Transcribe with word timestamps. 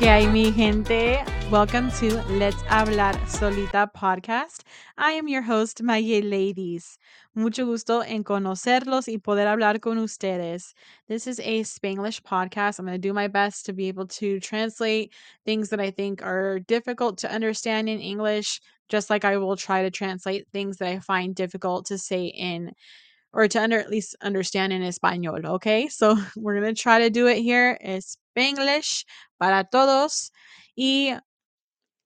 ¿Qué 0.00 0.06
es 0.06 0.12
hay, 0.12 0.28
mi 0.28 0.50
gente? 0.50 1.22
Welcome 1.50 1.90
to 2.00 2.22
Let's 2.38 2.62
Hablar 2.70 3.14
Solita 3.28 3.86
podcast. 3.94 4.62
I 4.96 5.12
am 5.12 5.28
your 5.28 5.42
host, 5.42 5.82
Mayeleydis. 5.82 6.96
Mucho 7.34 7.66
gusto 7.66 8.00
en 8.00 8.24
conocerlos 8.24 9.08
y 9.08 9.18
poder 9.18 9.46
hablar 9.46 9.78
con 9.78 9.98
ustedes. 9.98 10.72
This 11.06 11.26
is 11.26 11.38
a 11.40 11.64
Spanglish 11.64 12.22
podcast. 12.22 12.78
I'm 12.78 12.86
going 12.86 12.98
to 12.98 13.08
do 13.08 13.12
my 13.12 13.28
best 13.28 13.66
to 13.66 13.74
be 13.74 13.88
able 13.88 14.06
to 14.06 14.40
translate 14.40 15.12
things 15.44 15.68
that 15.68 15.80
I 15.80 15.90
think 15.90 16.22
are 16.22 16.60
difficult 16.60 17.18
to 17.18 17.30
understand 17.30 17.90
in 17.90 18.00
English, 18.00 18.62
just 18.88 19.10
like 19.10 19.26
I 19.26 19.36
will 19.36 19.54
try 19.54 19.82
to 19.82 19.90
translate 19.90 20.48
things 20.50 20.78
that 20.78 20.88
I 20.88 21.00
find 21.00 21.34
difficult 21.34 21.84
to 21.88 21.98
say 21.98 22.24
in 22.24 22.72
or 23.32 23.46
to 23.48 23.62
under 23.62 23.78
at 23.78 23.90
least 23.90 24.16
understand 24.22 24.72
in 24.72 24.82
español, 24.82 25.44
okay? 25.44 25.88
So 25.88 26.16
we're 26.36 26.60
to 26.60 26.74
try 26.74 27.00
to 27.00 27.10
do 27.10 27.26
it 27.26 27.38
here. 27.38 27.78
Spanglish 27.82 29.04
para 29.38 29.64
todos. 29.70 30.30
Y 30.76 31.16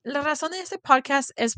la 0.04 0.22
razón 0.22 0.50
de 0.50 0.58
este 0.58 0.78
podcast 0.82 1.30
es 1.36 1.56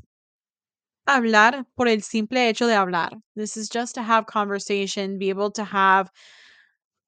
hablar 1.08 1.64
por 1.76 1.88
el 1.88 2.00
simple 2.00 2.48
hecho 2.48 2.66
de 2.66 2.74
hablar. 2.74 3.10
This 3.34 3.56
is 3.56 3.68
just 3.68 3.94
to 3.94 4.02
have 4.02 4.26
conversation, 4.26 5.18
be 5.18 5.30
able 5.30 5.50
to 5.52 5.64
have 5.64 6.10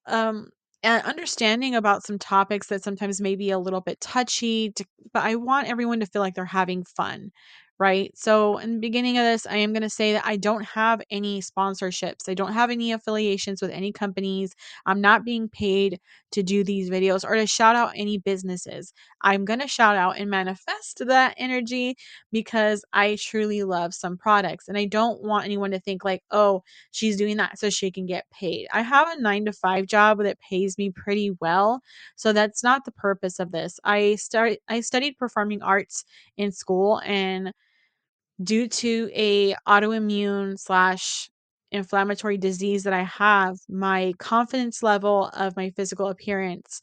um 0.05 0.49
an 0.81 1.01
understanding 1.01 1.75
about 1.75 2.05
some 2.05 2.17
topics 2.17 2.67
that 2.67 2.83
sometimes 2.83 3.19
may 3.19 3.35
be 3.35 3.51
a 3.51 3.59
little 3.59 3.81
bit 3.81 3.99
touchy, 3.99 4.71
to, 4.71 4.85
but 5.13 5.23
I 5.23 5.35
want 5.35 5.67
everyone 5.67 5.99
to 5.99 6.05
feel 6.05 6.21
like 6.21 6.35
they're 6.35 6.45
having 6.45 6.85
fun 6.85 7.31
right? 7.79 8.11
So, 8.17 8.57
in 8.57 8.73
the 8.75 8.79
beginning 8.79 9.17
of 9.17 9.23
this, 9.23 9.45
I 9.47 9.55
am 9.57 9.71
going 9.73 9.83
to 9.83 9.89
say 9.89 10.13
that 10.13 10.25
I 10.25 10.35
don't 10.35 10.63
have 10.65 11.01
any 11.09 11.41
sponsorships. 11.41 12.27
I 12.27 12.33
don't 12.33 12.51
have 12.53 12.69
any 12.69 12.91
affiliations 12.91 13.61
with 13.61 13.71
any 13.71 13.91
companies. 13.93 14.53
I'm 14.85 14.99
not 15.01 15.23
being 15.23 15.47
paid 15.47 15.99
to 16.31 16.43
do 16.43 16.63
these 16.63 16.89
videos 16.89 17.23
or 17.23 17.35
to 17.35 17.47
shout 17.47 17.75
out 17.77 17.93
any 17.95 18.17
businesses. 18.17 18.93
I'm 19.21 19.45
going 19.45 19.61
to 19.61 19.67
shout 19.67 19.95
out 19.95 20.17
and 20.19 20.29
manifest 20.29 21.01
that 21.07 21.33
energy 21.37 21.95
because 22.31 22.83
I 22.93 23.17
truly 23.19 23.63
love 23.63 23.93
some 23.93 24.17
products 24.17 24.67
and 24.67 24.77
I 24.77 24.85
don't 24.85 25.23
want 25.23 25.45
anyone 25.45 25.71
to 25.71 25.79
think 25.79 26.03
like, 26.03 26.23
"Oh, 26.31 26.63
she's 26.91 27.17
doing 27.17 27.37
that 27.37 27.59
so 27.59 27.69
she 27.69 27.91
can 27.91 28.05
get 28.05 28.25
paid." 28.31 28.67
I 28.73 28.81
have 28.81 29.07
a 29.09 29.21
9 29.21 29.45
to 29.45 29.53
5 29.53 29.85
job 29.87 30.19
that 30.23 30.39
pays 30.39 30.77
me 30.77 30.89
pretty 30.91 31.31
well, 31.39 31.81
so 32.15 32.33
that's 32.33 32.63
not 32.63 32.85
the 32.85 32.91
purpose 32.91 33.39
of 33.39 33.51
this. 33.51 33.79
I 33.83 34.15
start 34.15 34.57
I 34.67 34.81
studied 34.81 35.17
performing 35.17 35.61
arts 35.61 36.05
in 36.37 36.51
school 36.51 37.01
and 37.05 37.53
due 38.41 38.67
to 38.67 39.09
a 39.13 39.53
autoimmune 39.67 40.57
slash 40.59 41.29
inflammatory 41.71 42.37
disease 42.37 42.83
that 42.83 42.93
I 42.93 43.03
have, 43.03 43.57
my 43.67 44.13
confidence 44.17 44.81
level 44.81 45.27
of 45.29 45.55
my 45.55 45.69
physical 45.71 46.07
appearance 46.07 46.81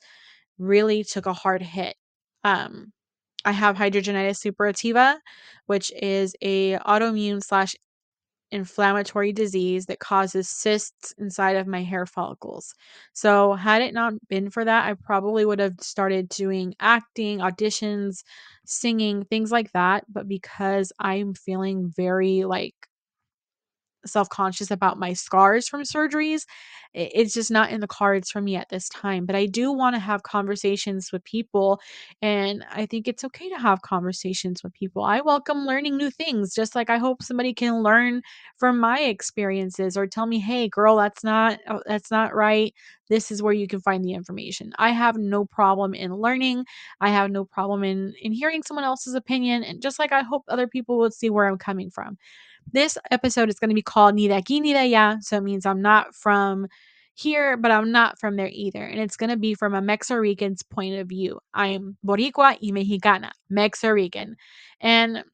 really 0.58 1.04
took 1.04 1.26
a 1.26 1.32
hard 1.32 1.62
hit. 1.62 1.96
Um, 2.44 2.92
I 3.44 3.52
have 3.52 3.76
hidradenitis 3.76 4.44
suppurativa, 4.44 5.16
which 5.66 5.92
is 6.00 6.34
a 6.42 6.78
autoimmune 6.78 7.42
slash 7.42 7.74
inflammatory 8.50 9.32
disease 9.32 9.86
that 9.86 9.98
causes 10.00 10.48
cysts 10.48 11.12
inside 11.18 11.56
of 11.56 11.66
my 11.66 11.82
hair 11.82 12.06
follicles. 12.06 12.74
So, 13.12 13.54
had 13.54 13.82
it 13.82 13.94
not 13.94 14.14
been 14.28 14.50
for 14.50 14.64
that, 14.64 14.86
I 14.88 14.94
probably 14.94 15.44
would 15.44 15.58
have 15.60 15.74
started 15.80 16.28
doing 16.28 16.74
acting, 16.80 17.38
auditions, 17.40 18.22
singing, 18.64 19.24
things 19.24 19.50
like 19.52 19.72
that. 19.72 20.04
But 20.08 20.28
because 20.28 20.92
I'm 20.98 21.34
feeling 21.34 21.92
very 21.96 22.44
like 22.44 22.74
self 24.08 24.28
conscious 24.28 24.70
about 24.70 24.98
my 24.98 25.12
scars 25.12 25.68
from 25.68 25.82
surgeries. 25.82 26.44
It's 26.94 27.34
just 27.34 27.50
not 27.50 27.70
in 27.70 27.80
the 27.80 27.86
cards 27.86 28.30
for 28.30 28.40
me 28.40 28.56
at 28.56 28.70
this 28.70 28.88
time. 28.88 29.26
But 29.26 29.36
I 29.36 29.46
do 29.46 29.70
want 29.70 29.94
to 29.96 30.00
have 30.00 30.22
conversations 30.22 31.12
with 31.12 31.22
people. 31.24 31.78
And 32.22 32.64
I 32.70 32.86
think 32.86 33.06
it's 33.06 33.24
okay 33.24 33.50
to 33.50 33.58
have 33.58 33.82
conversations 33.82 34.62
with 34.62 34.72
people. 34.72 35.04
I 35.04 35.20
welcome 35.20 35.66
learning 35.66 35.96
new 35.98 36.10
things, 36.10 36.54
just 36.54 36.74
like 36.74 36.88
I 36.88 36.96
hope 36.98 37.22
somebody 37.22 37.52
can 37.52 37.82
learn 37.82 38.22
from 38.56 38.78
my 38.78 39.00
experiences 39.00 39.96
or 39.96 40.06
tell 40.06 40.26
me, 40.26 40.38
hey, 40.38 40.68
girl, 40.68 40.96
that's 40.96 41.22
not, 41.22 41.58
oh, 41.68 41.82
that's 41.86 42.10
not 42.10 42.34
right. 42.34 42.72
This 43.08 43.30
is 43.30 43.42
where 43.42 43.52
you 43.52 43.68
can 43.68 43.80
find 43.80 44.04
the 44.04 44.14
information. 44.14 44.72
I 44.78 44.90
have 44.90 45.16
no 45.16 45.44
problem 45.44 45.94
in 45.94 46.14
learning. 46.14 46.64
I 47.00 47.10
have 47.10 47.30
no 47.30 47.44
problem 47.44 47.84
in, 47.84 48.14
in 48.20 48.32
hearing 48.32 48.62
someone 48.62 48.84
else's 48.84 49.14
opinion. 49.14 49.62
And 49.62 49.82
just 49.82 49.98
like 49.98 50.12
I 50.12 50.22
hope 50.22 50.44
other 50.48 50.66
people 50.66 50.98
would 50.98 51.12
see 51.14 51.30
where 51.30 51.46
I'm 51.46 51.58
coming 51.58 51.90
from. 51.90 52.16
This 52.72 52.98
episode 53.10 53.48
is 53.48 53.58
going 53.58 53.70
to 53.70 53.74
be 53.74 53.82
called 53.82 54.14
Ni 54.14 54.28
de 54.28 54.34
aquí 54.34 54.60
ni 54.60 54.72
de 54.72 54.78
allá. 54.78 55.22
So 55.22 55.36
it 55.36 55.42
means 55.42 55.66
I'm 55.66 55.82
not 55.82 56.14
from 56.14 56.66
here, 57.14 57.56
but 57.56 57.70
I'm 57.70 57.92
not 57.92 58.18
from 58.18 58.36
there 58.36 58.50
either. 58.52 58.84
And 58.84 59.00
it's 59.00 59.16
going 59.16 59.30
to 59.30 59.36
be 59.36 59.54
from 59.54 59.74
a 59.74 59.80
Mexican's 59.80 60.62
point 60.62 60.96
of 60.96 61.08
view. 61.08 61.40
I'm 61.54 61.96
Boricua 62.04 62.58
y 62.60 62.70
Mexicana, 62.72 63.32
Mexican. 63.48 64.36
And 64.80 65.24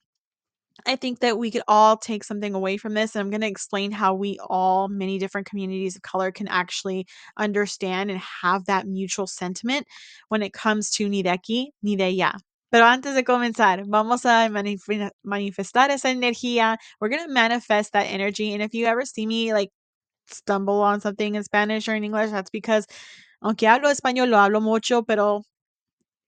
I 0.87 0.97
think 0.97 1.21
that 1.21 1.39
we 1.39 1.51
could 1.51 1.63
all 1.69 1.97
take 1.97 2.25
something 2.25 2.55
away 2.55 2.77
from 2.77 2.95
this. 2.95 3.15
And 3.15 3.21
I'm 3.21 3.31
going 3.31 3.41
to 3.41 3.47
explain 3.49 3.91
how 3.91 4.15
we 4.15 4.39
all, 4.49 4.89
many 4.89 5.19
different 5.19 5.47
communities 5.47 5.97
of 5.97 6.03
color, 6.03 6.31
can 6.31 6.49
actually 6.49 7.07
understand 7.37 8.11
and 8.11 8.21
have 8.21 8.67
that 8.67 8.87
mutual 8.87 9.27
sentiment 9.27 9.87
when 10.29 10.43
it 10.43 10.53
comes 10.53 10.91
to 10.93 11.09
ni 11.09 11.23
de 11.23 11.31
aquí 11.31 11.69
ni 11.83 11.97
de 11.97 12.17
allá. 12.17 12.39
Pero 12.73 12.87
antes 12.87 13.15
de 13.15 13.25
comenzar, 13.25 13.85
vamos 13.87 14.27
a 14.27 14.49
manif- 14.51 15.13
manifestar 15.25 15.91
esa 15.93 16.11
energía. 16.11 16.79
We're 17.01 17.11
going 17.11 17.27
to 17.27 17.33
manifest 17.33 17.93
that 17.95 18.07
energy. 18.09 18.55
And 18.55 18.63
if 18.63 18.75
you 18.75 18.87
ever 18.87 19.07
see 19.07 19.27
me 19.27 19.53
like 19.55 19.71
stumble 20.29 20.83
on 20.83 21.01
something 21.01 21.35
in 21.37 21.45
Spanish 21.45 21.89
or 21.89 21.95
in 21.97 22.05
English, 22.05 22.31
that's 22.33 22.51
because, 22.51 22.87
aunque 23.43 23.69
hablo 23.69 23.91
español, 23.91 24.31
lo 24.31 24.39
hablo 24.39 24.61
mucho, 24.63 25.05
pero 25.05 25.43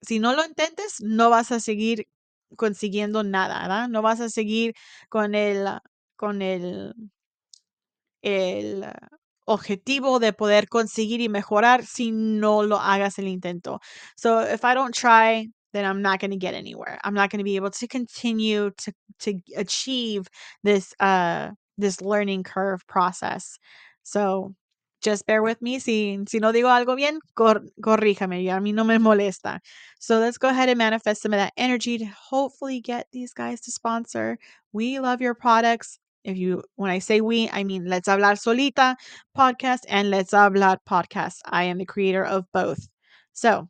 si 0.02 0.18
no 0.18 0.34
lo 0.34 0.44
intentes, 0.44 1.00
no 1.00 1.30
vas 1.30 1.52
a 1.52 1.60
seguir 1.60 2.06
consiguiendo 2.56 3.22
nada, 3.24 3.60
¿verdad? 3.62 3.88
No 3.88 4.02
vas 4.02 4.20
a 4.20 4.28
seguir 4.30 4.74
con 5.10 5.34
el, 5.34 5.66
con 6.16 6.42
el, 6.42 6.94
el 8.22 8.84
objetivo 9.46 10.18
de 10.18 10.32
poder 10.32 10.68
conseguir 10.68 11.20
y 11.20 11.28
mejorar 11.28 11.84
si 11.84 12.10
no 12.12 12.62
lo 12.62 12.78
hagas 12.80 13.18
el 13.18 13.28
intento. 13.28 13.80
So 14.16 14.40
if 14.42 14.64
I 14.64 14.74
don't 14.74 14.94
try, 14.94 15.50
then 15.74 15.84
I'm 15.84 16.00
not 16.00 16.20
going 16.20 16.30
to 16.30 16.38
get 16.38 16.54
anywhere. 16.54 16.98
I'm 17.04 17.14
not 17.14 17.30
going 17.30 17.38
to 17.38 17.44
be 17.44 17.56
able 17.56 17.70
to 17.72 17.88
continue 17.88 18.70
to 18.78 18.92
to 19.20 19.40
achieve 19.56 20.28
this 20.62 20.94
uh 21.00 21.50
this 21.76 22.00
learning 22.00 22.44
curve 22.44 22.86
process. 22.86 23.58
So 24.04 24.54
just 25.02 25.26
bear 25.26 25.42
with 25.42 25.60
me. 25.60 25.78
Si, 25.80 26.18
si 26.28 26.38
no 26.38 26.52
digo 26.52 26.68
algo 26.68 26.96
bien, 26.96 27.18
cor, 27.34 27.62
corríjame. 27.80 28.48
A 28.48 28.60
mí 28.60 28.72
no 28.72 28.84
me 28.84 28.96
molesta. 28.96 29.58
So 29.98 30.18
let's 30.18 30.38
go 30.38 30.48
ahead 30.48 30.68
and 30.68 30.78
manifest 30.78 31.22
some 31.22 31.34
of 31.34 31.38
that 31.38 31.52
energy 31.56 31.98
to 31.98 32.06
hopefully 32.06 32.80
get 32.80 33.08
these 33.12 33.34
guys 33.34 33.60
to 33.62 33.72
sponsor. 33.72 34.38
We 34.72 35.00
love 35.00 35.20
your 35.20 35.34
products. 35.34 35.98
If 36.24 36.38
you, 36.38 36.62
when 36.76 36.90
I 36.90 37.00
say 37.00 37.20
we, 37.20 37.50
I 37.50 37.64
mean 37.64 37.84
Let's 37.84 38.08
Hablar 38.08 38.36
Solita 38.36 38.96
podcast 39.36 39.80
and 39.88 40.10
Let's 40.10 40.32
Hablar 40.32 40.78
podcast. 40.88 41.40
I 41.44 41.64
am 41.64 41.78
the 41.78 41.84
creator 41.84 42.24
of 42.24 42.46
both. 42.52 42.88
So, 43.34 43.68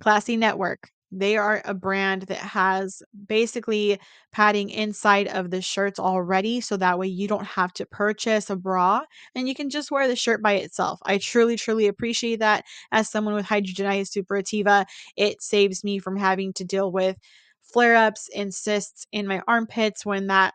Klassy 0.00 0.36
Network, 0.36 0.90
they 1.12 1.36
are 1.36 1.62
a 1.64 1.74
brand 1.74 2.22
that 2.22 2.38
has 2.38 3.02
basically 3.28 3.98
padding 4.32 4.70
inside 4.70 5.28
of 5.28 5.50
the 5.50 5.62
shirts 5.62 5.98
already. 5.98 6.60
So 6.60 6.76
that 6.76 6.98
way 6.98 7.06
you 7.06 7.28
don't 7.28 7.44
have 7.46 7.72
to 7.74 7.86
purchase 7.86 8.50
a 8.50 8.56
bra 8.56 9.02
and 9.34 9.48
you 9.48 9.54
can 9.54 9.70
just 9.70 9.90
wear 9.90 10.08
the 10.08 10.16
shirt 10.16 10.42
by 10.42 10.54
itself. 10.54 10.98
I 11.04 11.18
truly, 11.18 11.56
truly 11.56 11.86
appreciate 11.86 12.40
that. 12.40 12.64
As 12.92 13.08
someone 13.08 13.34
with 13.34 13.46
hidradenitis 13.46 14.16
suppurativa, 14.16 14.84
it 15.16 15.42
saves 15.42 15.84
me 15.84 15.98
from 15.98 16.16
having 16.16 16.52
to 16.54 16.64
deal 16.64 16.90
with 16.90 17.16
flare 17.62 17.96
ups 17.96 18.28
and 18.34 18.54
cysts 18.54 19.06
in 19.12 19.26
my 19.26 19.42
armpits 19.48 20.06
when 20.06 20.28
that 20.28 20.54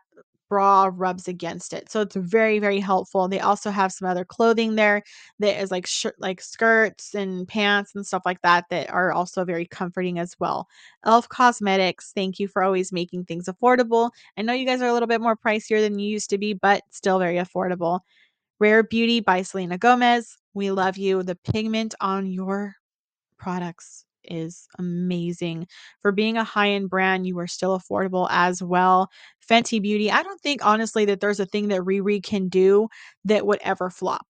bra 0.52 0.90
rubs 0.92 1.28
against 1.28 1.72
it. 1.72 1.90
So 1.90 2.02
it's 2.02 2.14
very, 2.14 2.58
very 2.58 2.78
helpful. 2.78 3.26
They 3.26 3.40
also 3.40 3.70
have 3.70 3.90
some 3.90 4.06
other 4.06 4.22
clothing 4.22 4.74
there 4.74 5.02
that 5.38 5.58
is 5.62 5.70
like 5.70 5.86
shirt, 5.86 6.14
like 6.18 6.42
skirts 6.42 7.14
and 7.14 7.48
pants 7.48 7.94
and 7.94 8.06
stuff 8.06 8.20
like 8.26 8.42
that 8.42 8.66
that 8.68 8.90
are 8.90 9.12
also 9.12 9.46
very 9.46 9.64
comforting 9.64 10.18
as 10.18 10.36
well. 10.38 10.68
Elf 11.06 11.26
Cosmetics, 11.30 12.12
thank 12.14 12.38
you 12.38 12.48
for 12.48 12.62
always 12.62 12.92
making 12.92 13.24
things 13.24 13.48
affordable. 13.48 14.10
I 14.36 14.42
know 14.42 14.52
you 14.52 14.66
guys 14.66 14.82
are 14.82 14.88
a 14.88 14.92
little 14.92 15.08
bit 15.08 15.22
more 15.22 15.38
pricier 15.38 15.80
than 15.80 15.98
you 15.98 16.06
used 16.06 16.28
to 16.28 16.36
be, 16.36 16.52
but 16.52 16.82
still 16.90 17.18
very 17.18 17.36
affordable. 17.36 18.00
Rare 18.60 18.82
Beauty 18.82 19.20
by 19.20 19.40
Selena 19.40 19.78
Gomez. 19.78 20.36
We 20.52 20.70
love 20.70 20.98
you. 20.98 21.22
The 21.22 21.36
pigment 21.36 21.94
on 21.98 22.26
your 22.26 22.74
products 23.38 24.04
is 24.24 24.66
amazing. 24.78 25.66
For 26.00 26.12
being 26.12 26.36
a 26.36 26.44
high 26.44 26.70
end 26.70 26.90
brand, 26.90 27.26
you 27.26 27.38
are 27.38 27.46
still 27.46 27.78
affordable 27.78 28.28
as 28.30 28.62
well. 28.62 29.10
Fenty 29.48 29.80
Beauty, 29.82 30.10
I 30.10 30.22
don't 30.22 30.40
think 30.40 30.64
honestly 30.64 31.04
that 31.06 31.20
there's 31.20 31.40
a 31.40 31.46
thing 31.46 31.68
that 31.68 31.80
Riri 31.82 32.22
can 32.22 32.48
do 32.48 32.88
that 33.24 33.46
would 33.46 33.60
ever 33.62 33.90
flop. 33.90 34.26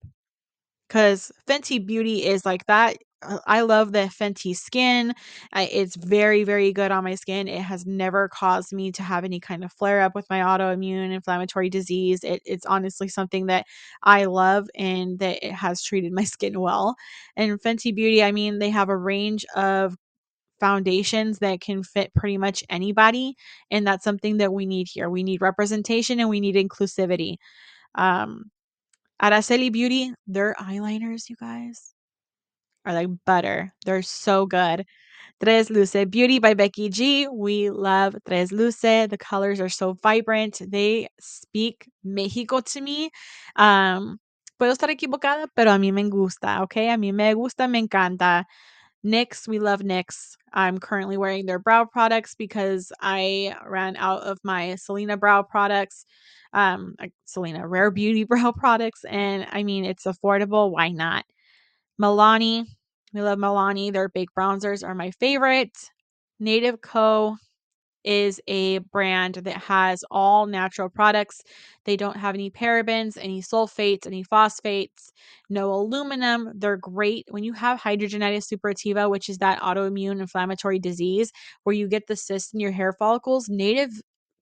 Because 0.88 1.32
Fenty 1.48 1.84
Beauty 1.84 2.24
is 2.24 2.44
like 2.46 2.66
that. 2.66 2.98
Uh, 3.22 3.38
I 3.46 3.62
love 3.62 3.92
the 3.92 4.10
Fenty 4.10 4.56
skin. 4.56 5.14
I, 5.52 5.64
it's 5.66 5.96
very, 5.96 6.44
very 6.44 6.72
good 6.72 6.90
on 6.90 7.04
my 7.04 7.14
skin. 7.14 7.48
It 7.48 7.62
has 7.62 7.86
never 7.86 8.28
caused 8.28 8.72
me 8.72 8.92
to 8.92 9.02
have 9.02 9.24
any 9.24 9.40
kind 9.40 9.64
of 9.64 9.72
flare 9.72 10.00
up 10.00 10.14
with 10.14 10.28
my 10.30 10.40
autoimmune 10.40 11.12
inflammatory 11.12 11.70
disease. 11.70 12.24
It, 12.24 12.42
it's 12.44 12.66
honestly 12.66 13.08
something 13.08 13.46
that 13.46 13.66
I 14.02 14.24
love 14.26 14.68
and 14.74 15.18
that 15.20 15.44
it 15.46 15.52
has 15.52 15.82
treated 15.82 16.12
my 16.12 16.24
skin 16.32 16.60
well. 16.60 16.96
And 17.36 17.60
Fenty 17.60 17.94
Beauty, 17.94 18.22
I 18.22 18.32
mean, 18.32 18.58
they 18.58 18.70
have 18.70 18.88
a 18.88 18.96
range 18.96 19.44
of 19.54 19.96
foundations 20.60 21.40
that 21.40 21.60
can 21.60 21.82
fit 21.82 22.14
pretty 22.14 22.38
much 22.38 22.62
anybody. 22.70 23.34
And 23.70 23.86
that's 23.86 24.04
something 24.04 24.36
that 24.38 24.52
we 24.52 24.64
need 24.64 24.88
here. 24.88 25.10
We 25.10 25.24
need 25.24 25.40
representation 25.40 26.20
and 26.20 26.28
we 26.28 26.40
need 26.40 26.54
inclusivity. 26.54 27.36
Um, 27.96 28.50
Araceli 29.22 29.72
Beauty, 29.72 30.12
their 30.26 30.54
eyeliners, 30.60 31.28
you 31.28 31.36
guys, 31.40 31.94
are 32.84 32.94
like 32.94 33.08
butter. 33.26 33.74
They're 33.84 34.02
so 34.02 34.46
good. 34.46 34.84
Tres 35.42 35.70
Luce 35.70 36.06
Beauty 36.08 36.38
by 36.38 36.54
Becky 36.54 36.88
G. 36.88 37.28
We 37.28 37.70
love 37.70 38.16
Tres 38.26 38.52
Luce. 38.52 38.80
The 39.08 39.18
colors 39.18 39.60
are 39.60 39.68
so 39.68 39.94
vibrant. 40.02 40.62
They 40.66 41.08
speak 41.20 41.88
Mexico 42.04 42.60
to 42.60 42.80
me. 42.80 43.10
Um, 43.56 44.18
puedo 44.60 44.72
estar 44.72 44.90
equivocada, 44.90 45.48
pero 45.56 45.72
a 45.72 45.78
mí 45.78 45.92
me 45.92 46.08
gusta, 46.08 46.62
okay? 46.62 46.88
A 46.90 46.96
mí 46.96 47.12
me 47.12 47.34
gusta, 47.34 47.68
me 47.68 47.80
encanta. 47.82 48.44
NYX, 49.04 49.48
we 49.48 49.58
love 49.58 49.80
NYX. 49.80 50.36
I'm 50.52 50.78
currently 50.78 51.16
wearing 51.16 51.46
their 51.46 51.58
brow 51.58 51.84
products 51.84 52.34
because 52.36 52.92
I 53.00 53.56
ran 53.66 53.96
out 53.96 54.22
of 54.22 54.38
my 54.44 54.76
Selena 54.76 55.16
brow 55.16 55.42
products, 55.42 56.06
um, 56.52 56.94
Selena 57.24 57.66
Rare 57.66 57.90
Beauty 57.90 58.24
brow 58.32 58.52
products, 58.52 59.04
and 59.04 59.46
I 59.50 59.64
mean 59.64 59.84
it's 59.84 60.04
affordable. 60.04 60.70
Why 60.70 60.90
not? 60.90 61.24
Milani, 62.00 62.66
we 63.12 63.22
love 63.22 63.38
Milani. 63.38 63.92
Their 63.92 64.08
baked 64.08 64.34
bronzers 64.36 64.86
are 64.86 64.94
my 64.94 65.10
favorite. 65.12 65.76
Native 66.40 66.80
Co 66.80 67.36
is 68.04 68.40
a 68.48 68.78
brand 68.78 69.34
that 69.36 69.56
has 69.56 70.04
all 70.10 70.46
natural 70.46 70.88
products. 70.88 71.42
They 71.84 71.96
don't 71.96 72.16
have 72.16 72.34
any 72.34 72.50
parabens, 72.50 73.16
any 73.20 73.42
sulfates, 73.42 74.06
any 74.06 74.24
phosphates, 74.24 75.12
no 75.48 75.72
aluminum. 75.72 76.50
They're 76.54 76.76
great 76.76 77.26
when 77.30 77.44
you 77.44 77.52
have 77.52 77.80
hidradenitis 77.80 78.52
suppurativa, 78.52 79.08
which 79.08 79.28
is 79.28 79.38
that 79.38 79.60
autoimmune 79.60 80.20
inflammatory 80.20 80.80
disease 80.80 81.30
where 81.62 81.74
you 81.74 81.88
get 81.88 82.06
the 82.08 82.16
cysts 82.16 82.52
in 82.52 82.60
your 82.60 82.72
hair 82.72 82.92
follicles. 82.92 83.48
Native 83.48 83.90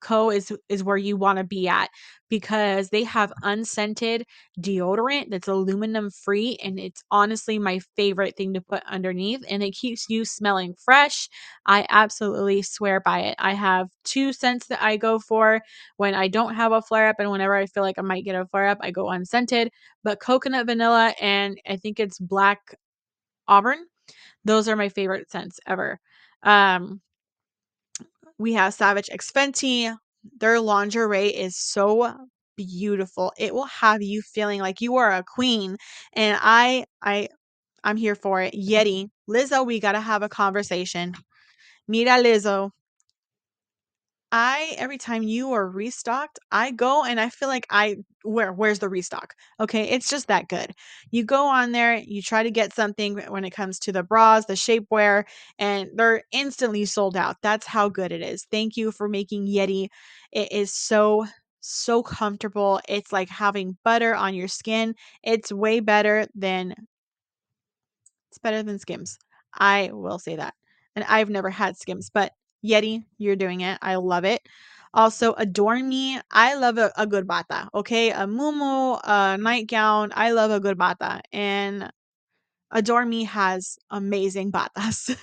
Co 0.01 0.31
is 0.31 0.53
is 0.69 0.83
where 0.85 0.97
you 0.97 1.17
want 1.17 1.39
to 1.39 1.45
be 1.45 1.69
at 1.69 1.91
because 2.29 2.91
they 2.91 3.05
have 3.05 3.33
unscented 3.43 4.25
deodorant 4.61 5.31
that's 5.31 5.49
aluminum 5.49 6.11
free 6.11 6.57
and 6.63 6.79
it's 6.79 7.03
honestly 7.11 7.59
my 7.59 7.81
favorite 7.97 8.37
thing 8.37 8.55
to 8.55 8.61
put 8.61 8.83
underneath 8.87 9.45
and 9.49 9.63
it 9.63 9.73
keeps 9.73 10.07
you 10.09 10.25
smelling 10.25 10.75
fresh. 10.85 11.29
I 11.67 11.87
absolutely 11.89 12.63
swear 12.63 13.01
by 13.01 13.21
it. 13.21 13.35
I 13.39 13.55
have 13.55 13.89
two 14.05 14.33
scents 14.33 14.67
that 14.69 14.83
I 14.83 14.97
go 14.97 15.19
for 15.19 15.61
when 15.97 16.15
I 16.15 16.29
don't 16.29 16.55
have 16.55 16.73
a 16.73 16.83
flare 16.83 17.09
up 17.09 17.17
and 17.19 17.31
whenever 17.31 17.55
I 17.57 17.67
feel 17.67 17.83
like 17.83 17.99
I 17.99 18.03
might 18.03 18.25
get 18.25 18.35
a 18.37 18.47
flare 18.47 18.69
up, 18.69 18.79
I 18.81 18.91
go 18.91 19.11
unscented, 19.11 19.71
but 20.05 20.21
coconut 20.21 20.67
vanilla 20.67 21.15
and 21.21 21.61
I 21.69 21.77
think 21.77 21.99
it's 22.01 22.19
black 22.19 22.75
auburn. 23.49 23.79
Those 24.45 24.69
are 24.69 24.77
my 24.77 24.89
favorite 24.91 25.31
scents 25.31 25.61
ever. 25.67 26.01
Um 26.43 27.01
we 28.41 28.55
have 28.55 28.75
Savage 28.75 29.11
X 29.13 29.31
Fenty. 29.31 29.95
Their 30.41 30.61
lingerie 30.61 31.29
is 31.29 31.57
so 31.57 32.15
beautiful. 32.57 33.33
It 33.39 33.55
will 33.55 33.67
have 33.67 34.03
you 34.03 34.23
feeling 34.23 34.61
like 34.61 34.81
you 34.81 34.97
are 34.97 35.13
a 35.13 35.23
queen. 35.23 35.77
And 36.15 36.39
I 36.41 36.87
I 37.03 37.29
I'm 37.85 37.97
here 37.97 38.15
for 38.15 38.43
it. 38.43 38.55
Yitty, 38.55 39.09
Lizzo, 39.29 39.67
we 39.67 39.81
got 39.81 39.93
to 39.93 40.01
have 40.01 40.23
a 40.23 40.29
conversation. 40.29 41.15
Mira 41.89 42.23
Lizzo, 42.23 42.71
I 44.33 44.75
every 44.79 44.99
time 44.99 45.23
you 45.25 45.53
are 45.53 45.69
restocked, 45.69 46.39
I 46.53 46.71
go 46.71 47.05
and 47.05 47.21
I 47.21 47.31
feel 47.31 47.49
like 47.49 47.67
I 47.71 47.97
where 48.23 48.53
where's 48.53 48.79
the 48.79 48.89
restock? 48.89 49.35
Okay, 49.59 49.85
it's 49.89 50.09
just 50.09 50.29
that 50.29 50.49
good. 50.49 50.73
You 51.11 51.25
go 51.25 51.47
on 51.47 51.73
there, 51.73 51.97
you 51.97 52.23
try 52.23 52.43
to 52.45 52.51
get 52.51 52.73
something 52.75 53.19
when 53.29 53.45
it 53.45 53.51
comes 53.51 53.79
to 53.81 53.93
the 53.93 54.03
bras, 54.05 54.47
the 54.47 54.55
shapewear, 54.55 55.25
and 55.59 55.91
they're 55.97 56.23
instantly 56.33 56.85
sold 56.85 57.17
out. 57.17 57.37
That's 57.43 57.67
how 57.67 57.89
good 57.89 58.13
it 58.13 58.23
is. 58.23 58.47
Thank 58.51 58.77
you 58.77 58.93
for 58.93 59.09
making 59.09 59.47
Yitty. 59.49 59.89
It 60.33 60.53
is 60.53 60.73
so 60.73 61.27
so 61.61 62.03
comfortable. 62.03 62.81
It's 62.89 63.13
like 63.13 63.29
having 63.29 63.77
butter 63.85 64.15
on 64.15 64.35
your 64.35 64.49
skin. 64.49 64.95
It's 65.25 65.53
way 65.53 65.81
better 65.81 66.27
than 66.35 66.75
it's 68.31 68.39
better 68.39 68.63
than 68.63 68.79
Skims. 68.79 69.19
I 69.55 69.91
will 69.93 70.19
say 70.19 70.37
that. 70.37 70.55
And 70.97 71.05
I've 71.09 71.31
never 71.31 71.51
had 71.51 71.77
Skims, 71.77 72.11
but 72.13 72.33
Yitty, 72.65 73.05
you're 73.19 73.37
doing 73.37 73.61
it. 73.63 73.79
I 73.83 73.97
love 73.97 74.25
it. 74.25 74.43
Also, 74.93 75.35
Adore 75.35 75.83
Me. 75.83 76.21
I 76.31 76.55
love 76.55 76.79
a, 76.79 76.93
a 76.97 77.07
good 77.07 77.27
bata. 77.27 77.69
Okay, 77.75 78.11
a 78.11 78.27
mumu, 78.27 79.01
a 79.05 79.39
nightgown. 79.39 80.11
I 80.15 80.33
love 80.33 80.51
a 80.51 80.61
good 80.61 80.77
bata, 80.79 81.23
and 81.33 81.91
Adore 82.73 83.07
Me 83.07 83.25
has 83.25 83.79
amazing 83.91 84.53
batas. 84.53 85.17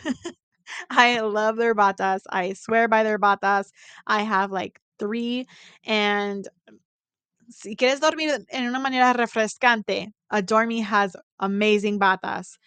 I 0.89 1.22
love 1.22 1.57
their 1.57 1.75
batas. 1.75 2.22
I 2.30 2.54
swear 2.54 2.88
by 2.88 3.04
their 3.04 3.19
batas. 3.19 3.72
I 4.07 4.24
have 4.24 4.51
like 4.51 4.80
three, 5.00 5.48
and 5.86 6.48
si 7.50 7.75
quieres 7.75 8.00
dormir 8.00 8.45
en 8.50 8.66
una 8.68 8.80
manera 8.80 9.13
refrescante, 9.13 10.13
Adore 10.31 10.68
Me 10.68 10.81
has 10.81 11.16
amazing 11.40 12.00
batas. 12.00 12.57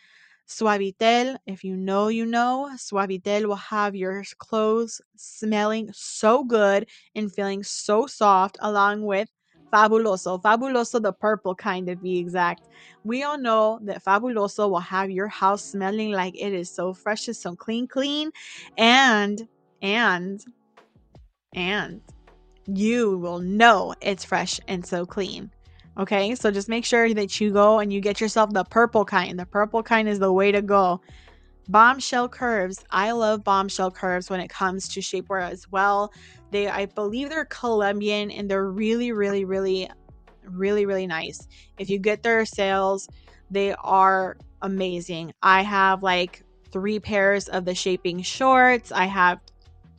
Suavitel, 0.51 1.39
if 1.47 1.65
you 1.65 1.77
know, 1.77 2.09
you 2.09 2.27
know, 2.27 2.71
Suavitel 2.77 3.47
will 3.47 3.57
have 3.57 3.95
your 3.97 4.25
clothes 4.39 5.01
smelling 5.17 5.91
so 5.95 6.45
good 6.45 6.89
and 7.15 7.33
feeling 7.33 7.63
so 7.63 8.07
soft, 8.07 8.59
along 8.61 9.05
with 9.05 9.29
Fabuloso. 9.73 10.43
Fabuloso, 10.43 11.01
the 11.01 11.13
purple 11.13 11.55
kind 11.55 11.87
to 11.87 11.97
be 11.97 12.19
exact. 12.19 12.69
We 13.05 13.23
all 13.23 13.39
know 13.39 13.79
that 13.85 14.05
Fabuloso 14.05 14.69
will 14.71 14.81
have 14.81 15.11
your 15.11 15.29
house 15.29 15.65
smelling 15.67 16.13
like 16.13 16.35
it 16.37 16.53
is 16.53 16.73
so 16.73 16.95
fresh 16.95 17.29
and 17.29 17.37
so 17.37 17.55
clean, 17.57 17.87
clean, 17.87 18.31
and, 18.77 19.49
and, 19.81 20.41
and 21.55 22.03
you 22.67 23.19
will 23.19 23.41
know 23.41 23.95
it's 24.01 24.25
fresh 24.25 24.61
and 24.69 24.87
so 24.87 25.07
clean. 25.07 25.53
Okay, 25.99 26.35
so 26.35 26.51
just 26.51 26.69
make 26.69 26.85
sure 26.85 27.13
that 27.13 27.41
you 27.41 27.53
go 27.53 27.81
and 27.81 27.93
you 27.93 28.01
get 28.01 28.21
yourself 28.21 28.53
the 28.53 28.65
purple 28.65 29.05
kind. 29.05 29.39
The 29.39 29.47
purple 29.47 29.83
kind 29.83 30.09
is 30.09 30.19
the 30.19 30.33
way 30.33 30.53
to 30.53 30.63
go. 30.63 31.01
Bombshell 31.69 32.29
curves. 32.29 32.85
I 32.91 33.13
love 33.13 33.45
bombshell 33.45 33.91
curves 33.91 34.31
when 34.31 34.41
it 34.41 34.49
comes 34.49 34.89
to 34.89 35.01
shapewear 35.01 35.49
as 35.49 35.71
well. 35.71 36.13
They, 36.51 36.69
I 36.69 36.87
believe 36.87 37.29
they're 37.29 37.45
Colombian 37.45 38.31
and 38.31 38.51
they're 38.51 38.71
really, 38.71 39.13
really, 39.13 39.45
really, 39.45 39.89
really, 40.45 40.87
really 40.87 41.07
nice. 41.07 41.47
If 41.79 41.91
you 41.91 41.99
get 41.99 42.23
their 42.23 42.45
sales, 42.45 43.09
they 43.51 43.75
are 43.75 44.37
amazing. 44.63 45.33
I 45.43 45.63
have 45.63 46.03
like 46.03 46.43
three 46.73 47.01
pairs 47.01 47.49
of 47.49 47.65
the 47.65 47.75
shaping 47.75 48.23
shorts. 48.23 48.91
I 48.93 49.05
have 49.07 49.41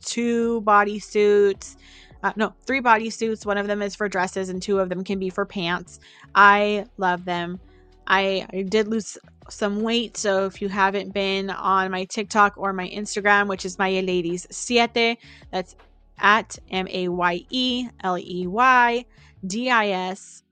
two 0.04 0.62
bodysuits 0.62 1.76
uh, 2.22 2.32
no, 2.36 2.54
three 2.66 2.80
bodysuits. 2.80 3.44
One 3.44 3.58
of 3.58 3.66
them 3.66 3.82
is 3.82 3.94
for 3.94 4.08
dresses, 4.08 4.48
and 4.48 4.62
two 4.62 4.78
of 4.78 4.88
them 4.88 5.02
can 5.04 5.18
be 5.18 5.30
for 5.30 5.44
pants. 5.44 6.00
I 6.34 6.86
love 6.96 7.24
them. 7.24 7.60
I, 8.06 8.46
I 8.52 8.62
did 8.62 8.88
lose 8.88 9.18
some 9.48 9.82
weight, 9.82 10.16
so 10.16 10.46
if 10.46 10.62
you 10.62 10.68
haven't 10.68 11.12
been 11.12 11.50
on 11.50 11.90
my 11.90 12.04
TikTok 12.04 12.54
or 12.56 12.72
my 12.72 12.88
Instagram, 12.88 13.48
which 13.48 13.64
is 13.64 13.76
Mayeleydis 13.76 14.52
Siete, 14.52 15.18
that's 15.50 15.76
at 16.18 16.58
M 16.70 16.86
A 16.88 17.08
Y 17.08 17.44
E 17.50 17.88
L 18.02 18.18
E 18.18 18.46
Y 18.46 19.04
D 19.46 19.70
I 19.70 19.88
S 19.88 20.42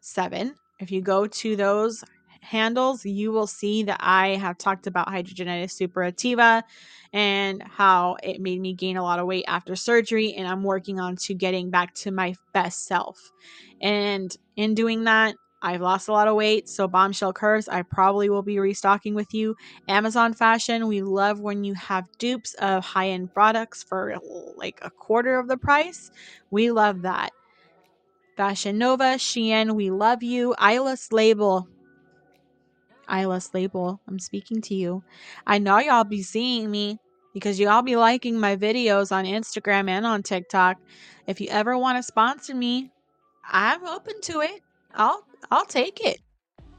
7. 0.00 0.54
If 0.78 0.90
you 0.90 1.00
go 1.00 1.26
to 1.26 1.56
those 1.56 2.04
handles, 2.46 3.04
you 3.04 3.32
will 3.32 3.46
see 3.46 3.82
that 3.84 3.98
I 4.00 4.36
have 4.36 4.58
talked 4.58 4.86
about 4.86 5.08
hidradenitis 5.08 5.80
suppurativa 5.80 6.62
and 7.12 7.62
how 7.62 8.16
it 8.22 8.40
made 8.40 8.60
me 8.60 8.72
gain 8.72 8.96
a 8.96 9.02
lot 9.02 9.18
of 9.18 9.26
weight 9.26 9.44
after 9.48 9.76
surgery. 9.76 10.34
And 10.34 10.48
I'm 10.48 10.62
working 10.62 11.00
on 11.00 11.16
to 11.16 11.34
getting 11.34 11.70
back 11.70 11.94
to 11.94 12.10
my 12.10 12.34
best 12.52 12.86
self. 12.86 13.18
And 13.80 14.34
in 14.56 14.74
doing 14.74 15.04
that, 15.04 15.36
I've 15.62 15.80
lost 15.80 16.08
a 16.08 16.12
lot 16.12 16.28
of 16.28 16.36
weight. 16.36 16.68
So, 16.68 16.86
Bombshell 16.86 17.32
Curves, 17.32 17.68
I 17.68 17.82
probably 17.82 18.28
will 18.28 18.42
be 18.42 18.58
restocking 18.58 19.14
with 19.14 19.32
you. 19.34 19.56
Amazon 19.88 20.34
Fashion, 20.34 20.86
we 20.86 21.02
love 21.02 21.40
when 21.40 21.64
you 21.64 21.74
have 21.74 22.06
dupes 22.18 22.54
of 22.54 22.84
high 22.84 23.08
end 23.08 23.32
products 23.32 23.82
for 23.82 24.16
like 24.56 24.78
a 24.82 24.90
quarter 24.90 25.38
of 25.38 25.48
the 25.48 25.56
price. 25.56 26.10
We 26.50 26.70
love 26.70 27.02
that. 27.02 27.30
Fashion 28.36 28.76
Nova, 28.76 29.16
Shein, 29.16 29.74
we 29.74 29.90
love 29.90 30.22
you. 30.22 30.54
Eyeless 30.58 31.10
Label, 31.10 31.66
Eyeless 33.08 33.54
Label, 33.54 34.00
I'm 34.08 34.18
speaking 34.18 34.60
to 34.62 34.74
you. 34.74 35.02
I 35.46 35.58
know 35.58 35.78
y'all 35.78 36.04
be 36.04 36.22
seeing 36.22 36.70
me 36.70 36.98
because 37.34 37.60
y'all 37.60 37.82
be 37.82 37.96
liking 37.96 38.38
my 38.38 38.56
videos 38.56 39.12
on 39.12 39.24
Instagram 39.24 39.88
and 39.88 40.06
on 40.06 40.22
TikTok. 40.22 40.78
If 41.26 41.40
you 41.40 41.48
ever 41.50 41.76
want 41.76 41.98
to 41.98 42.02
sponsor 42.02 42.54
me, 42.54 42.90
I'm 43.44 43.86
open 43.86 44.20
to 44.22 44.40
it. 44.40 44.62
I'll 44.94 45.24
I'll 45.50 45.66
take 45.66 46.00
it. 46.00 46.20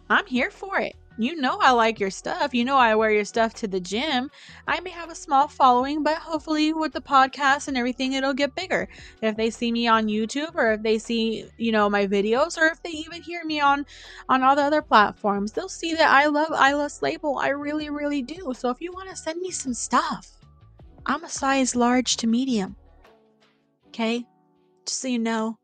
I'm 0.10 0.26
here 0.26 0.52
for 0.52 0.80
it. 0.80 0.96
You 1.20 1.36
know 1.36 1.58
I 1.60 1.72
like 1.72 2.00
your 2.00 2.12
stuff. 2.12 2.54
You 2.54 2.64
know 2.64 2.78
I 2.78 2.94
wear 2.94 3.12
your 3.12 3.26
stuff 3.26 3.56
to 3.56 3.68
the 3.68 3.80
gym. 3.80 4.30
I 4.68 4.80
may 4.82 4.92
have 4.92 5.10
a 5.10 5.16
small 5.16 5.48
following, 5.48 6.04
but 6.04 6.18
hopefully 6.18 6.74
with 6.74 6.94
the 6.94 7.02
podcast 7.02 7.68
and 7.68 7.76
everything 7.76 8.14
it'll 8.14 8.36
get 8.36 8.54
bigger. 8.54 8.88
If 9.22 9.36
they 9.36 9.50
see 9.50 9.72
me 9.72 9.88
on 9.88 10.08
YouTube 10.08 10.54
or 10.54 10.74
if 10.74 10.84
they 10.84 11.00
see, 11.00 11.46
you 11.58 11.72
know, 11.72 11.90
my 11.90 12.06
videos 12.06 12.58
or 12.58 12.68
if 12.68 12.84
they 12.84 12.92
even 12.92 13.24
hear 13.24 13.44
me 13.44 13.60
on 13.60 13.86
on 14.30 14.44
all 14.44 14.56
the 14.56 14.62
other 14.62 14.84
platforms, 14.84 15.52
they'll 15.52 15.70
see 15.70 15.96
that 15.96 16.10
I 16.10 16.28
love 16.28 16.52
Eyeless 16.52 17.02
Label. 17.02 17.40
I 17.40 17.50
really 17.50 17.90
really 17.90 18.22
do. 18.22 18.54
So 18.56 18.70
if 18.70 18.80
you 18.80 18.92
want 18.92 19.10
to 19.10 19.16
send 19.16 19.42
me 19.42 19.50
some 19.50 19.74
stuff, 19.74 20.32
I'm 21.08 21.24
a 21.24 21.30
size 21.30 21.76
large 21.76 22.18
to 22.18 22.28
medium. 22.28 22.76
Okay? 23.88 24.24
Just 24.86 25.02
so 25.02 25.08
you 25.08 25.20
know. 25.20 25.58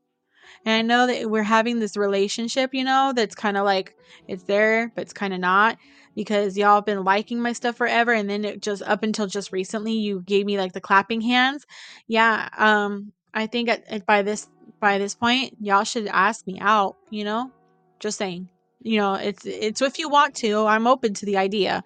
And 0.66 0.74
I 0.74 0.82
know 0.82 1.08
that 1.08 1.30
we're 1.30 1.44
having 1.44 1.80
this 1.80 1.98
relationship, 1.98 2.74
you 2.74 2.84
know, 2.84 3.14
that's 3.16 3.36
kind 3.36 3.58
of 3.58 3.66
like 3.66 3.96
it's 4.28 4.44
there, 4.44 4.92
but 4.96 5.02
it's 5.02 5.14
kind 5.14 5.34
of 5.34 5.40
not 5.40 5.78
because 6.16 6.58
y'all 6.58 6.76
have 6.76 6.86
been 6.86 7.04
liking 7.04 7.42
my 7.42 7.54
stuff 7.54 7.76
forever 7.76 8.12
and 8.14 8.30
then 8.30 8.46
it 8.46 8.62
just 8.62 8.82
up 8.84 9.04
until 9.04 9.28
just 9.28 9.52
recently 9.52 9.94
you 9.94 10.22
gave 10.22 10.46
me 10.46 10.58
like 10.58 10.74
the 10.74 10.82
clapping 10.82 11.22
hands. 11.22 11.66
Yeah, 12.08 12.50
um 12.58 13.12
I 13.34 13.48
think 13.48 13.70
at, 13.70 13.84
at 13.90 14.06
by 14.06 14.22
this 14.22 14.48
by 14.80 14.98
this 14.98 15.16
point 15.16 15.56
y'all 15.60 15.84
should 15.84 16.08
ask 16.08 16.46
me 16.48 16.60
out, 16.60 16.96
you 17.10 17.24
know? 17.24 17.52
Just 18.00 18.18
saying. 18.18 18.50
You 18.82 18.98
know, 18.98 19.14
it's 19.16 19.46
it's 19.46 19.82
if 19.82 19.98
you 19.98 20.10
want 20.10 20.36
to. 20.36 20.66
I'm 20.66 20.88
open 20.88 21.14
to 21.16 21.26
the 21.26 21.38
idea. 21.38 21.84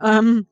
Um 0.00 0.46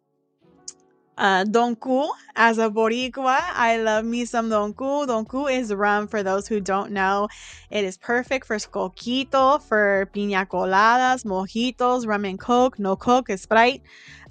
uh, 1.16 1.44
Don 1.44 1.76
Q, 1.76 2.12
as 2.34 2.58
a 2.58 2.68
Boricua, 2.68 3.38
I 3.40 3.78
love 3.78 4.04
me 4.04 4.24
some 4.24 4.48
Don 4.48 4.74
Q. 4.74 5.06
Donku 5.06 5.50
is 5.50 5.72
rum 5.72 6.08
for 6.08 6.22
those 6.22 6.46
who 6.46 6.60
don't 6.60 6.92
know. 6.92 7.28
It 7.70 7.84
is 7.84 7.96
perfect 7.96 8.46
for 8.46 8.56
coquito, 8.56 9.62
for 9.62 10.08
piña 10.14 10.46
coladas, 10.46 11.24
mojitos, 11.24 12.06
rum 12.06 12.24
and 12.24 12.38
coke. 12.38 12.78
No 12.78 12.96
coke, 12.96 13.30
is 13.30 13.42
Sprite. 13.42 13.82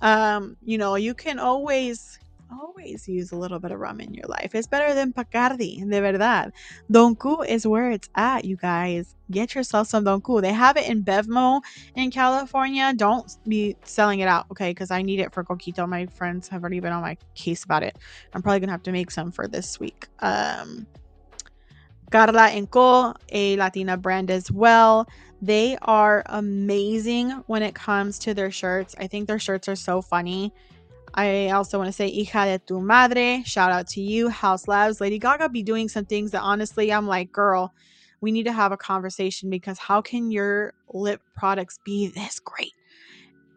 Um, 0.01 0.57
you 0.63 0.77
know, 0.77 0.95
you 0.95 1.13
can 1.13 1.39
always 1.39 2.19
always 2.51 3.07
use 3.07 3.31
a 3.31 3.35
little 3.35 3.59
bit 3.59 3.71
of 3.71 3.79
rum 3.79 3.99
in 3.99 4.13
your 4.13 4.27
life. 4.27 4.55
It's 4.55 4.67
better 4.67 4.93
than 4.93 5.13
Bacardi, 5.13 5.89
de 5.89 6.01
verdad. 6.01 6.51
Don 6.91 7.15
Q 7.15 7.41
is 7.43 7.65
where 7.67 7.91
it's 7.91 8.09
at, 8.15 8.45
you 8.45 8.55
guys. 8.55 9.15
Get 9.31 9.55
yourself 9.55 9.87
some 9.87 10.05
Donku. 10.05 10.41
They 10.41 10.53
have 10.53 10.77
it 10.77 10.87
in 10.87 11.03
Bevmo 11.03 11.61
in 11.95 12.11
California. 12.11 12.93
Don't 12.95 13.31
be 13.47 13.75
selling 13.83 14.19
it 14.19 14.27
out, 14.27 14.45
okay? 14.51 14.71
Because 14.71 14.91
I 14.91 15.01
need 15.01 15.19
it 15.19 15.33
for 15.33 15.43
Coquito. 15.43 15.87
My 15.87 16.05
friends 16.05 16.47
have 16.49 16.61
already 16.61 16.79
been 16.79 16.93
on 16.93 17.01
my 17.01 17.17
case 17.33 17.63
about 17.63 17.83
it. 17.83 17.97
I'm 18.33 18.41
probably 18.41 18.59
gonna 18.59 18.71
have 18.71 18.83
to 18.83 18.91
make 18.91 19.11
some 19.11 19.31
for 19.31 19.47
this 19.47 19.79
week. 19.79 20.07
Um, 20.19 20.85
Carla 22.11 22.47
and 22.49 22.69
Co, 22.69 23.13
a 23.29 23.57
Latina 23.57 23.97
brand 23.97 24.29
as 24.29 24.51
well. 24.51 25.07
They 25.41 25.77
are 25.81 26.23
amazing 26.27 27.31
when 27.47 27.61
it 27.61 27.75
comes 27.75 28.19
to 28.19 28.33
their 28.33 28.51
shirts. 28.51 28.95
I 28.99 29.07
think 29.07 29.27
their 29.27 29.39
shirts 29.39 29.67
are 29.67 29.75
so 29.75 30.01
funny 30.01 30.53
I 31.13 31.49
also 31.49 31.77
want 31.77 31.87
to 31.87 31.93
say 31.93 32.11
hija 32.11 32.45
de 32.45 32.59
tu 32.59 32.81
madre. 32.81 33.43
Shout 33.45 33.71
out 33.71 33.87
to 33.89 34.01
you, 34.01 34.29
Haus 34.29 34.67
Labs. 34.67 34.99
Lady 34.99 35.19
Gaga 35.19 35.49
be 35.49 35.63
doing 35.63 35.87
some 35.87 36.05
things 36.05 36.31
that 36.31 36.41
honestly 36.41 36.91
I'm 36.91 37.07
like, 37.07 37.31
girl, 37.31 37.73
we 38.21 38.31
need 38.31 38.43
to 38.43 38.51
have 38.51 38.71
a 38.71 38.77
conversation 38.77 39.49
because 39.49 39.77
how 39.79 40.01
can 40.01 40.31
your 40.31 40.73
lip 40.93 41.21
products 41.35 41.79
be 41.85 42.07
this 42.07 42.39
great? 42.39 42.73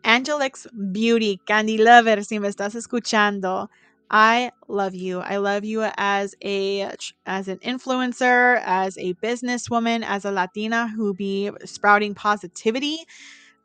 Angelix 0.05 0.67
Beauty, 0.93 1.41
Candy 1.47 1.79
Lover, 1.79 2.23
si 2.23 2.39
me 2.39 2.49
estás 2.49 2.75
escuchando. 2.75 3.69
I 4.11 4.53
love 4.69 4.95
you. 4.95 5.21
I 5.21 5.37
love 5.37 5.65
you 5.65 5.83
as 5.97 6.35
a 6.43 6.91
as 7.27 7.49
an 7.49 7.59
influencer, 7.59 8.61
as 8.65 8.97
a 8.97 9.13
businesswoman, 9.15 10.03
as 10.03 10.25
a 10.25 10.31
Latina 10.31 10.89
who 10.89 11.13
be 11.13 11.51
sprouting 11.65 12.15
positivity 12.15 13.01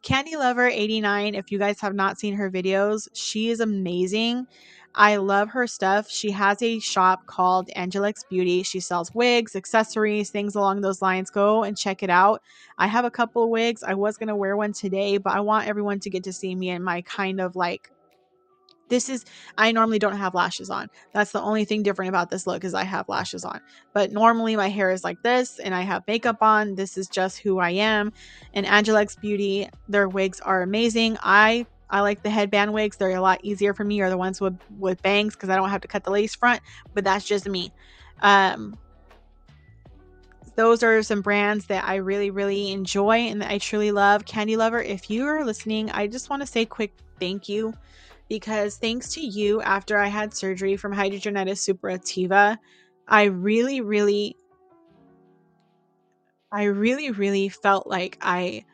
Candy 0.03 0.35
Lover 0.35 0.67
89, 0.67 1.33
if 1.33 1.49
you 1.49 1.57
guys 1.57 1.79
have 1.79 1.95
not 1.95 2.19
seen 2.19 2.35
her 2.35 2.51
videos, 2.51 3.07
she 3.13 3.49
is 3.49 3.61
amazing. 3.61 4.47
I 4.93 5.15
love 5.15 5.49
her 5.51 5.65
stuff. 5.65 6.09
She 6.09 6.29
has 6.31 6.61
a 6.61 6.79
shop 6.79 7.25
called 7.25 7.69
Angelix 7.77 8.27
Beauty. 8.29 8.63
She 8.63 8.81
sells 8.81 9.15
wigs, 9.15 9.55
accessories, 9.55 10.29
things 10.29 10.55
along 10.55 10.81
those 10.81 11.01
lines. 11.01 11.31
Go 11.31 11.63
and 11.63 11.77
check 11.77 12.03
it 12.03 12.09
out. 12.09 12.41
I 12.77 12.87
have 12.87 13.05
a 13.05 13.09
couple 13.09 13.45
of 13.45 13.49
wigs. 13.49 13.81
I 13.81 13.93
was 13.93 14.17
going 14.17 14.27
to 14.27 14.35
wear 14.35 14.57
one 14.57 14.73
today, 14.73 15.19
but 15.19 15.33
I 15.33 15.39
want 15.39 15.69
everyone 15.69 16.01
to 16.01 16.09
get 16.09 16.25
to 16.25 16.33
see 16.33 16.53
me 16.53 16.69
in 16.69 16.83
my 16.83 17.01
kind 17.03 17.39
of 17.39 17.55
like 17.55 17.89
this 18.93 19.09
is 19.09 19.25
I 19.57 19.71
normally 19.71 19.97
don't 19.97 20.15
have 20.15 20.35
lashes 20.35 20.69
on. 20.69 20.87
That's 21.13 21.31
the 21.31 21.41
only 21.41 21.65
thing 21.65 21.81
different 21.81 22.09
about 22.09 22.29
this 22.29 22.45
look 22.45 22.63
is 22.63 22.75
I 22.75 22.83
have 22.83 23.09
lashes 23.09 23.43
on. 23.43 23.59
But 23.91 24.11
normally 24.11 24.55
my 24.55 24.69
hair 24.69 24.91
is 24.91 25.03
like 25.03 25.23
this 25.23 25.57
and 25.57 25.73
I 25.73 25.81
have 25.81 26.03
makeup 26.07 26.37
on. 26.41 26.75
This 26.75 26.95
is 26.95 27.07
just 27.07 27.39
who 27.39 27.57
I 27.57 27.71
am. 27.71 28.13
And 28.53 28.67
Angelix 28.67 29.19
Beauty, 29.19 29.67
their 29.89 30.07
wigs 30.07 30.39
are 30.41 30.61
amazing. 30.61 31.17
I 31.23 31.65
I 31.89 32.01
like 32.01 32.21
the 32.21 32.29
headband 32.29 32.71
wigs. 32.71 32.97
They're 32.97 33.15
a 33.15 33.21
lot 33.21 33.39
easier 33.43 33.73
for 33.73 33.83
me 33.83 33.99
or 34.01 34.11
the 34.11 34.17
ones 34.17 34.39
with 34.39 34.57
with 34.77 35.01
bangs 35.01 35.35
because 35.35 35.49
I 35.49 35.55
don't 35.55 35.69
have 35.69 35.81
to 35.81 35.87
cut 35.87 36.03
the 36.03 36.11
lace 36.11 36.35
front, 36.35 36.61
but 36.93 37.03
that's 37.03 37.25
just 37.25 37.49
me. 37.49 37.73
Um 38.21 38.77
those 40.55 40.83
are 40.83 41.01
some 41.01 41.21
brands 41.21 41.65
that 41.65 41.83
I 41.83 41.95
really, 41.95 42.29
really 42.29 42.71
enjoy 42.71 43.21
and 43.21 43.41
that 43.41 43.49
I 43.49 43.57
truly 43.57 43.91
love. 43.91 44.25
Candy 44.25 44.55
Lover, 44.55 44.79
if 44.79 45.09
you 45.09 45.25
are 45.25 45.43
listening, 45.43 45.89
I 45.89 46.05
just 46.05 46.29
want 46.29 46.43
to 46.43 46.47
say 46.47 46.63
quick 46.63 46.93
thank 47.19 47.49
you 47.49 47.73
because 48.29 48.77
thanks 48.77 49.13
to 49.13 49.21
you, 49.21 49.61
after 49.61 49.97
I 49.97 50.07
had 50.07 50.33
surgery 50.33 50.77
from 50.77 50.93
hidradenitis 50.93 51.67
suppurativa, 51.67 52.57
I 53.07 53.23
really, 53.23 53.81
really, 53.81 54.35
I 56.51 56.63
really, 56.63 57.11
really 57.11 57.49
felt 57.49 57.87
like 57.87 58.17
I, 58.21 58.65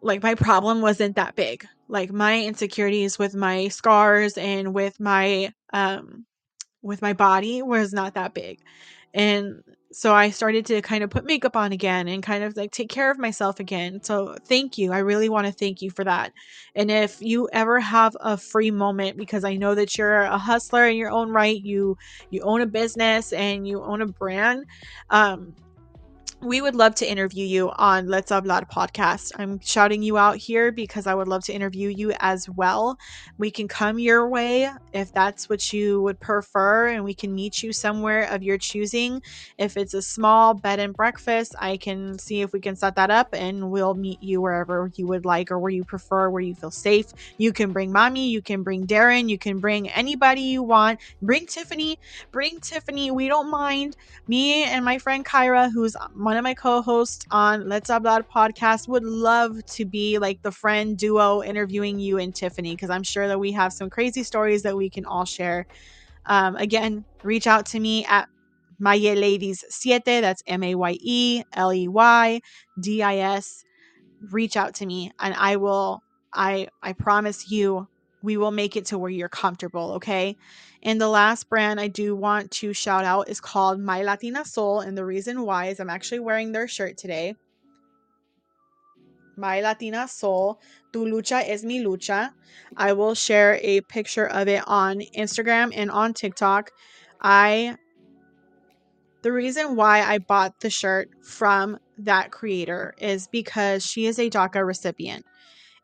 like 0.00 0.22
my 0.22 0.34
problem 0.34 0.80
wasn't 0.80 1.16
that 1.16 1.34
big. 1.34 1.66
Like 1.88 2.12
my 2.12 2.42
insecurities 2.42 3.18
with 3.18 3.34
my 3.34 3.68
scars 3.68 4.38
and 4.38 4.74
with 4.74 4.98
my, 5.00 5.52
um, 5.72 6.26
with 6.82 7.02
my 7.02 7.12
body 7.12 7.62
was 7.62 7.92
not 7.92 8.14
that 8.14 8.34
big. 8.34 8.58
And 9.14 9.62
so 9.92 10.14
I 10.14 10.30
started 10.30 10.66
to 10.66 10.82
kind 10.82 11.04
of 11.04 11.10
put 11.10 11.24
makeup 11.24 11.56
on 11.56 11.72
again 11.72 12.08
and 12.08 12.22
kind 12.22 12.42
of 12.44 12.56
like 12.56 12.72
take 12.72 12.88
care 12.88 13.10
of 13.10 13.18
myself 13.18 13.60
again. 13.60 14.02
So 14.02 14.36
thank 14.48 14.78
you. 14.78 14.92
I 14.92 14.98
really 14.98 15.28
want 15.28 15.46
to 15.46 15.52
thank 15.52 15.82
you 15.82 15.90
for 15.90 16.04
that. 16.04 16.32
And 16.74 16.90
if 16.90 17.16
you 17.20 17.48
ever 17.52 17.80
have 17.80 18.16
a 18.20 18.36
free 18.36 18.70
moment 18.70 19.16
because 19.18 19.44
I 19.44 19.56
know 19.56 19.74
that 19.74 19.96
you're 19.98 20.22
a 20.22 20.38
hustler 20.38 20.86
in 20.88 20.96
your 20.96 21.10
own 21.10 21.30
right, 21.30 21.60
you 21.60 21.96
you 22.30 22.42
own 22.42 22.60
a 22.62 22.66
business 22.66 23.32
and 23.32 23.66
you 23.66 23.82
own 23.82 24.02
a 24.02 24.06
brand, 24.06 24.64
um 25.10 25.54
we 26.42 26.60
would 26.60 26.74
love 26.74 26.92
to 26.96 27.08
interview 27.08 27.46
you 27.46 27.70
on 27.76 28.08
Let's 28.08 28.32
Hablar 28.32 28.68
podcast. 28.68 29.30
I'm 29.38 29.60
shouting 29.60 30.02
you 30.02 30.18
out 30.18 30.36
here 30.36 30.72
because 30.72 31.06
I 31.06 31.14
would 31.14 31.28
love 31.28 31.44
to 31.44 31.52
interview 31.52 31.88
you 31.88 32.12
as 32.18 32.48
well. 32.48 32.98
We 33.38 33.52
can 33.52 33.68
come 33.68 34.00
your 34.00 34.28
way 34.28 34.68
if 34.92 35.12
that's 35.12 35.48
what 35.48 35.72
you 35.72 36.02
would 36.02 36.18
prefer, 36.18 36.88
and 36.88 37.04
we 37.04 37.14
can 37.14 37.32
meet 37.32 37.62
you 37.62 37.72
somewhere 37.72 38.24
of 38.24 38.42
your 38.42 38.58
choosing. 38.58 39.22
If 39.56 39.76
it's 39.76 39.94
a 39.94 40.02
small 40.02 40.52
bed 40.52 40.80
and 40.80 40.92
breakfast, 40.92 41.54
I 41.60 41.76
can 41.76 42.18
see 42.18 42.40
if 42.40 42.52
we 42.52 42.58
can 42.58 42.74
set 42.74 42.96
that 42.96 43.10
up 43.10 43.28
and 43.32 43.70
we'll 43.70 43.94
meet 43.94 44.20
you 44.20 44.40
wherever 44.40 44.90
you 44.96 45.06
would 45.06 45.24
like 45.24 45.52
or 45.52 45.60
where 45.60 45.70
you 45.70 45.84
prefer, 45.84 46.28
where 46.28 46.42
you 46.42 46.56
feel 46.56 46.72
safe. 46.72 47.06
You 47.38 47.52
can 47.52 47.72
bring 47.72 47.92
mommy, 47.92 48.28
you 48.28 48.42
can 48.42 48.64
bring 48.64 48.84
Darren, 48.84 49.28
you 49.28 49.38
can 49.38 49.60
bring 49.60 49.88
anybody 49.90 50.40
you 50.40 50.64
want. 50.64 50.98
Bring 51.20 51.46
Tiffany, 51.46 52.00
bring 52.32 52.58
Tiffany. 52.58 53.12
We 53.12 53.28
don't 53.28 53.48
mind. 53.48 53.96
Me 54.26 54.64
and 54.64 54.84
my 54.84 54.98
friend 54.98 55.24
Kyra, 55.24 55.70
who's 55.72 55.96
my 56.12 56.31
one 56.32 56.38
of 56.38 56.44
my 56.44 56.54
co-hosts 56.54 57.26
on 57.30 57.68
Let's 57.68 57.90
Hablar 57.90 58.22
podcast 58.22 58.88
would 58.88 59.04
love 59.04 59.62
to 59.66 59.84
be 59.84 60.16
like 60.18 60.40
the 60.40 60.50
friend 60.50 60.96
duo 60.96 61.42
interviewing 61.42 61.98
you 61.98 62.16
and 62.16 62.34
Tiffany 62.34 62.74
because 62.74 62.88
I'm 62.88 63.02
sure 63.02 63.28
that 63.28 63.38
we 63.38 63.52
have 63.52 63.70
some 63.70 63.90
crazy 63.90 64.22
stories 64.22 64.62
that 64.62 64.74
we 64.74 64.88
can 64.88 65.04
all 65.04 65.26
share. 65.26 65.66
Um, 66.24 66.56
again, 66.56 67.04
reach 67.22 67.46
out 67.46 67.66
to 67.66 67.80
me 67.80 68.06
at 68.06 68.30
Mayeleydis 68.80 69.64
Siete. 69.68 70.22
That's 70.22 70.42
M 70.46 70.62
A 70.62 70.74
Y 70.74 70.96
E 71.02 71.42
L 71.52 71.70
E 71.70 71.86
Y 71.86 72.40
D 72.80 73.02
I 73.02 73.16
S. 73.18 73.62
Reach 74.30 74.56
out 74.56 74.74
to 74.76 74.86
me 74.86 75.12
and 75.20 75.34
I 75.34 75.56
will. 75.56 76.02
I 76.32 76.68
I 76.82 76.94
promise 76.94 77.50
you 77.50 77.88
we 78.22 78.38
will 78.38 78.52
make 78.52 78.74
it 78.74 78.86
to 78.86 78.98
where 78.98 79.10
you're 79.10 79.28
comfortable, 79.28 79.92
okay? 79.96 80.38
And 80.82 81.00
the 81.00 81.08
last 81.08 81.48
brand 81.48 81.78
I 81.78 81.88
do 81.88 82.16
want 82.16 82.50
to 82.52 82.72
shout 82.72 83.04
out 83.04 83.28
is 83.28 83.40
called 83.40 83.80
My 83.80 84.02
Latina 84.02 84.44
Soul. 84.44 84.80
And 84.80 84.98
the 84.98 85.04
reason 85.04 85.42
why 85.42 85.66
is 85.66 85.78
I'm 85.78 85.90
actually 85.90 86.18
wearing 86.18 86.52
their 86.52 86.66
shirt 86.66 86.96
today. 86.96 87.36
My 89.36 89.60
Latina 89.60 90.08
Soul, 90.08 90.60
Tu 90.92 91.04
Lucha 91.04 91.42
es 91.48 91.62
mi 91.64 91.82
lucha. 91.82 92.30
I 92.76 92.92
will 92.92 93.14
share 93.14 93.58
a 93.62 93.80
picture 93.82 94.26
of 94.26 94.48
it 94.48 94.62
on 94.66 95.00
Instagram 95.16 95.72
and 95.74 95.90
on 95.90 96.14
TikTok. 96.14 96.70
I 97.20 97.76
the 99.22 99.32
reason 99.32 99.76
why 99.76 100.02
I 100.02 100.18
bought 100.18 100.58
the 100.60 100.68
shirt 100.68 101.10
from 101.24 101.78
that 101.98 102.32
creator 102.32 102.92
is 102.98 103.28
because 103.28 103.86
she 103.86 104.06
is 104.06 104.18
a 104.18 104.28
DACA 104.28 104.66
recipient 104.66 105.24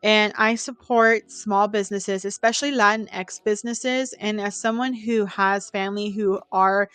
and 0.01 0.33
I 0.37 0.55
support 0.55 1.29
small 1.29 1.67
businesses, 1.67 2.23
especially 2.23 2.71
Latinx 2.71 3.43
businesses. 3.43 4.13
And 4.13 4.39
as 4.39 4.55
someone 4.55 4.93
who 4.93 5.25
has 5.25 5.69
family 5.69 6.09
who 6.09 6.39
are 6.51 6.89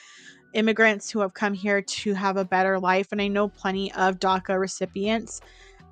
immigrants 0.55 1.11
who 1.11 1.21
have 1.21 1.35
come 1.35 1.53
here 1.53 1.83
to 1.83 2.15
have 2.15 2.37
a 2.37 2.45
better 2.45 2.79
life, 2.79 3.09
and 3.13 3.21
I 3.21 3.29
know 3.29 3.49
plenty 3.49 3.93
of 3.93 4.19
DACA 4.21 4.59
recipients, 4.59 5.41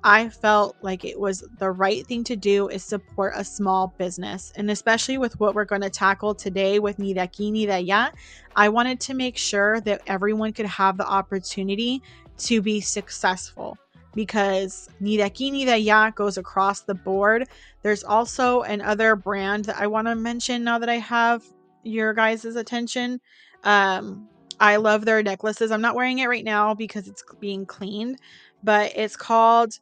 I 0.05 0.27
felt 0.29 0.75
like 0.81 1.05
it 1.05 1.17
was 1.17 1.47
the 1.59 1.71
right 1.71 2.05
thing 2.05 2.23
to 2.25 2.35
do 2.35 2.67
is 2.67 2.83
support 2.83 3.33
a 3.37 3.43
small 3.43 3.93
business. 3.97 4.51
And 4.55 4.69
especially 4.71 5.17
with 5.17 5.39
what 5.39 5.55
we're 5.55 5.65
going 5.65 5.81
to 5.81 5.89
tackle 5.89 6.35
today 6.35 6.79
with 6.79 6.99
Ni 6.99 7.13
de 7.13 8.11
I 8.55 8.69
wanted 8.69 8.99
to 9.01 9.13
make 9.13 9.37
sure 9.37 9.79
that 9.81 10.01
everyone 10.07 10.51
could 10.51 10.65
have 10.65 10.97
the 10.97 11.07
opportunity 11.07 12.01
to 12.39 12.61
be 12.61 12.81
successful 12.81 13.77
because 14.15 14.89
Ni 14.99 15.17
de 15.17 16.11
goes 16.15 16.37
across 16.37 16.81
the 16.81 16.93
board. 16.93 17.47
There's 17.81 18.03
also 18.03 18.61
another 18.61 19.15
brand 19.15 19.65
that 19.65 19.77
I 19.77 19.87
want 19.87 20.07
to 20.07 20.15
mention 20.15 20.63
now 20.63 20.79
that 20.79 20.89
I 20.89 20.97
have 20.97 21.43
your 21.83 22.13
guys' 22.13 22.45
attention. 22.45 23.19
Um, 23.63 24.27
I 24.59 24.77
love 24.77 25.05
their 25.05 25.23
necklaces. 25.23 25.71
I'm 25.71 25.81
not 25.81 25.95
wearing 25.95 26.19
it 26.19 26.27
right 26.27 26.45
now 26.45 26.73
because 26.73 27.07
it's 27.07 27.23
being 27.39 27.65
cleaned, 27.65 28.19
but 28.63 28.95
it's 28.95 29.15
called 29.15 29.79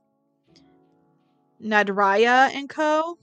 Nadraya 1.63 2.53
and 2.55 2.69
Co. 2.69 3.17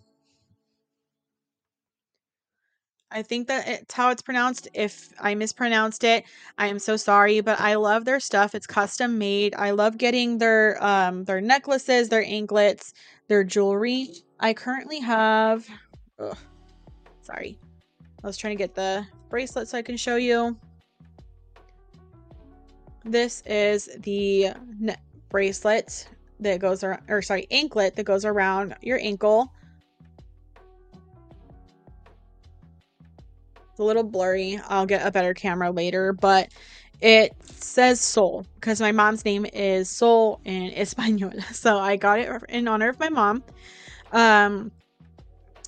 I 3.11 3.23
think 3.23 3.49
that 3.49 3.67
it's 3.67 3.95
how 3.95 4.11
it's 4.11 4.21
pronounced. 4.21 4.69
If 4.75 5.13
I 5.19 5.35
mispronounced 5.35 6.05
it, 6.05 6.25
I 6.59 6.67
am 6.67 6.79
so 6.79 6.97
sorry, 6.97 7.41
but 7.41 7.59
I 7.59 7.75
love 7.77 8.05
their 8.05 8.21
stuff. 8.21 8.55
It's 8.55 8.67
custom 8.67 9.17
made. 9.19 9.55
I 9.55 9.71
love 9.71 9.97
getting 9.97 10.39
their 10.39 10.83
um 10.85 11.25
their 11.25 11.41
necklaces, 11.41 12.09
their 12.11 12.25
anklets, 12.25 12.93
their 13.29 13.45
jewelry. 13.45 14.11
I 14.41 14.53
currently 14.53 15.01
have 15.01 15.67
ugh, 16.19 16.37
sorry. 17.23 17.59
I 18.23 18.27
was 18.27 18.37
trying 18.37 18.57
to 18.57 18.63
get 18.63 18.75
the 18.75 19.07
bracelet 19.31 19.69
so 19.69 19.79
I 19.79 19.83
can 19.83 19.97
show 19.97 20.17
you. 20.17 20.59
This 23.05 23.43
is 23.47 23.89
the 24.01 24.51
bracelet 25.31 26.09
that 26.41 26.61
goes 26.61 26.85
around, 26.85 27.03
or 27.09 27.23
sorry, 27.23 27.47
anklet 27.51 27.97
that 27.97 28.05
goes 28.05 28.27
around 28.27 28.77
your 28.83 28.99
ankle. 28.99 29.53
It's 33.79 33.85
a 33.85 33.87
little 33.87 34.03
blurry. 34.03 34.61
I'll 34.67 34.87
get 34.87 35.07
a 35.07 35.13
better 35.13 35.35
camera 35.35 35.71
later, 35.71 36.13
but 36.13 36.51
it 37.01 37.33
says 37.45 38.01
Sol 38.01 38.45
because 38.57 38.81
my 38.81 38.91
mom's 38.91 39.25
name 39.25 39.47
is 39.53 39.89
Sol 39.89 40.41
in 40.45 40.73
Espanol. 40.75 41.31
So 41.53 41.79
I 41.79 41.95
got 41.95 42.19
it 42.19 42.29
in 42.49 42.67
honor 42.67 42.89
of 42.89 42.99
my 42.99 43.09
mom. 43.09 43.45
Um, 44.11 44.73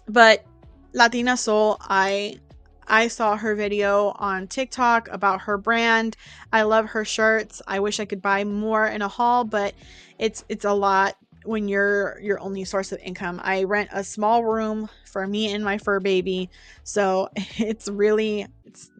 but 0.09 0.45
Latina 0.93 1.37
Sol, 1.37 1.77
I 1.83 2.41
I 2.89 3.07
saw 3.07 3.37
her 3.37 3.55
video 3.55 4.09
on 4.17 4.49
TikTok 4.49 5.07
about 5.13 5.43
her 5.43 5.57
brand. 5.57 6.17
I 6.53 6.63
love 6.63 6.87
her 6.87 7.05
shirts. 7.05 7.63
I 7.69 7.79
wish 7.79 8.01
I 8.01 8.07
could 8.07 8.21
buy 8.21 8.43
more 8.43 8.89
in 8.89 9.03
a 9.03 9.09
haul, 9.09 9.45
but 9.45 9.73
it's 10.19 10.45
it's 10.49 10.65
a 10.65 10.73
lot 10.73 11.15
when 11.45 11.69
you're 11.69 12.19
your 12.21 12.41
only 12.41 12.65
source 12.65 12.93
of 12.93 12.99
income. 13.01 13.41
I 13.43 13.65
rent 13.65 13.91
a 13.93 14.05
small 14.05 14.45
room 14.45 14.89
for 15.07 15.27
me 15.27 15.53
and 15.53 15.65
my 15.65 15.79
fur 15.79 16.01
baby. 16.01 16.51
So 16.85 17.29
it's 17.59 17.89
really 17.89 18.47
it's 18.65 18.91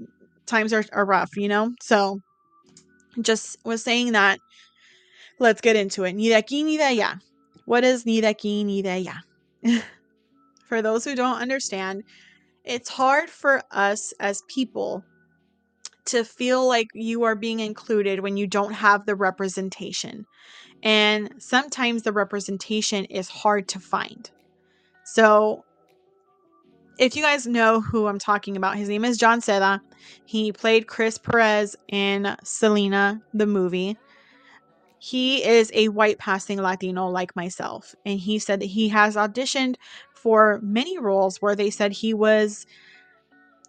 times 0.47 0.73
are, 0.73 0.85
are 0.93 1.05
rough, 1.05 1.37
you 1.37 1.49
know? 1.49 1.73
So 1.81 2.21
just 3.21 3.59
was 3.65 3.83
saying 3.83 4.13
that 4.13 4.41
let's 5.39 5.61
get 5.61 5.77
into 5.77 6.05
it. 6.05 6.15
Ni 6.15 6.29
de 6.29 6.35
aquí 6.41 6.65
ni 6.65 6.77
de 6.77 6.85
allá. 6.85 7.21
What 7.67 7.85
is 7.85 8.07
ni 8.07 8.21
de 8.21 8.35
aquí 8.35 8.65
ni 8.65 8.83
de 8.83 9.05
allá? 9.05 9.81
for 10.69 10.83
those 10.83 11.05
who 11.05 11.15
don't 11.15 11.41
understand, 11.41 12.05
it's 12.65 12.89
hard 12.89 13.29
for 13.29 13.63
us 13.71 14.13
as 14.21 14.43
people 14.49 15.05
to 16.07 16.25
feel 16.25 16.67
like 16.67 16.89
you 16.95 17.25
are 17.25 17.35
being 17.35 17.61
included 17.61 18.21
when 18.21 18.37
you 18.37 18.47
don't 18.47 18.73
have 18.73 19.07
the 19.07 19.15
representation. 19.15 20.27
And 20.83 21.35
sometimes 21.39 22.03
the 22.03 22.13
representation 22.13 23.05
is 23.07 23.29
hard 23.29 23.69
to 23.69 23.81
find. 23.81 24.31
So, 25.05 25.65
if 26.99 27.17
you 27.17 27.23
guys 27.23 27.47
know 27.47 27.81
who 27.81 28.07
I'm 28.07 28.19
talking 28.19 28.57
about, 28.57 28.77
his 28.77 28.89
name 28.89 29.05
is 29.05 29.17
Jon 29.17 29.41
Seda. 29.41 29.81
He 30.27 30.53
played 30.53 30.87
Chris 30.87 31.17
Perez 31.19 31.75
in 31.89 32.37
Selena, 32.45 33.23
the 33.33 33.47
movie. 33.47 33.97
He 34.99 35.43
is 35.43 35.71
a 35.75 35.89
white 35.89 36.19
passing 36.19 36.61
Latino 36.61 37.09
like 37.09 37.35
myself. 37.35 37.95
And 38.05 38.21
he 38.21 38.39
said 38.39 38.61
that 38.61 38.67
he 38.67 38.89
has 38.91 39.17
auditioned 39.17 39.77
for 40.13 40.61
many 40.63 40.99
roles 40.99 41.41
where 41.41 41.57
they 41.57 41.71
said 41.71 41.93
he 41.93 42.13
was 42.13 42.67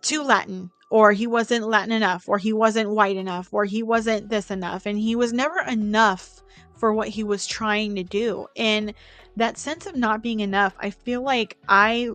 too 0.01 0.23
Latin 0.23 0.71
or 0.91 1.13
he 1.13 1.25
wasn't 1.25 1.65
Latin 1.67 1.93
enough 1.93 2.27
or 2.27 2.37
he 2.37 2.51
wasn't 2.51 2.89
white 2.89 3.15
enough 3.15 3.47
or 3.53 3.63
he 3.63 3.81
wasn't 3.81 4.29
this 4.29 4.51
enough. 4.51 4.85
And 4.85 4.99
he 4.99 5.15
was 5.15 5.31
never 5.31 5.61
enough 5.61 6.43
for 6.75 6.93
what 6.93 7.07
he 7.07 7.23
was 7.23 7.47
trying 7.47 7.95
to 7.95 8.03
do. 8.03 8.45
And 8.57 8.93
that 9.37 9.57
sense 9.57 9.85
of 9.85 9.95
not 9.95 10.21
being 10.21 10.41
enough, 10.41 10.75
I 10.79 10.89
feel 10.89 11.23
like 11.23 11.57
I 11.69 12.09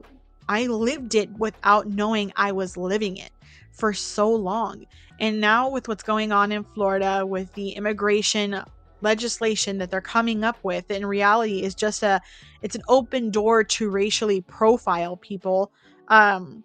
I 0.46 0.66
lived 0.66 1.14
it 1.14 1.30
without 1.38 1.88
knowing 1.88 2.32
I 2.36 2.52
was 2.52 2.76
living 2.76 3.16
it 3.16 3.30
for 3.72 3.94
so 3.94 4.30
long. 4.30 4.84
And 5.18 5.40
now 5.40 5.70
with 5.70 5.88
what's 5.88 6.02
going 6.04 6.30
on 6.30 6.52
in 6.52 6.62
Florida 6.62 7.24
with 7.26 7.52
the 7.54 7.70
immigration 7.70 8.62
legislation 9.00 9.78
that 9.78 9.90
they're 9.90 10.00
coming 10.02 10.44
up 10.44 10.58
with 10.62 10.90
in 10.90 11.04
reality 11.06 11.62
is 11.62 11.74
just 11.74 12.02
a 12.02 12.20
it's 12.62 12.74
an 12.74 12.82
open 12.88 13.30
door 13.30 13.62
to 13.62 13.90
racially 13.90 14.40
profile 14.40 15.18
people 15.18 15.70
um 16.08 16.64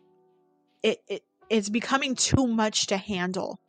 it, 0.82 1.00
it 1.10 1.24
it's 1.52 1.70
becoming 1.70 2.16
too 2.16 2.48
much 2.48 2.88
to 2.88 2.98
handle 2.98 3.60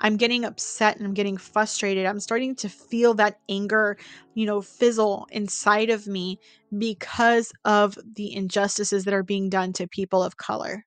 I'm 0.00 0.16
getting 0.16 0.44
upset 0.44 0.96
and 0.96 1.06
I'm 1.06 1.14
getting 1.14 1.36
frustrated. 1.36 2.06
I'm 2.06 2.20
starting 2.20 2.56
to 2.56 2.68
feel 2.68 3.14
that 3.14 3.38
anger, 3.48 3.98
you 4.34 4.46
know, 4.46 4.62
fizzle 4.62 5.26
inside 5.30 5.90
of 5.90 6.06
me 6.06 6.40
because 6.76 7.52
of 7.64 7.98
the 8.16 8.34
injustices 8.34 9.04
that 9.04 9.14
are 9.14 9.22
being 9.22 9.50
done 9.50 9.72
to 9.74 9.86
people 9.88 10.22
of 10.22 10.36
color. 10.38 10.86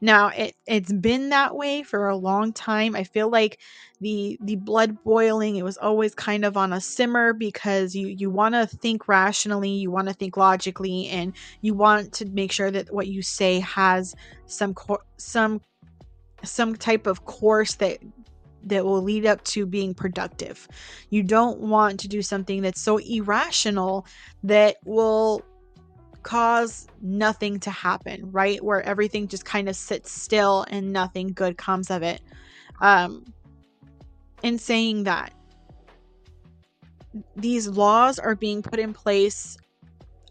Now, 0.00 0.28
it 0.28 0.54
it's 0.66 0.92
been 0.92 1.28
that 1.30 1.54
way 1.54 1.82
for 1.82 2.08
a 2.08 2.16
long 2.16 2.52
time. 2.52 2.96
I 2.96 3.04
feel 3.04 3.28
like 3.28 3.58
the 4.00 4.38
the 4.42 4.56
blood 4.56 5.02
boiling, 5.04 5.56
it 5.56 5.64
was 5.64 5.76
always 5.76 6.14
kind 6.14 6.44
of 6.44 6.56
on 6.56 6.72
a 6.72 6.80
simmer 6.80 7.32
because 7.32 7.94
you 7.94 8.08
you 8.08 8.30
want 8.30 8.54
to 8.54 8.66
think 8.66 9.08
rationally, 9.08 9.70
you 9.70 9.90
want 9.90 10.08
to 10.08 10.14
think 10.14 10.36
logically 10.36 11.08
and 11.08 11.34
you 11.60 11.74
want 11.74 12.12
to 12.14 12.26
make 12.26 12.52
sure 12.52 12.70
that 12.70 12.92
what 12.92 13.08
you 13.08 13.22
say 13.22 13.60
has 13.60 14.14
some 14.46 14.74
some 15.18 15.60
some 16.42 16.74
type 16.74 17.06
of 17.06 17.24
course 17.26 17.74
that 17.74 17.98
that 18.62 18.84
will 18.84 19.02
lead 19.02 19.26
up 19.26 19.42
to 19.44 19.66
being 19.66 19.94
productive. 19.94 20.68
You 21.10 21.22
don't 21.22 21.60
want 21.60 22.00
to 22.00 22.08
do 22.08 22.22
something 22.22 22.62
that's 22.62 22.80
so 22.80 22.98
irrational 22.98 24.06
that 24.44 24.76
will 24.84 25.42
cause 26.30 26.86
nothing 27.02 27.58
to 27.58 27.70
happen, 27.70 28.30
right? 28.30 28.62
Where 28.62 28.80
everything 28.82 29.26
just 29.26 29.44
kind 29.44 29.68
of 29.68 29.74
sits 29.74 30.12
still 30.12 30.64
and 30.70 30.92
nothing 30.92 31.32
good 31.32 31.58
comes 31.58 31.90
of 31.90 32.04
it. 32.04 32.20
Um 32.80 33.34
in 34.44 34.56
saying 34.56 35.04
that 35.04 35.32
these 37.34 37.66
laws 37.66 38.20
are 38.20 38.36
being 38.36 38.62
put 38.62 38.78
in 38.78 38.92
place 38.92 39.58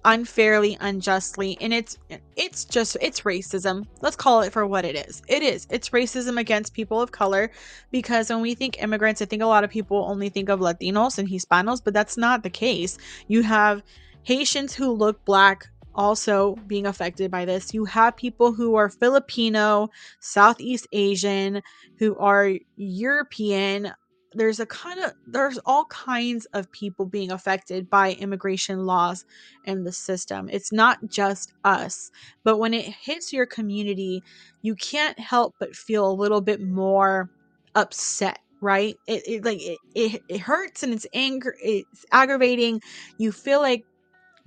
unfairly 0.06 0.78
unjustly 0.80 1.58
and 1.60 1.74
it's 1.74 1.98
it's 2.38 2.64
just 2.64 2.96
it's 3.02 3.22
racism 3.22 3.86
let's 4.02 4.16
call 4.16 4.42
it 4.42 4.54
for 4.54 4.66
what 4.66 4.86
it 4.86 4.96
is 4.96 5.22
it 5.28 5.44
is 5.44 5.68
it's 5.70 5.90
racism 5.90 6.40
against 6.40 6.74
people 6.74 7.02
of 7.02 7.12
color 7.12 7.52
because 7.92 8.30
when 8.30 8.40
we 8.40 8.56
think 8.56 8.82
immigrants 8.82 9.22
i 9.22 9.26
think 9.26 9.44
a 9.44 9.46
lot 9.46 9.66
of 9.66 9.70
people 9.70 10.06
only 10.08 10.30
think 10.30 10.48
of 10.48 10.62
latinos 10.62 11.20
and 11.20 11.28
hispanos 11.28 11.84
but 11.84 11.94
that's 11.94 12.16
not 12.16 12.44
the 12.44 12.50
case 12.50 12.98
you 13.28 13.44
have 13.44 13.84
haitians 14.24 14.74
who 14.74 14.90
look 14.90 15.24
black 15.26 15.68
also 16.00 16.56
being 16.68 16.88
affected 16.88 17.30
by 17.30 17.46
this. 17.46 17.74
You 17.74 17.86
have 17.86 18.16
people 18.16 18.54
who 18.54 18.76
are 18.76 18.90
Filipino, 18.90 19.90
Southeast 20.22 20.88
Asian, 20.94 21.62
who 22.00 22.16
are 22.18 22.54
European, 22.78 23.92
there's 24.34 24.60
a 24.60 24.66
kind 24.66 25.00
of 25.00 25.12
there's 25.26 25.58
all 25.66 25.86
kinds 25.86 26.46
of 26.54 26.72
people 26.72 27.06
being 27.06 27.32
affected 27.32 27.90
by 27.90 28.14
immigration 28.14 28.86
laws 28.86 29.26
and 29.66 29.86
the 29.88 29.92
system. 29.92 30.48
It's 30.52 30.72
not 30.72 31.00
just 31.08 31.54
us 31.64 32.12
but 32.44 32.58
when 32.58 32.74
it 32.74 32.86
hits 32.86 33.34
your 33.34 33.48
community 33.48 34.22
you 34.62 34.76
can't 34.76 35.18
help 35.20 35.56
but 35.60 35.76
feel 35.76 36.10
a 36.10 36.14
little 36.14 36.42
bit 36.42 36.62
more 36.62 37.30
upset 37.76 38.40
right? 38.62 38.96
It, 39.08 39.24
it 39.28 39.46
like 39.46 39.62
it, 39.62 39.78
it, 39.96 40.22
it 40.28 40.42
hurts 40.42 40.84
and 40.84 40.94
it's 40.94 41.08
anger 41.14 41.56
it's 41.62 42.06
aggravating. 42.12 42.82
You 43.18 43.32
feel 43.32 43.62
like 43.62 43.86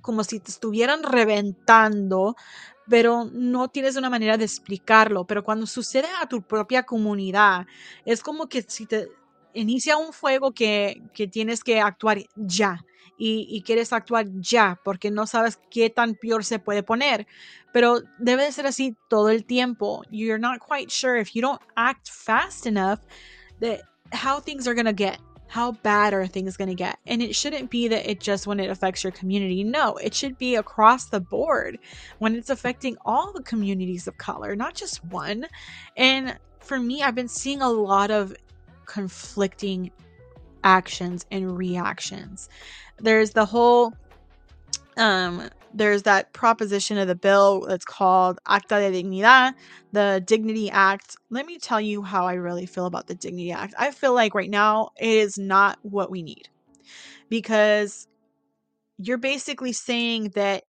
como 0.03 0.23
si 0.23 0.39
te 0.39 0.51
estuvieran 0.51 1.01
reventando 1.01 2.35
pero 2.87 3.25
no 3.31 3.69
tienes 3.69 3.95
una 3.95 4.09
manera 4.09 4.37
de 4.37 4.43
explicarlo. 4.43 5.25
Pero 5.25 5.43
cuando 5.43 5.65
sucede 5.65 6.07
a 6.21 6.27
tu 6.27 6.41
propia 6.41 6.83
comunidad, 6.83 7.65
es 8.05 8.21
como 8.21 8.47
que 8.47 8.61
si 8.63 8.85
te 8.85 9.07
inicia 9.53 9.97
un 9.97 10.13
fuego 10.13 10.51
que, 10.51 11.01
que 11.13 11.27
tienes 11.27 11.63
que 11.63 11.79
actuar 11.79 12.19
ya 12.35 12.83
y, 13.17 13.61
quieres 13.65 13.93
actuar 13.93 14.25
ya 14.41 14.79
porque 14.83 15.11
no 15.11 15.27
sabes 15.27 15.59
qué 15.69 15.89
tan 15.89 16.15
peor 16.15 16.43
se 16.43 16.59
puede 16.59 16.83
poner. 16.83 17.27
Pero 17.71 18.01
debe 18.19 18.43
de 18.43 18.51
ser 18.51 18.67
así 18.67 18.95
todo 19.07 19.29
el 19.29 19.45
tiempo. 19.45 20.03
You're 20.11 20.39
not 20.39 20.59
quite 20.59 20.91
sure 20.91 21.19
if 21.19 21.31
you 21.33 21.41
don't 21.41 21.61
act 21.75 22.09
fast 22.09 22.65
enough 22.65 22.99
that 23.61 23.81
how 24.11 24.41
things 24.41 24.67
are 24.67 24.75
going 24.75 24.85
to 24.85 24.93
get. 24.93 25.19
How 25.53 25.73
bad 25.73 26.15
are 26.15 26.25
things 26.25 26.57
going 26.57 26.69
to 26.69 26.73
get? 26.73 26.97
And 27.05 27.21
it 27.21 27.35
shouldn't 27.35 27.69
be 27.69 27.87
that 27.87 28.09
it 28.09 28.19
just 28.19 28.47
when 28.47 28.59
it 28.59 28.71
affects 28.71 29.03
your 29.03 29.11
community. 29.11 29.63
No, 29.63 29.97
it 29.97 30.15
should 30.15 30.35
be 30.39 30.55
across 30.55 31.09
the 31.09 31.19
board 31.19 31.77
when 32.17 32.33
it's 32.33 32.49
affecting 32.49 32.97
all 33.05 33.31
the 33.31 33.43
communities 33.43 34.07
of 34.07 34.17
color, 34.17 34.55
not 34.55 34.73
just 34.73 35.05
one. 35.05 35.45
And 35.95 36.39
for 36.59 36.79
me, 36.79 37.03
I've 37.03 37.13
been 37.13 37.27
seeing 37.27 37.61
a 37.61 37.69
lot 37.69 38.09
of 38.09 38.35
conflicting 38.87 39.91
actions 40.63 41.27
and 41.29 41.55
reactions. 41.55 42.49
There's 42.97 43.29
the 43.29 43.45
whole 43.45 43.93
um 44.97 45.51
there's 45.73 46.03
that 46.03 46.33
proposition 46.33 46.97
of 46.97 47.07
the 47.07 47.15
bill 47.15 47.61
that's 47.67 47.85
called 47.85 48.39
Acta 48.47 48.75
de 48.75 49.03
Dignidad, 49.03 49.53
the 49.91 50.23
Dignity 50.25 50.69
Act. 50.69 51.15
Let 51.29 51.45
me 51.45 51.57
tell 51.57 51.81
you 51.81 52.01
how 52.03 52.25
I 52.27 52.33
really 52.33 52.65
feel 52.65 52.85
about 52.85 53.07
the 53.07 53.15
Dignity 53.15 53.51
Act. 53.51 53.73
I 53.77 53.91
feel 53.91 54.13
like 54.13 54.35
right 54.35 54.49
now 54.49 54.89
it 54.99 55.09
is 55.09 55.37
not 55.37 55.79
what 55.81 56.11
we 56.11 56.21
need 56.21 56.49
because 57.29 58.07
you're 58.97 59.17
basically 59.17 59.73
saying 59.73 60.29
that 60.35 60.63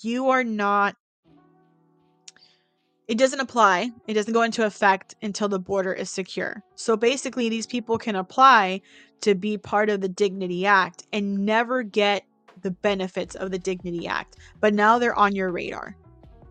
you 0.00 0.30
are 0.30 0.44
not 0.44 0.96
it 3.10 3.18
doesn't 3.18 3.40
apply. 3.40 3.90
It 4.06 4.14
doesn't 4.14 4.32
go 4.32 4.42
into 4.42 4.64
effect 4.64 5.16
until 5.20 5.48
the 5.48 5.58
border 5.58 5.92
is 5.92 6.08
secure. 6.08 6.62
So 6.76 6.96
basically, 6.96 7.48
these 7.48 7.66
people 7.66 7.98
can 7.98 8.14
apply 8.14 8.82
to 9.22 9.34
be 9.34 9.58
part 9.58 9.90
of 9.90 10.00
the 10.00 10.08
Dignity 10.08 10.64
Act 10.64 11.08
and 11.12 11.44
never 11.44 11.82
get 11.82 12.22
the 12.62 12.70
benefits 12.70 13.34
of 13.34 13.50
the 13.50 13.58
Dignity 13.58 14.06
Act. 14.06 14.36
But 14.60 14.74
now 14.74 14.98
they're 14.98 15.18
on 15.18 15.34
your 15.34 15.50
radar. 15.50 15.96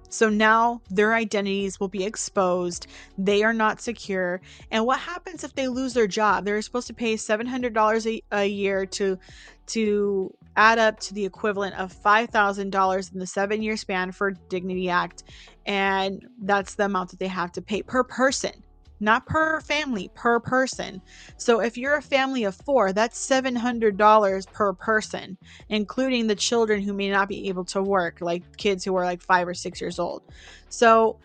So 0.09 0.27
now 0.27 0.81
their 0.89 1.13
identities 1.13 1.79
will 1.79 1.87
be 1.87 2.03
exposed. 2.03 2.87
They 3.17 3.43
are 3.43 3.53
not 3.53 3.79
secure. 3.79 4.41
And 4.71 4.85
what 4.85 4.99
happens 4.99 5.43
if 5.43 5.53
they 5.53 5.67
lose 5.67 5.93
their 5.93 6.07
job? 6.07 6.45
They're 6.45 6.61
supposed 6.63 6.87
to 6.87 6.93
pay 6.93 7.13
$700 7.13 8.05
a, 8.07 8.37
a 8.37 8.45
year 8.45 8.85
to 8.87 9.19
to 9.67 10.33
add 10.55 10.79
up 10.79 10.99
to 10.99 11.13
the 11.13 11.23
equivalent 11.23 11.75
of 11.75 11.93
$5,000 11.93 13.13
in 13.13 13.19
the 13.19 13.25
7-year 13.25 13.77
span 13.77 14.11
for 14.11 14.31
Dignity 14.31 14.89
Act 14.89 15.23
and 15.67 16.25
that's 16.41 16.73
the 16.73 16.85
amount 16.85 17.11
that 17.11 17.19
they 17.19 17.27
have 17.27 17.51
to 17.51 17.61
pay 17.61 17.83
per 17.83 18.03
person 18.03 18.51
not 18.99 19.25
per 19.25 19.61
family, 19.61 20.09
per 20.13 20.39
person. 20.39 21.01
So 21.37 21.61
if 21.61 21.77
you're 21.77 21.95
a 21.95 22.01
family 22.01 22.43
of 22.43 22.55
four, 22.55 22.93
that's 22.93 23.27
$700 23.27 24.51
per 24.51 24.73
person, 24.73 25.37
including 25.69 26.27
the 26.27 26.35
children 26.35 26.81
who 26.81 26.93
may 26.93 27.09
not 27.09 27.29
be 27.29 27.47
able 27.49 27.65
to 27.65 27.81
work, 27.81 28.19
like 28.21 28.43
kids 28.57 28.83
who 28.83 28.95
are 28.95 29.05
like 29.05 29.21
five 29.21 29.47
or 29.47 29.53
six 29.53 29.79
years 29.79 29.99
old. 29.99 30.23
So 30.69 31.19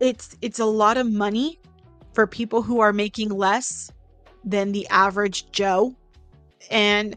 it's 0.00 0.36
it's 0.40 0.60
a 0.60 0.64
lot 0.64 0.96
of 0.96 1.10
money 1.10 1.58
for 2.12 2.26
people 2.26 2.62
who 2.62 2.80
are 2.80 2.92
making 2.92 3.30
less 3.30 3.90
than 4.44 4.72
the 4.72 4.88
average 4.88 5.50
Joe. 5.50 5.94
And 6.70 7.16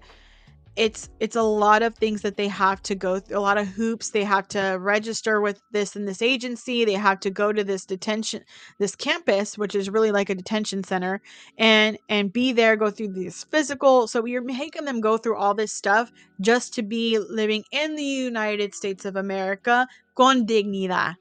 it's 0.77 1.09
it's 1.19 1.35
a 1.35 1.41
lot 1.41 1.83
of 1.83 1.95
things 1.95 2.21
that 2.21 2.37
they 2.37 2.47
have 2.47 2.81
to 2.83 2.95
go 2.95 3.19
through 3.19 3.37
a 3.37 3.39
lot 3.39 3.57
of 3.57 3.67
hoops. 3.67 4.11
They 4.11 4.23
have 4.23 4.47
to 4.49 4.77
register 4.79 5.41
with 5.41 5.61
this 5.71 5.95
and 5.95 6.07
this 6.07 6.21
agency. 6.21 6.85
They 6.85 6.93
have 6.93 7.19
to 7.21 7.29
go 7.29 7.51
to 7.51 7.63
this 7.63 7.85
detention 7.85 8.43
this 8.79 8.95
campus 8.95 9.57
which 9.57 9.75
is 9.75 9.89
really 9.89 10.11
like 10.11 10.29
a 10.29 10.35
detention 10.35 10.83
center 10.83 11.21
and 11.57 11.97
and 12.09 12.31
be 12.31 12.53
there 12.53 12.75
go 12.75 12.89
through 12.89 13.09
this 13.09 13.43
physical 13.45 14.07
so 14.07 14.25
you're 14.25 14.41
making 14.41 14.85
them 14.85 15.01
go 15.01 15.17
through 15.17 15.35
all 15.35 15.53
this 15.53 15.73
stuff 15.73 16.11
just 16.39 16.73
to 16.73 16.83
be 16.83 17.19
living 17.29 17.63
in 17.71 17.95
the 17.95 18.03
united 18.03 18.73
states 18.73 19.05
of 19.05 19.15
america 19.15 19.87
con 20.15 20.45
dignidad. 20.45 21.15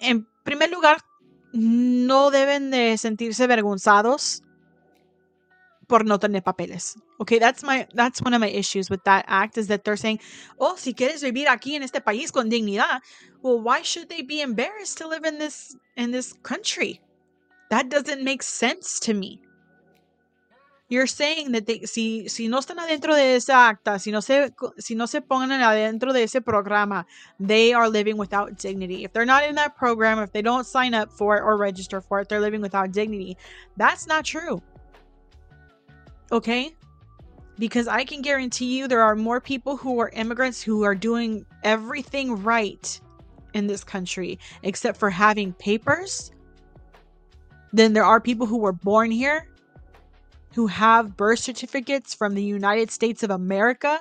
En 0.00 0.26
primer 0.44 0.68
lugar 0.68 0.98
no 1.52 2.30
deben 2.30 2.70
de 2.70 2.98
sentirse 2.98 3.44
avergonzados 3.44 4.42
por 5.86 6.04
no 6.04 6.18
tener 6.18 6.40
papeles. 6.40 6.96
Okay, 7.20 7.38
that's 7.38 7.62
my 7.62 7.86
that's 7.94 8.20
one 8.20 8.34
of 8.34 8.40
my 8.40 8.48
issues 8.48 8.90
with 8.90 9.02
that 9.04 9.24
act 9.28 9.58
is 9.58 9.68
that 9.68 9.84
they're 9.84 9.96
saying, 9.96 10.20
"Oh, 10.58 10.76
si 10.76 10.92
quieres 10.94 11.22
vivir 11.22 11.46
aquí 11.46 11.74
en 11.74 11.82
este 11.82 12.00
país 12.00 12.32
con 12.32 12.50
dignidad." 12.50 13.00
Well, 13.42 13.60
why 13.60 13.82
should 13.82 14.08
they 14.08 14.22
be 14.22 14.40
embarrassed 14.40 14.98
to 14.98 15.08
live 15.08 15.24
in 15.24 15.38
this 15.38 15.76
in 15.96 16.10
this 16.10 16.32
country? 16.42 17.00
That 17.70 17.88
doesn't 17.88 18.22
make 18.22 18.42
sense 18.42 19.00
to 19.00 19.14
me. 19.14 19.42
You're 20.88 21.08
saying 21.08 21.50
that 21.52 21.66
they, 21.66 21.80
si 21.80 22.28
si 22.28 22.46
no 22.46 22.60
están 22.60 22.78
adentro 22.78 23.16
de 23.16 23.34
esa 23.34 23.68
acta, 23.68 23.98
si 23.98 24.12
no 24.12 24.20
se 24.20 24.50
si 24.78 24.94
no 24.94 25.06
se 25.06 25.20
pongan 25.20 25.60
adentro 25.60 26.12
de 26.12 26.22
ese 26.22 26.40
programa, 26.40 27.06
they 27.40 27.74
are 27.74 27.88
living 27.88 28.16
without 28.16 28.56
dignity. 28.56 29.02
If 29.02 29.12
they're 29.12 29.26
not 29.26 29.42
in 29.48 29.56
that 29.56 29.76
program, 29.76 30.20
if 30.20 30.30
they 30.30 30.42
don't 30.42 30.64
sign 30.64 30.94
up 30.94 31.10
for 31.10 31.36
it 31.36 31.42
or 31.42 31.56
register 31.56 32.00
for 32.00 32.20
it, 32.20 32.28
they're 32.28 32.40
living 32.40 32.60
without 32.60 32.92
dignity. 32.92 33.36
That's 33.76 34.06
not 34.06 34.24
true. 34.24 34.62
Okay? 36.32 36.74
Because 37.58 37.88
I 37.88 38.04
can 38.04 38.22
guarantee 38.22 38.78
you 38.78 38.88
there 38.88 39.02
are 39.02 39.16
more 39.16 39.40
people 39.40 39.76
who 39.76 39.98
are 40.00 40.10
immigrants 40.10 40.60
who 40.60 40.82
are 40.82 40.94
doing 40.94 41.46
everything 41.64 42.42
right 42.42 43.00
in 43.54 43.66
this 43.66 43.82
country, 43.82 44.38
except 44.62 44.98
for 44.98 45.08
having 45.08 45.52
papers, 45.54 46.30
than 47.72 47.92
there 47.92 48.04
are 48.04 48.20
people 48.20 48.46
who 48.46 48.58
were 48.58 48.72
born 48.72 49.10
here, 49.10 49.48
who 50.54 50.66
have 50.66 51.16
birth 51.16 51.38
certificates 51.38 52.14
from 52.14 52.34
the 52.34 52.42
United 52.42 52.90
States 52.90 53.22
of 53.22 53.30
America, 53.30 54.00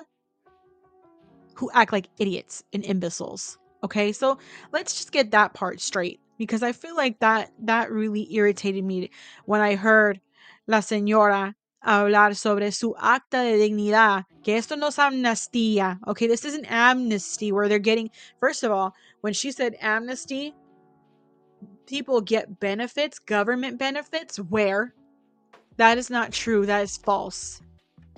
who 1.54 1.70
act 1.74 1.94
like 1.94 2.08
idiots 2.20 2.64
and 2.74 2.84
imbeciles. 2.84 3.58
Okay, 3.84 4.12
so 4.12 4.38
let's 4.72 4.96
just 4.96 5.12
get 5.12 5.32
that 5.32 5.54
part 5.54 5.80
straight 5.80 6.20
because 6.38 6.64
I 6.64 6.72
feel 6.72 6.96
like 6.96 7.20
that 7.20 7.52
that 7.60 7.92
really 7.92 8.34
irritated 8.34 8.84
me 8.84 9.10
when 9.46 9.62
I 9.62 9.76
heard 9.76 10.20
La 10.68 10.80
Señora 10.80 11.54
hablar 11.86 12.36
sobre 12.36 12.72
su 12.72 12.96
acta 13.00 13.42
de 13.42 13.58
dignidad, 13.58 14.26
que 14.44 14.58
esto 14.58 14.76
no 14.76 14.88
es 14.88 14.98
amnistía. 14.98 16.00
Okay, 16.08 16.28
this 16.28 16.44
is 16.44 16.56
an 16.56 16.66
amnesty 16.66 17.52
where 17.52 17.70
they're 17.70 17.80
getting, 17.80 18.10
first 18.40 18.64
of 18.64 18.72
all, 18.72 18.94
when 19.22 19.34
she 19.34 19.52
said 19.52 19.76
amnesty, 19.82 20.54
people 21.86 22.22
get 22.22 22.60
benefits, 22.60 23.20
government 23.20 23.78
benefits, 23.78 24.38
where? 24.38 24.94
That 25.78 25.98
is 25.98 26.10
not 26.10 26.32
true. 26.32 26.66
That 26.66 26.84
is 26.84 26.98
false. 26.98 27.62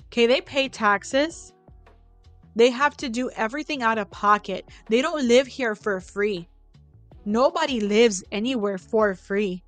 Okay, 0.06 0.26
they 0.26 0.40
pay 0.40 0.68
taxes. 0.68 1.52
They 2.56 2.70
have 2.70 2.96
to 2.98 3.08
do 3.08 3.30
everything 3.36 3.82
out 3.82 3.98
of 3.98 4.10
pocket. 4.10 4.64
They 4.88 5.02
don't 5.02 5.28
live 5.28 5.46
here 5.46 5.74
for 5.74 6.00
free. 6.00 6.48
Nobody 7.24 7.80
lives 7.80 8.24
anywhere 8.32 8.78
for 8.78 9.14
free. 9.14 9.62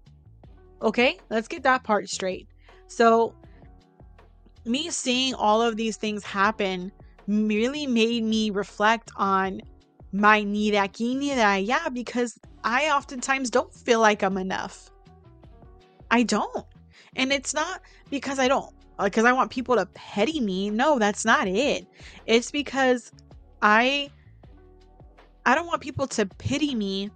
Okay, 0.82 1.18
let's 1.28 1.46
get 1.46 1.62
that 1.64 1.84
part 1.84 2.08
straight. 2.08 2.48
So, 2.86 3.34
me 4.64 4.90
seeing 4.90 5.34
all 5.34 5.62
of 5.62 5.76
these 5.76 5.96
things 5.96 6.22
happen 6.24 6.92
really 7.26 7.86
made 7.86 8.24
me 8.24 8.50
reflect 8.50 9.10
on 9.16 9.60
my 10.12 10.42
ni 10.42 10.70
de 10.70 10.76
aquí 10.76 11.16
ni 11.16 11.34
de 11.34 11.40
allá 11.40 11.92
because 11.92 12.38
I 12.64 12.90
oftentimes 12.90 13.50
don't 13.50 13.72
feel 13.72 14.00
like 14.00 14.22
I'm 14.22 14.36
enough. 14.36 14.90
I 16.10 16.24
don't. 16.24 16.66
And 17.16 17.32
it's 17.32 17.54
not 17.54 17.80
because 18.10 18.38
I 18.38 18.48
don't 18.48 18.74
because 19.02 19.24
I 19.24 19.32
want 19.32 19.50
people 19.50 19.76
to 19.76 19.86
petty 19.86 20.40
me. 20.40 20.70
No, 20.70 20.98
that's 20.98 21.24
not 21.24 21.48
it. 21.48 21.86
It's 22.26 22.50
because 22.50 23.12
I 23.62 24.10
I 25.46 25.54
don't 25.54 25.66
want 25.66 25.80
people 25.80 26.06
to 26.08 26.26
pity 26.26 26.74
me. 26.74 27.10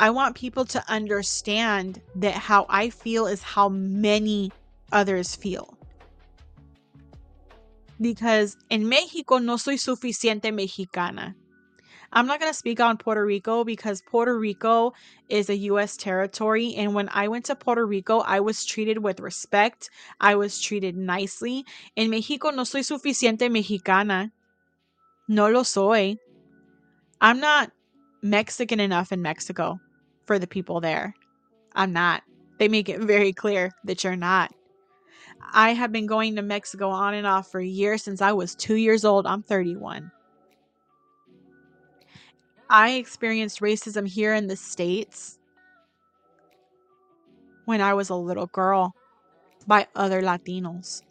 I 0.00 0.10
want 0.10 0.34
people 0.34 0.64
to 0.64 0.82
understand 0.88 2.00
that 2.16 2.34
how 2.34 2.66
I 2.68 2.90
feel 2.90 3.26
is 3.26 3.42
how 3.42 3.68
many 3.68 4.50
others 4.90 5.36
feel 5.36 5.78
because 8.02 8.56
in 8.68 8.88
Mexico 8.88 9.38
no 9.38 9.56
soy 9.56 9.76
suficiente 9.76 10.52
mexicana. 10.52 11.34
I'm 12.14 12.26
not 12.26 12.40
going 12.40 12.52
to 12.52 12.58
speak 12.58 12.78
on 12.78 12.98
Puerto 12.98 13.24
Rico 13.24 13.64
because 13.64 14.02
Puerto 14.02 14.38
Rico 14.38 14.92
is 15.30 15.48
a 15.48 15.56
U.S. 15.56 15.96
territory. 15.96 16.74
And 16.74 16.94
when 16.94 17.08
I 17.10 17.28
went 17.28 17.46
to 17.46 17.56
Puerto 17.56 17.86
Rico, 17.86 18.18
I 18.18 18.40
was 18.40 18.66
treated 18.66 18.98
with 18.98 19.18
respect. 19.18 19.88
I 20.20 20.34
was 20.34 20.60
treated 20.60 20.94
nicely. 20.94 21.64
In 21.96 22.10
Mexico 22.10 22.50
no 22.50 22.64
soy 22.64 22.80
suficiente 22.80 23.50
mexicana. 23.50 24.30
No 25.26 25.48
lo 25.48 25.62
soy. 25.62 26.16
I'm 27.20 27.40
not 27.40 27.72
Mexican 28.20 28.78
enough 28.78 29.10
in 29.10 29.22
Mexico 29.22 29.80
for 30.26 30.38
the 30.38 30.46
people 30.46 30.80
there. 30.80 31.14
I'm 31.74 31.94
not. 31.94 32.22
They 32.58 32.68
make 32.68 32.90
it 32.90 33.00
very 33.00 33.32
clear 33.32 33.70
that 33.84 34.04
you're 34.04 34.16
not. 34.16 34.52
I 35.52 35.74
have 35.74 35.92
been 35.92 36.06
going 36.06 36.36
to 36.36 36.42
Mexico 36.42 36.88
on 36.88 37.12
and 37.12 37.26
off 37.26 37.50
for 37.50 37.60
years 37.60 38.02
since 38.02 38.22
I 38.22 38.32
was 38.32 38.54
two 38.54 38.76
years 38.76 39.04
old. 39.04 39.26
I'm 39.26 39.42
31. 39.42 40.10
I 42.70 42.92
experienced 42.92 43.60
racism 43.60 44.08
here 44.08 44.32
in 44.32 44.46
the 44.46 44.56
States 44.56 45.38
when 47.66 47.82
I 47.82 47.92
was 47.92 48.08
a 48.08 48.14
little 48.14 48.46
girl 48.46 48.94
by 49.66 49.86
other 49.94 50.22
Latinos. 50.22 51.02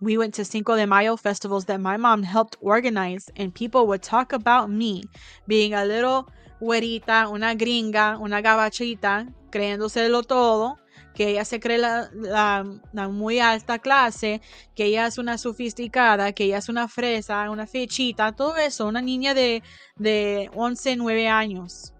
We 0.00 0.16
went 0.16 0.34
to 0.34 0.44
Cinco 0.44 0.76
de 0.76 0.86
Mayo 0.86 1.16
festivals 1.16 1.64
that 1.64 1.80
my 1.80 1.96
mom 1.96 2.22
helped 2.22 2.56
organize, 2.60 3.30
and 3.36 3.52
people 3.54 3.88
would 3.88 4.02
talk 4.02 4.32
about 4.32 4.70
me 4.70 5.02
being 5.48 5.74
a 5.74 5.84
little 5.84 6.28
güerita, 6.60 7.32
una 7.32 7.56
gringa, 7.56 8.20
una 8.20 8.42
gabachita, 8.42 9.26
creyéndoselo 9.50 10.22
todo, 10.26 10.76
que 11.14 11.28
ella 11.28 11.44
se 11.44 11.60
cree 11.60 11.78
la, 11.78 12.10
la, 12.12 13.08
muy 13.08 13.38
alta 13.38 13.78
clase, 13.78 14.40
que 14.74 14.86
ella 14.86 15.06
es 15.06 15.18
una 15.18 15.38
sofisticada, 15.38 16.32
que 16.32 16.44
ella 16.44 16.58
es 16.58 16.68
una 16.68 16.88
fresa, 16.88 17.48
una 17.50 17.66
fechita, 17.66 18.32
todo 18.32 18.56
eso, 18.56 18.86
una 18.86 19.00
niña 19.00 19.34
de, 19.34 19.62
de 19.96 20.50
11, 20.54 20.96
9 20.96 21.28
años. 21.28 21.94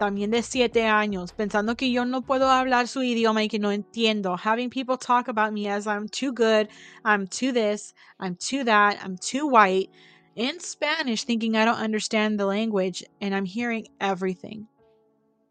también 0.00 0.30
de 0.30 0.42
siete 0.42 0.86
años, 0.86 1.34
pensando 1.34 1.76
que 1.76 1.92
yo 1.92 2.06
no 2.06 2.22
puedo 2.22 2.48
hablar 2.48 2.88
su 2.88 3.02
idioma 3.02 3.44
y 3.44 3.48
que 3.48 3.58
no 3.58 3.70
entiendo. 3.70 4.34
Having 4.34 4.70
people 4.70 4.96
talk 4.96 5.28
about 5.28 5.52
me 5.52 5.68
as 5.68 5.86
I'm 5.86 6.08
too 6.08 6.32
good, 6.32 6.70
I'm 7.04 7.26
too 7.26 7.52
this, 7.52 7.94
I'm 8.18 8.34
too 8.34 8.64
that, 8.64 8.96
I'm 9.04 9.18
too 9.18 9.46
white 9.46 9.90
in 10.36 10.58
Spanish, 10.58 11.24
thinking 11.24 11.54
I 11.54 11.66
don't 11.66 11.78
understand 11.78 12.40
the 12.40 12.46
language, 12.46 13.04
and 13.20 13.34
I'm 13.34 13.44
hearing 13.44 13.88
everything. 14.00 14.66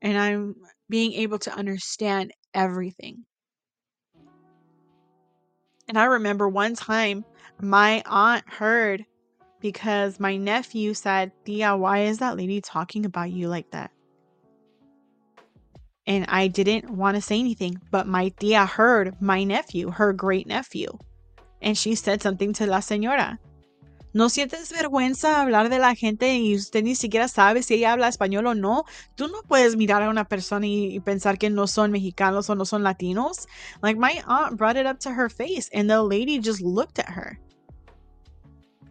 And 0.02 0.18
I'm 0.18 0.56
being 0.90 1.14
able 1.14 1.40
to 1.40 1.54
understand 1.54 2.34
everything. 2.54 3.26
And 5.88 5.98
I 5.98 6.06
remember 6.06 6.48
one 6.48 6.76
time 6.76 7.26
my 7.62 8.04
aunt 8.06 8.48
heard 8.48 9.06
because 9.60 10.20
my 10.20 10.38
nephew 10.38 10.94
said, 10.94 11.32
Tia, 11.46 11.76
why 11.76 12.04
is 12.04 12.20
that 12.20 12.38
lady 12.38 12.62
talking 12.62 13.06
about 13.06 13.32
you 13.32 13.50
like 13.50 13.70
that? 13.72 13.92
And 16.06 16.26
I 16.28 16.48
didn't 16.48 16.90
want 16.90 17.16
to 17.16 17.22
say 17.22 17.40
anything, 17.40 17.80
but 17.92 18.08
my 18.08 18.30
tia 18.30 18.66
heard 18.66 19.22
my 19.22 19.44
nephew, 19.44 19.92
her 19.92 20.14
great 20.14 20.48
nephew, 20.48 20.98
and 21.62 21.78
she 21.78 21.94
said 21.96 22.22
something 22.22 22.54
to 22.54 22.66
la 22.66 22.80
señora. 22.80 23.38
¿No 24.12 24.30
sientes 24.30 24.72
vergüenza 24.72 25.42
hablar 25.42 25.70
de 25.70 25.78
la 25.78 25.94
gente 25.94 26.36
y 26.36 26.56
usted 26.56 26.84
ni 26.84 26.96
siquiera 26.96 27.28
sabe 27.28 27.62
si 27.62 27.76
ella 27.76 27.94
habla 27.94 28.08
español 28.08 28.48
o 28.48 28.56
no? 28.56 28.86
Tú 29.16 29.28
no 29.28 29.44
puedes 29.48 29.76
mirar 29.76 30.02
a 30.02 30.10
una 30.10 30.26
persona 30.26 30.66
y, 30.66 30.96
y 30.96 31.00
pensar 31.00 31.38
que 31.38 31.50
no 31.50 31.68
son 31.68 31.92
mexicanos 31.92 32.50
o 32.50 32.56
no 32.56 32.66
son 32.66 32.84
latinos. 32.84 33.48
Like 33.84 34.00
my 34.00 34.22
aunt 34.28 34.58
brought 34.58 34.78
it 34.78 34.88
up 34.88 35.00
to 35.02 35.12
her 35.12 35.30
face 35.30 35.70
and 35.74 35.90
the 35.90 36.02
lady 36.02 36.40
just 36.40 36.62
looked 36.62 36.98
at 36.98 37.10
her. 37.10 37.40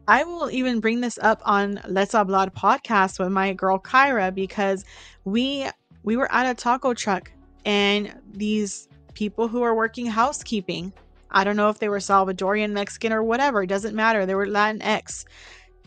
I 0.07 0.24
will 0.24 0.50
even 0.50 0.81
bring 0.81 1.02
this 1.02 1.18
up 1.18 1.42
on 1.44 1.81
Let's 1.87 2.14
Hablar 2.14 2.50
podcast 2.50 3.18
with 3.18 3.31
my 3.31 3.52
girl 3.52 3.78
Kyra 3.78 4.35
because 4.35 4.85
we 5.24 5.66
we 6.02 6.16
were 6.16 6.33
at 6.33 6.46
a 6.46 6.54
taco 6.54 6.94
truck 6.94 7.31
and 7.66 8.14
these 8.33 8.88
people 9.12 9.48
who 9.48 9.62
are 9.62 9.74
working 9.74 10.07
housekeeping, 10.07 10.92
I 11.31 11.45
don't 11.45 11.57
know 11.57 11.69
if 11.69 11.79
they 11.79 11.88
were 11.88 11.99
Salvadorian, 11.99 12.73
Mexican, 12.73 13.12
or 13.12 13.23
whatever, 13.23 13.62
it 13.62 13.69
doesn't 13.69 13.95
matter. 13.95 14.27
They 14.27 14.35
were 14.35 14.47
Latinx 14.47 15.25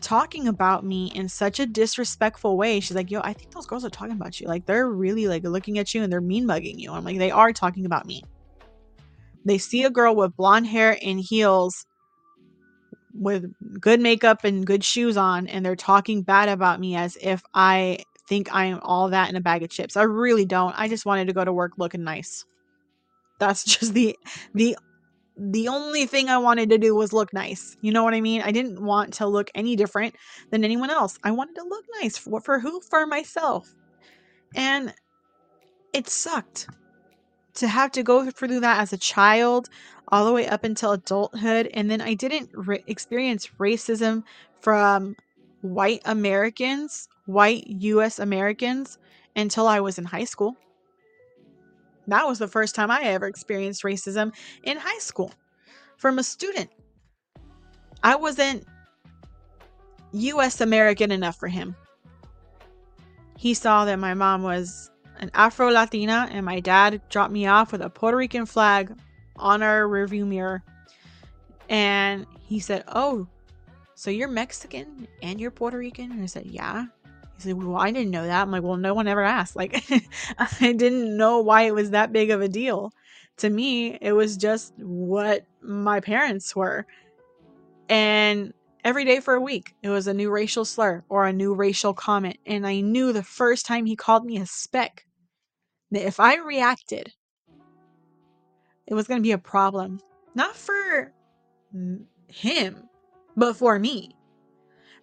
talking 0.00 0.48
about 0.48 0.84
me 0.84 1.12
in 1.14 1.28
such 1.28 1.60
a 1.60 1.66
disrespectful 1.66 2.56
way. 2.56 2.80
She's 2.80 2.96
like, 2.96 3.10
Yo, 3.10 3.20
I 3.22 3.32
think 3.32 3.52
those 3.52 3.66
girls 3.66 3.84
are 3.84 3.90
talking 3.90 4.16
about 4.16 4.40
you. 4.40 4.48
Like, 4.48 4.66
they're 4.66 4.88
really 4.88 5.28
like 5.28 5.44
looking 5.44 5.78
at 5.78 5.94
you 5.94 6.02
and 6.02 6.12
they're 6.12 6.20
mean 6.20 6.46
mugging 6.46 6.78
you. 6.78 6.92
I'm 6.92 7.04
like, 7.04 7.18
They 7.18 7.30
are 7.30 7.52
talking 7.52 7.86
about 7.86 8.06
me. 8.06 8.22
They 9.44 9.58
see 9.58 9.84
a 9.84 9.90
girl 9.90 10.14
with 10.14 10.36
blonde 10.36 10.66
hair 10.66 10.98
and 11.02 11.18
heels 11.18 11.86
with 13.14 13.52
good 13.80 14.00
makeup 14.00 14.44
and 14.44 14.66
good 14.66 14.82
shoes 14.82 15.16
on 15.16 15.46
and 15.46 15.64
they're 15.64 15.76
talking 15.76 16.22
bad 16.22 16.48
about 16.48 16.80
me 16.80 16.96
as 16.96 17.16
if 17.20 17.42
I 17.52 17.98
think 18.28 18.54
I 18.54 18.66
am 18.66 18.80
all 18.82 19.10
that 19.10 19.28
in 19.28 19.36
a 19.36 19.40
bag 19.40 19.62
of 19.62 19.70
chips. 19.70 19.96
I 19.96 20.04
really 20.04 20.46
don't. 20.46 20.78
I 20.78 20.88
just 20.88 21.04
wanted 21.04 21.26
to 21.26 21.34
go 21.34 21.44
to 21.44 21.52
work 21.52 21.72
looking 21.76 22.04
nice. 22.04 22.44
That's 23.38 23.64
just 23.78 23.94
the 23.94 24.16
the 24.54 24.76
the 25.36 25.68
only 25.68 26.06
thing 26.06 26.28
I 26.28 26.38
wanted 26.38 26.70
to 26.70 26.78
do 26.78 26.94
was 26.94 27.12
look 27.12 27.32
nice. 27.32 27.76
You 27.80 27.92
know 27.92 28.04
what 28.04 28.14
I 28.14 28.20
mean? 28.20 28.42
I 28.42 28.52
didn't 28.52 28.82
want 28.82 29.14
to 29.14 29.26
look 29.26 29.50
any 29.54 29.76
different 29.76 30.14
than 30.50 30.64
anyone 30.64 30.90
else. 30.90 31.18
I 31.24 31.30
wanted 31.30 31.56
to 31.56 31.64
look 31.64 31.84
nice 32.00 32.18
for, 32.18 32.40
for 32.40 32.58
who? 32.58 32.80
For 32.80 33.06
myself. 33.06 33.74
And 34.54 34.94
it 35.92 36.08
sucked 36.08 36.68
to 37.54 37.68
have 37.68 37.92
to 37.92 38.02
go 38.02 38.30
through 38.30 38.60
that 38.60 38.80
as 38.80 38.92
a 38.92 38.98
child 38.98 39.68
all 40.08 40.24
the 40.24 40.32
way 40.32 40.46
up 40.46 40.64
until 40.64 40.92
adulthood 40.92 41.68
and 41.74 41.90
then 41.90 42.00
I 42.00 42.14
didn't 42.14 42.50
re- 42.52 42.84
experience 42.86 43.48
racism 43.58 44.24
from 44.60 45.16
white 45.60 46.02
Americans, 46.04 47.08
white 47.26 47.66
US 47.66 48.18
Americans 48.18 48.98
until 49.36 49.66
I 49.66 49.80
was 49.80 49.98
in 49.98 50.04
high 50.04 50.24
school. 50.24 50.56
That 52.08 52.26
was 52.26 52.38
the 52.38 52.48
first 52.48 52.74
time 52.74 52.90
I 52.90 53.02
ever 53.02 53.26
experienced 53.26 53.82
racism 53.82 54.34
in 54.64 54.76
high 54.76 54.98
school 54.98 55.32
from 55.96 56.18
a 56.18 56.22
student. 56.22 56.70
I 58.02 58.16
wasn't 58.16 58.66
US 60.12 60.60
American 60.60 61.10
enough 61.10 61.36
for 61.36 61.48
him. 61.48 61.76
He 63.38 63.54
saw 63.54 63.84
that 63.84 63.98
my 63.98 64.14
mom 64.14 64.42
was 64.42 64.90
an 65.18 65.30
Afro 65.34 65.70
Latina 65.70 66.28
and 66.30 66.44
my 66.44 66.60
dad 66.60 67.00
dropped 67.08 67.32
me 67.32 67.46
off 67.46 67.72
with 67.72 67.82
a 67.82 67.90
Puerto 67.90 68.16
Rican 68.16 68.46
flag 68.46 68.92
on 69.36 69.62
our 69.62 69.82
rearview 69.82 70.26
mirror. 70.26 70.62
And 71.68 72.26
he 72.44 72.60
said, 72.60 72.84
Oh, 72.88 73.26
so 73.94 74.10
you're 74.10 74.28
Mexican 74.28 75.06
and 75.22 75.40
you're 75.40 75.50
Puerto 75.50 75.78
Rican? 75.78 76.10
And 76.12 76.22
I 76.22 76.26
said, 76.26 76.46
Yeah. 76.46 76.86
Well, 77.46 77.76
I 77.76 77.90
didn't 77.90 78.10
know 78.10 78.26
that. 78.26 78.42
I'm 78.42 78.50
like, 78.50 78.62
Well, 78.62 78.76
no 78.76 78.94
one 78.94 79.08
ever 79.08 79.22
asked. 79.22 79.56
Like, 79.56 79.84
I 80.38 80.72
didn't 80.72 81.16
know 81.16 81.40
why 81.40 81.62
it 81.62 81.74
was 81.74 81.90
that 81.90 82.12
big 82.12 82.30
of 82.30 82.40
a 82.40 82.48
deal. 82.48 82.92
To 83.38 83.50
me, 83.50 83.98
it 84.00 84.12
was 84.12 84.36
just 84.36 84.74
what 84.76 85.44
my 85.62 86.00
parents 86.00 86.54
were. 86.54 86.86
And 87.88 88.52
every 88.84 89.04
day 89.04 89.20
for 89.20 89.34
a 89.34 89.40
week, 89.40 89.74
it 89.82 89.88
was 89.88 90.06
a 90.06 90.14
new 90.14 90.30
racial 90.30 90.64
slur 90.64 91.04
or 91.08 91.26
a 91.26 91.32
new 91.32 91.54
racial 91.54 91.94
comment. 91.94 92.38
And 92.46 92.66
I 92.66 92.80
knew 92.80 93.12
the 93.12 93.22
first 93.22 93.66
time 93.66 93.86
he 93.86 93.96
called 93.96 94.24
me 94.24 94.38
a 94.38 94.46
speck 94.46 95.04
that 95.90 96.06
if 96.06 96.20
I 96.20 96.36
reacted, 96.36 97.12
it 98.86 98.94
was 98.94 99.06
going 99.06 99.18
to 99.18 99.22
be 99.22 99.32
a 99.32 99.38
problem. 99.38 100.00
Not 100.34 100.56
for 100.56 101.12
him, 102.28 102.88
but 103.36 103.56
for 103.56 103.78
me. 103.78 104.16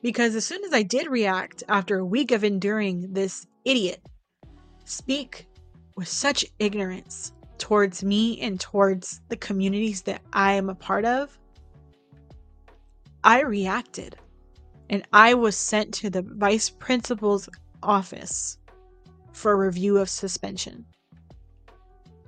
Because 0.01 0.35
as 0.35 0.45
soon 0.45 0.63
as 0.63 0.73
I 0.73 0.83
did 0.83 1.07
react 1.07 1.63
after 1.67 1.99
a 1.99 2.05
week 2.05 2.31
of 2.31 2.43
enduring 2.43 3.13
this 3.13 3.45
idiot 3.65 4.01
speak 4.85 5.47
with 5.95 6.07
such 6.07 6.45
ignorance 6.59 7.33
towards 7.57 8.03
me 8.03 8.39
and 8.39 8.59
towards 8.59 9.21
the 9.27 9.35
communities 9.35 10.03
that 10.03 10.21
I 10.31 10.53
am 10.53 10.69
a 10.69 10.75
part 10.75 11.05
of, 11.05 11.37
I 13.23 13.41
reacted 13.41 14.15
and 14.89 15.03
I 15.13 15.33
was 15.33 15.55
sent 15.55 15.93
to 15.95 16.09
the 16.09 16.21
vice 16.21 16.69
principal's 16.69 17.49
office 17.83 18.57
for 19.33 19.55
review 19.55 19.97
of 19.97 20.09
suspension. 20.09 20.85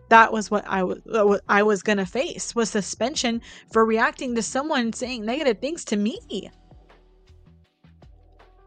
That 0.10 0.34
was 0.34 0.52
what 0.52 0.66
I 0.68 0.84
was 0.84 1.00
what 1.06 1.42
I 1.48 1.64
was 1.64 1.82
going 1.82 1.98
to 1.98 2.06
face 2.06 2.54
was 2.54 2.70
suspension 2.70 3.42
for 3.72 3.86
reacting 3.86 4.36
to 4.36 4.44
someone 4.44 4.92
saying 4.92 5.26
negative 5.26 5.60
things 5.60 5.86
to 5.86 5.96
me. 5.96 6.52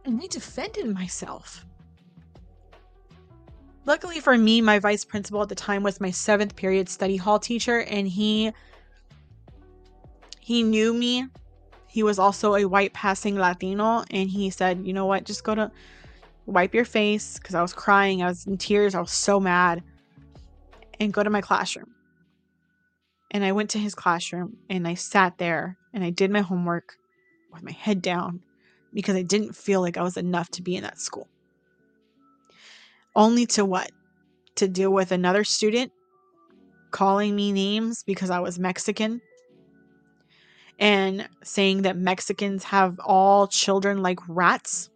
And 0.05 0.21
I 0.21 0.27
defended 0.27 0.93
myself. 0.93 1.65
Luckily 3.87 4.21
for 4.21 4.37
me, 4.37 4.61
my 4.61 4.79
vice 4.79 5.05
principal 5.05 5.43
at 5.43 5.49
the 5.49 5.55
time 5.55 5.83
was 5.83 6.01
my 6.01 6.11
seventh 6.11 6.57
period 6.57 6.89
study 6.89 7.17
hall 7.17 7.39
teacher, 7.39 7.81
and 7.81 8.09
he 8.09 8.53
he 10.41 10.63
knew 10.63 10.93
me. 10.93 11.27
He 11.87 12.03
was 12.03 12.19
also 12.19 12.55
a 12.55 12.65
white 12.65 12.93
passing 12.93 13.37
Latino, 13.37 14.05
and 14.11 14.29
he 14.29 14.51
said, 14.51 14.87
"You 14.87 14.93
know 14.93 15.07
what? 15.07 15.25
Just 15.25 15.45
go 15.45 15.55
to 15.55 15.71
wipe 16.47 16.75
your 16.75 16.85
face," 16.85 17.39
because 17.39 17.55
I 17.55 17.63
was 17.63 17.73
crying. 17.73 18.23
I 18.23 18.29
was 18.29 18.47
in 18.47 18.59
tears. 18.59 18.95
I 18.95 19.01
was 19.01 19.13
so 19.13 19.39
mad, 19.39 19.83
and 20.99 21.13
go 21.13 21.23
to 21.23 21.31
my 21.31 21.41
classroom. 21.41 21.95
And 23.31 23.45
I 23.45 23.53
went 23.53 23.71
to 23.71 23.79
his 23.79 23.95
classroom, 23.95 24.59
and 24.69 24.87
I 24.89 24.95
sat 24.95 25.39
there, 25.39 25.79
and 25.93 26.05
I 26.05 26.11
did 26.11 26.31
my 26.31 26.41
homework 26.41 26.97
with 27.53 27.63
my 27.63 27.73
head 27.73 28.01
down 28.03 28.43
because 28.95 29.17
I 29.17 29.23
didn't 29.23 29.57
feel 29.57 29.81
like 29.81 29.97
I 29.97 30.03
was 30.03 30.17
enough 30.17 30.51
to 30.51 30.63
be 30.63 30.77
in 30.77 30.83
that 30.83 31.01
school. 31.01 31.29
Only 33.15 33.47
to 33.47 33.65
what? 33.65 33.91
To 34.57 34.69
deal 34.69 34.93
with 34.93 35.13
another 35.13 35.45
student 35.45 35.93
calling 36.91 37.35
me 37.35 37.53
names 37.53 38.05
because 38.05 38.31
I 38.31 38.39
was 38.39 38.59
Mexican 38.59 39.21
and 40.79 41.29
saying 41.43 41.83
that 41.83 41.97
Mexicans 41.97 42.65
have 42.65 42.99
all 43.01 43.47
children 43.47 44.03
like 44.03 44.19
rats, 44.29 44.91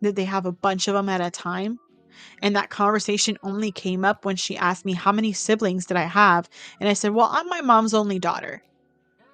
that 0.00 0.16
they 0.16 0.24
have 0.24 0.46
a 0.46 0.52
bunch 0.52 0.88
of 0.88 0.94
them 0.94 1.08
at 1.08 1.20
a 1.20 1.30
time. 1.30 1.78
And 2.42 2.54
that 2.54 2.70
conversation 2.70 3.36
only 3.42 3.72
came 3.72 4.04
up 4.04 4.24
when 4.24 4.36
she 4.36 4.56
asked 4.56 4.84
me, 4.84 4.92
How 4.92 5.10
many 5.10 5.32
siblings 5.32 5.86
did 5.86 5.96
I 5.96 6.02
have? 6.02 6.48
And 6.78 6.88
I 6.88 6.92
said, 6.92 7.12
Well, 7.12 7.28
I'm 7.30 7.48
my 7.48 7.60
mom's 7.60 7.94
only 7.94 8.20
daughter. 8.20 8.62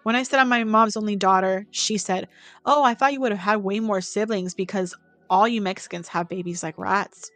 When 0.02 0.16
I 0.16 0.22
said 0.22 0.40
I'm 0.40 0.48
my 0.48 0.64
mom's 0.64 0.96
only 0.96 1.16
daughter, 1.16 1.66
she 1.70 1.98
said, 1.98 2.28
Oh, 2.64 2.82
I 2.82 2.94
thought 2.94 3.12
you 3.12 3.20
would 3.20 3.32
have 3.32 3.40
had 3.40 3.56
way 3.58 3.80
more 3.80 4.00
siblings 4.00 4.54
because 4.54 4.94
all 5.28 5.46
you 5.46 5.60
Mexicans 5.60 6.08
have 6.08 6.28
babies 6.28 6.62
like 6.62 6.78
rats. 6.78 7.30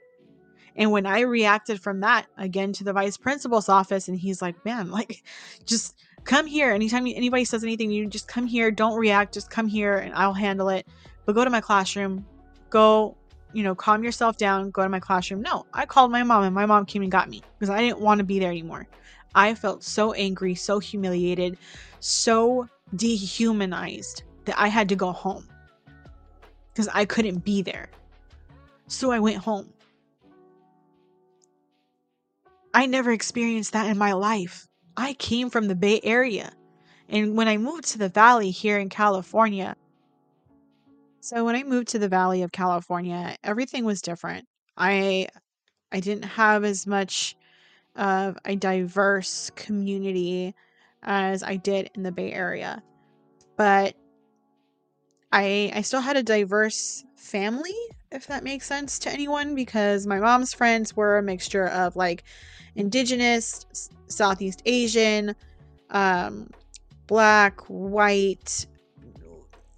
And 0.77 0.91
when 0.91 1.07
I 1.07 1.21
reacted 1.21 1.81
from 1.81 2.01
that 2.01 2.27
again 2.37 2.73
to 2.75 2.85
the 2.85 2.93
vice 2.93 3.17
principal's 3.17 3.69
office, 3.69 4.09
and 4.09 4.19
he's 4.19 4.43
like, 4.43 4.65
Man, 4.65 4.91
like, 4.91 5.23
just 5.67 5.95
come 6.25 6.47
here. 6.47 6.71
Anytime 6.73 7.07
anybody 7.07 7.45
says 7.45 7.63
anything, 7.63 7.91
you 7.91 8.07
just 8.07 8.29
come 8.29 8.47
here. 8.47 8.71
Don't 8.71 8.99
react. 8.99 9.35
Just 9.35 9.51
come 9.51 9.69
here 9.69 9.97
and 9.97 10.15
I'll 10.15 10.33
handle 10.33 10.69
it. 10.71 10.87
But 11.27 11.35
go 11.35 11.45
to 11.45 11.51
my 11.51 11.61
classroom. 11.61 12.27
Go, 12.71 13.17
you 13.53 13.63
know, 13.63 13.75
calm 13.75 14.03
yourself 14.03 14.37
down. 14.37 14.71
Go 14.71 14.83
to 14.83 14.89
my 14.89 15.01
classroom. 15.01 15.43
No, 15.43 15.67
I 15.73 15.87
called 15.87 16.11
my 16.11 16.23
mom 16.23 16.43
and 16.45 16.55
my 16.55 16.67
mom 16.67 16.87
came 16.87 17.03
and 17.03 17.13
got 17.13 17.29
me 17.29 17.43
because 17.59 17.71
I 17.71 17.81
didn't 17.81 18.01
want 18.01 18.19
to 18.19 18.25
be 18.25 18.39
there 18.39 18.51
anymore. 18.51 18.89
I 19.35 19.55
felt 19.55 19.83
so 19.83 20.13
angry, 20.13 20.55
so 20.55 20.79
humiliated, 20.79 21.59
so 22.05 22.69
dehumanized 22.97 24.25
that 24.45 24.61
I 24.61 24.69
had 24.69 24.91
to 24.91 24.97
go 24.97 25.11
home 25.11 25.49
because 26.69 26.87
I 26.93 27.07
couldn't 27.07 27.45
be 27.45 27.63
there. 27.63 27.89
So 28.89 29.11
I 29.11 29.21
went 29.21 29.39
home. 29.39 29.73
I 32.75 32.85
never 32.85 33.11
experienced 33.11 33.73
that 33.73 33.89
in 33.89 33.97
my 33.97 34.13
life. 34.13 34.69
I 34.99 35.15
came 35.15 35.49
from 35.49 35.67
the 35.67 35.75
Bay 35.75 36.01
Area. 36.03 36.53
And 37.09 37.39
when 37.39 37.49
I 37.49 37.57
moved 37.57 37.85
to 37.89 37.99
the 37.99 38.11
Valley 38.11 38.51
here 38.51 38.79
in 38.79 38.91
California, 38.91 39.75
so 41.21 41.43
when 41.43 41.57
I 41.57 41.63
moved 41.63 41.89
to 41.89 41.99
the 41.99 42.09
Valley 42.09 42.43
of 42.43 42.53
California, 42.53 43.35
everything 43.43 43.87
was 43.87 44.03
different. 44.03 44.47
I 44.77 45.29
I 45.91 46.01
didn't 46.01 46.25
have 46.25 46.65
as 46.65 46.87
much 46.87 47.35
of 47.97 48.37
a 48.45 48.57
diverse 48.57 49.51
community 49.55 50.55
as 51.05 51.43
I 51.43 51.57
did 51.57 51.91
in 51.95 52.03
the 52.03 52.13
Bay 52.13 52.33
Area. 52.33 52.83
But 53.57 53.95
I 55.33 55.73
I 55.75 55.83
still 55.83 56.01
had 56.01 56.17
a 56.17 56.23
diverse 56.23 57.05
family, 57.17 57.75
if 58.13 58.27
that 58.27 58.45
makes 58.45 58.67
sense 58.67 58.99
to 59.01 59.11
anyone, 59.11 59.55
because 59.55 60.07
my 60.07 60.19
mom's 60.19 60.53
friends 60.53 60.97
were 60.97 61.19
a 61.19 61.23
mixture 61.23 61.69
of 61.69 61.97
like 61.97 62.25
indigenous, 62.75 63.67
Southeast 64.09 64.63
Asian, 64.67 65.35
um, 65.91 66.51
black, 67.07 67.61
white, 67.69 68.67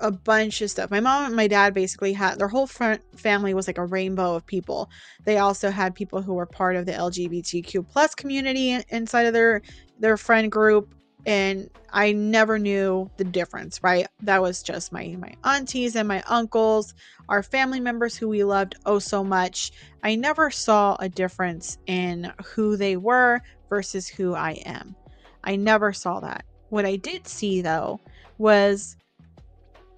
a 0.01 0.11
bunch 0.11 0.61
of 0.61 0.71
stuff. 0.71 0.91
My 0.91 1.01
mom 1.01 1.27
and 1.27 1.37
my 1.37 1.49
dad 1.49 1.73
basically 1.73 2.13
had 2.13 2.39
their 2.39 2.49
whole 2.49 2.67
front 2.67 3.03
family 3.19 3.55
was 3.55 3.67
like 3.67 3.79
a 3.79 3.87
rainbow 3.87 4.35
of 4.35 4.47
people. 4.47 4.91
They 5.25 5.39
also 5.39 5.71
had 5.71 5.95
people 5.95 6.21
who 6.21 6.35
were 6.35 6.47
part 6.47 6.77
of 6.77 6.87
the 6.87 6.93
LGBTQ 6.93 7.89
plus 7.89 8.15
community 8.15 8.79
inside 8.91 9.27
of 9.27 9.33
their 9.33 9.63
their 9.99 10.17
friend 10.17 10.53
group 10.53 10.95
and 11.27 11.69
I 11.93 12.13
never 12.13 12.59
knew 12.59 13.11
the 13.17 13.25
difference, 13.25 13.83
right? 13.83 14.07
That 14.23 14.41
was 14.41 14.63
just 14.63 14.93
my 14.93 15.17
my 15.19 15.35
aunties 15.45 15.97
and 15.97 16.07
my 16.07 16.23
uncles, 16.29 16.95
our 17.29 17.43
family 17.43 17.81
members 17.81 18.17
who 18.17 18.29
we 18.29 18.45
loved 18.45 18.77
oh 18.87 19.01
so 19.01 19.25
much. 19.25 19.73
I 20.03 20.15
never 20.15 20.51
saw 20.51 20.97
a 21.01 21.09
difference 21.09 21.79
in 21.87 22.33
who 22.45 22.77
they 22.77 22.97
were 22.97 23.43
versus 23.69 24.07
who 24.07 24.35
I 24.35 24.53
am. 24.65 24.95
I 25.43 25.57
never 25.57 25.93
saw 25.93 26.21
that. 26.21 26.45
What 26.69 26.87
I 26.87 26.97
did 26.97 27.27
see 27.27 27.61
though 27.61 28.01
was 28.39 28.97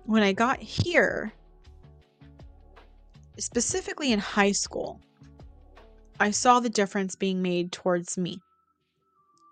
when 0.06 0.22
I 0.22 0.32
got 0.32 0.58
here, 0.60 1.32
specifically 3.38 4.12
in 4.12 4.18
high 4.18 4.52
school, 4.52 4.98
I 6.18 6.30
saw 6.30 6.60
the 6.60 6.70
difference 6.70 7.14
being 7.14 7.42
made 7.42 7.70
towards 7.70 8.16
me 8.16 8.40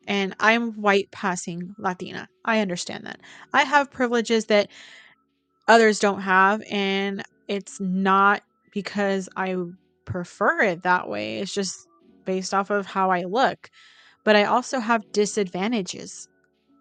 and 0.06 0.34
I'm 0.40 0.72
white 0.74 1.10
passing 1.10 1.74
Latina. 1.78 2.28
I 2.44 2.60
understand 2.60 3.06
that. 3.06 3.20
I 3.52 3.62
have 3.62 3.90
privileges 3.90 4.46
that 4.46 4.68
others 5.68 5.98
don't 5.98 6.20
have, 6.20 6.62
and 6.70 7.22
it's 7.48 7.80
not 7.80 8.42
because 8.72 9.28
I 9.36 9.56
prefer 10.04 10.60
it 10.62 10.82
that 10.82 11.08
way. 11.08 11.38
It's 11.38 11.54
just 11.54 11.86
based 12.24 12.54
off 12.54 12.70
of 12.70 12.86
how 12.86 13.10
I 13.10 13.24
look. 13.24 13.70
But 14.24 14.36
I 14.36 14.44
also 14.44 14.80
have 14.80 15.12
disadvantages, 15.12 16.28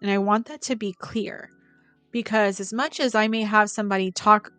and 0.02 0.10
I 0.10 0.18
want 0.18 0.46
that 0.46 0.62
to 0.62 0.76
be 0.76 0.94
clear 0.98 1.50
because 2.12 2.60
as 2.60 2.72
much 2.72 2.98
as 3.00 3.14
I 3.14 3.28
may 3.28 3.42
have 3.42 3.70
somebody 3.70 4.10
talk 4.10 4.50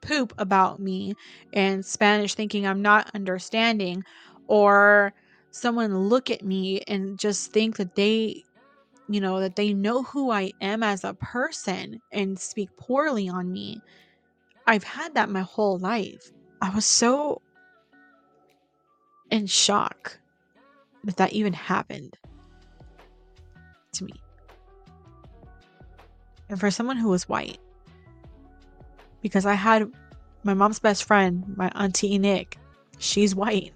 poop 0.00 0.32
about 0.38 0.80
me 0.80 1.14
in 1.52 1.82
Spanish 1.82 2.34
thinking 2.34 2.66
I'm 2.66 2.82
not 2.82 3.10
understanding 3.14 4.02
or 4.46 5.12
someone 5.50 6.08
look 6.08 6.30
at 6.30 6.44
me 6.44 6.80
and 6.86 7.18
just 7.18 7.52
think 7.52 7.76
that 7.76 7.94
they 7.94 8.44
you 9.08 9.20
know 9.20 9.40
that 9.40 9.56
they 9.56 9.72
know 9.74 10.04
who 10.04 10.30
I 10.30 10.52
am 10.60 10.82
as 10.82 11.02
a 11.02 11.14
person 11.14 12.00
and 12.12 12.38
speak 12.38 12.70
poorly 12.76 13.28
on 13.28 13.50
me. 13.50 13.80
I've 14.66 14.84
had 14.84 15.14
that 15.14 15.28
my 15.28 15.40
whole 15.40 15.78
life. 15.78 16.30
I 16.62 16.72
was 16.72 16.84
so 16.84 17.42
in 19.30 19.46
shock 19.46 20.18
that 21.04 21.16
that 21.16 21.32
even 21.32 21.52
happened 21.52 22.16
to 23.92 24.04
me. 24.04 24.12
And 26.48 26.60
for 26.60 26.70
someone 26.70 26.96
who 26.96 27.08
was 27.08 27.28
white, 27.28 27.58
because 29.22 29.46
I 29.46 29.54
had 29.54 29.90
my 30.44 30.54
mom's 30.54 30.78
best 30.78 31.04
friend, 31.04 31.44
my 31.56 31.70
auntie 31.74 32.18
Nick, 32.18 32.58
she's 32.98 33.34
white. 33.34 33.72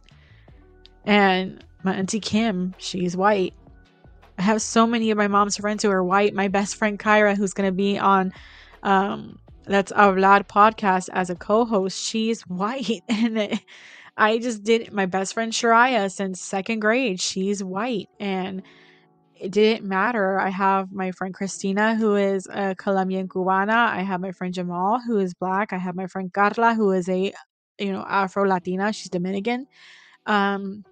And 1.05 1.65
my 1.83 1.95
auntie 1.95 2.21
Kim, 2.21 2.75
she's 2.79 3.17
white. 3.17 3.55
I 4.39 4.43
have 4.43 4.63
so 4.63 4.87
many 4.87 5.11
of 5.11 5.19
my 5.19 5.29
mom's 5.29 5.57
friends 5.57 5.83
who 5.83 5.91
are 5.91 6.03
white. 6.03 6.35
My 6.35 6.49
best 6.49 6.77
friend 6.77 6.99
Kyra, 6.99 7.37
who's 7.37 7.55
going 7.55 7.69
to 7.69 7.77
be 7.77 7.99
on 7.99 8.33
um, 8.83 9.39
Let's 9.67 9.93
Hablar 9.93 10.45
podcast 10.47 11.09
as 11.13 11.31
a 11.31 11.35
co 11.35 11.65
host, 11.65 12.03
she's 12.03 12.43
white. 12.43 13.03
And 13.09 13.39
it, 13.39 13.61
I 14.17 14.39
just 14.39 14.63
did 14.63 14.93
my 14.93 15.07
best 15.07 15.35
friend 15.35 15.53
Shariah 15.53 16.11
since 16.11 16.41
second 16.41 16.81
grade. 16.81 17.21
She's 17.21 17.63
white. 17.63 18.09
And 18.21 18.63
it 19.35 19.51
didn't 19.51 19.87
matter. 19.87 20.39
I 20.39 20.49
have 20.51 20.93
my 20.93 21.11
friend 21.13 21.35
Christina, 21.35 21.97
who 21.97 22.17
is 22.17 22.47
a 22.51 22.75
Colombian 22.77 23.29
Cubana. 23.29 23.89
I 23.89 24.03
have 24.03 24.21
my 24.21 24.33
friend 24.33 24.55
Jamal, 24.55 25.01
who 25.01 25.19
is 25.19 25.35
black. 25.35 25.73
I 25.73 25.79
have 25.79 25.97
my 25.97 26.07
friend 26.07 26.33
Carla, 26.33 26.75
who 26.75 26.93
is 26.93 27.09
a, 27.09 27.33
you 27.79 27.93
know, 27.93 28.05
Afro 28.09 28.49
Latina. 28.49 28.93
She's 28.93 29.11
Dominican. 29.11 29.67
Um, 30.27 30.85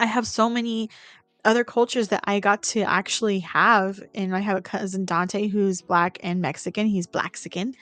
I 0.00 0.06
have 0.06 0.26
so 0.26 0.48
many 0.48 0.90
other 1.44 1.62
cultures 1.62 2.08
that 2.08 2.22
I 2.24 2.40
got 2.40 2.62
to 2.64 2.80
actually 2.80 3.40
have. 3.40 4.00
And 4.14 4.34
I 4.34 4.40
have 4.40 4.56
a 4.56 4.62
cousin 4.62 5.04
Dante 5.04 5.48
who's 5.48 5.82
black 5.82 6.18
and 6.22 6.40
Mexican. 6.40 6.86
He's 6.86 7.06
Blaxican. 7.06 7.74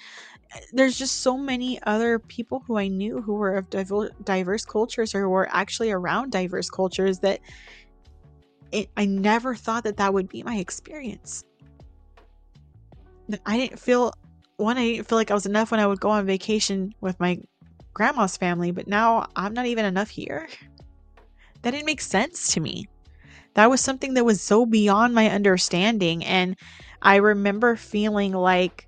There's 0.72 0.98
just 0.98 1.20
so 1.20 1.36
many 1.36 1.80
other 1.82 2.18
people 2.18 2.62
who 2.66 2.76
I 2.76 2.88
knew 2.88 3.20
who 3.20 3.34
were 3.34 3.56
of 3.56 3.66
diverse 4.24 4.64
cultures 4.64 5.14
or 5.14 5.28
were 5.28 5.48
actually 5.50 5.90
around 5.90 6.32
diverse 6.32 6.70
cultures 6.70 7.18
that 7.20 7.40
it, 8.72 8.90
I 8.96 9.04
never 9.04 9.54
thought 9.54 9.84
that 9.84 9.96
that 9.98 10.12
would 10.12 10.28
be 10.28 10.42
my 10.42 10.56
experience. 10.56 11.44
I 13.44 13.58
didn't 13.58 13.78
feel 13.78 14.12
one. 14.56 14.78
I 14.78 14.84
didn't 14.84 15.06
feel 15.06 15.18
like 15.18 15.30
I 15.30 15.34
was 15.34 15.46
enough 15.46 15.70
when 15.70 15.80
I 15.80 15.86
would 15.86 16.00
go 16.00 16.10
on 16.10 16.24
vacation 16.26 16.94
with 17.00 17.18
my 17.20 17.38
grandma's 17.92 18.36
family, 18.36 18.70
but 18.70 18.88
now 18.88 19.26
I'm 19.36 19.52
not 19.52 19.66
even 19.66 19.84
enough 19.84 20.08
here 20.08 20.48
that 21.62 21.72
didn't 21.72 21.86
make 21.86 22.00
sense 22.00 22.52
to 22.54 22.60
me. 22.60 22.88
That 23.54 23.70
was 23.70 23.80
something 23.80 24.14
that 24.14 24.24
was 24.24 24.40
so 24.40 24.66
beyond 24.66 25.14
my 25.14 25.28
understanding. 25.28 26.24
And 26.24 26.56
I 27.02 27.16
remember 27.16 27.76
feeling 27.76 28.32
like 28.32 28.86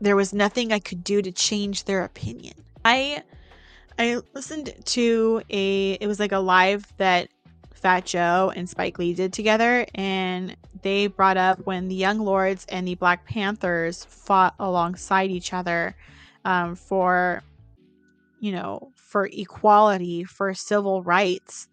there 0.00 0.16
was 0.16 0.32
nothing 0.32 0.72
I 0.72 0.80
could 0.80 1.04
do 1.04 1.22
to 1.22 1.30
change 1.30 1.84
their 1.84 2.04
opinion. 2.04 2.54
I 2.84 3.22
I 3.98 4.18
listened 4.34 4.74
to 4.86 5.42
a 5.50 5.92
it 5.92 6.06
was 6.06 6.18
like 6.18 6.32
a 6.32 6.38
live 6.38 6.92
that 6.96 7.28
Fat 7.72 8.06
Joe 8.06 8.52
and 8.54 8.68
Spike 8.68 8.98
Lee 8.98 9.14
did 9.14 9.32
together 9.32 9.86
and 9.94 10.56
they 10.82 11.06
brought 11.06 11.36
up 11.36 11.64
when 11.66 11.88
the 11.88 11.94
Young 11.94 12.18
Lords 12.18 12.66
and 12.68 12.86
the 12.86 12.96
Black 12.96 13.24
Panthers 13.24 14.04
fought 14.04 14.54
alongside 14.58 15.30
each 15.30 15.52
other 15.52 15.94
um, 16.44 16.74
for 16.74 17.42
you 18.40 18.50
know, 18.50 18.91
for 19.12 19.28
equality, 19.30 20.24
for 20.24 20.54
civil 20.54 21.02
rights. 21.02 21.68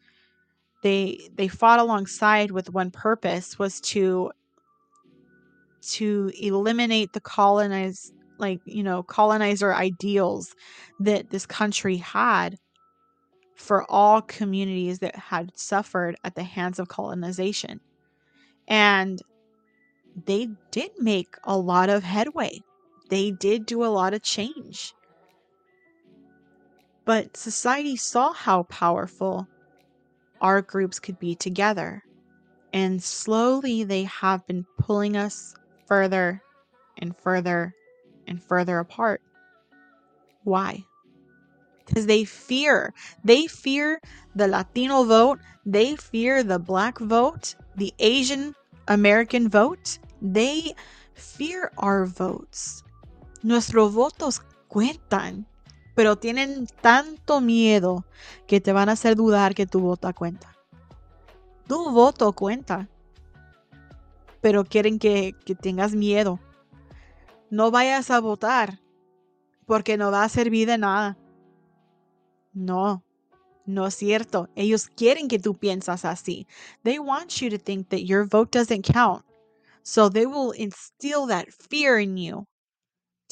They 0.83 1.29
they 1.35 1.47
fought 1.47 1.79
alongside 1.79 2.51
with 2.51 2.73
one 2.73 2.91
purpose 2.91 3.57
was 3.57 3.79
to 3.93 4.31
to 5.91 6.31
eliminate 6.39 7.13
the 7.13 7.21
colonized 7.21 8.13
like, 8.37 8.59
you 8.65 8.83
know, 8.83 9.03
colonizer 9.03 9.73
ideals 9.73 10.53
that 10.99 11.29
this 11.29 11.45
country 11.45 11.97
had 11.97 12.57
for 13.55 13.89
all 13.89 14.21
communities 14.21 14.99
that 14.99 15.15
had 15.15 15.51
suffered 15.57 16.15
at 16.23 16.35
the 16.35 16.43
hands 16.43 16.79
of 16.79 16.87
colonization. 16.87 17.79
And 18.67 19.21
they 20.25 20.47
did 20.71 20.91
make 20.99 21.35
a 21.43 21.57
lot 21.57 21.89
of 21.89 22.03
headway. 22.03 22.59
They 23.09 23.31
did 23.31 23.65
do 23.65 23.83
a 23.83 23.87
lot 23.87 24.13
of 24.13 24.21
change. 24.23 24.93
But 27.09 27.35
society 27.35 27.95
saw 27.95 28.33
how 28.33 28.69
powerful 28.69 29.47
our 30.41 30.61
groups 30.61 30.99
could 30.99 31.17
be 31.17 31.33
together. 31.33 32.03
And 32.71 33.01
slowly 33.01 33.83
they 33.83 34.03
have 34.03 34.45
been 34.45 34.67
pulling 34.77 35.17
us 35.17 35.55
further 35.87 36.43
and 36.99 37.17
further 37.17 37.73
and 38.27 38.37
further 38.43 38.77
apart. 38.77 39.23
Why? 40.43 40.85
Because 41.83 42.05
they 42.05 42.25
fear. 42.25 42.93
They 43.23 43.47
fear 43.47 43.99
the 44.35 44.47
Latino 44.47 45.03
vote. 45.03 45.39
They 45.65 45.95
fear 45.95 46.43
the 46.43 46.59
black 46.59 46.99
vote, 46.99 47.55
the 47.75 47.91
Asian 47.97 48.53
American 48.87 49.49
vote. 49.49 49.97
They 50.21 50.75
fear 51.15 51.71
our 51.79 52.05
votes. 52.05 52.83
Nuestros 53.41 53.95
votos 53.95 54.41
cuentan 54.69 55.47
pero 55.99 56.15
tienen 56.15 56.65
tanto 56.79 57.41
miedo 57.41 58.05
que 58.47 58.61
te 58.61 58.71
van 58.71 58.87
a 58.87 58.93
hacer 58.93 59.17
dudar 59.17 59.53
que 59.53 59.65
tu 59.65 59.81
voto 59.81 60.09
cuenta. 60.13 60.55
Tu 61.67 61.91
voto 61.91 62.31
cuenta, 62.31 62.87
pero 64.39 64.63
quieren 64.63 64.97
que, 64.97 65.35
que 65.43 65.55
tengas 65.55 65.95
miedo. 65.95 66.39
No 67.49 67.69
vayas 67.69 68.11
a 68.11 68.21
votar 68.21 68.79
porque 69.65 69.97
no 69.97 70.09
va 70.09 70.23
a 70.23 70.29
servir 70.29 70.69
de 70.69 70.77
nada. 70.77 71.17
No, 72.53 73.03
No 73.65 73.85
es 73.85 73.95
cierto. 73.95 74.47
Ellos 74.55 74.87
quieren 74.87 75.27
que 75.27 75.37
tú 75.37 75.53
piensas 75.53 76.05
así. 76.05 76.47
They 76.81 76.97
want 76.99 77.41
you 77.41 77.49
to 77.49 77.59
think 77.61 77.89
that 77.89 78.05
your 78.05 78.25
vote 78.25 78.57
doesn't 78.57 78.89
count. 78.89 79.25
So 79.83 80.09
they 80.09 80.25
will 80.25 80.53
instill 80.53 81.27
that 81.27 81.47
fear 81.69 81.99
in 81.99 82.15
you 82.15 82.45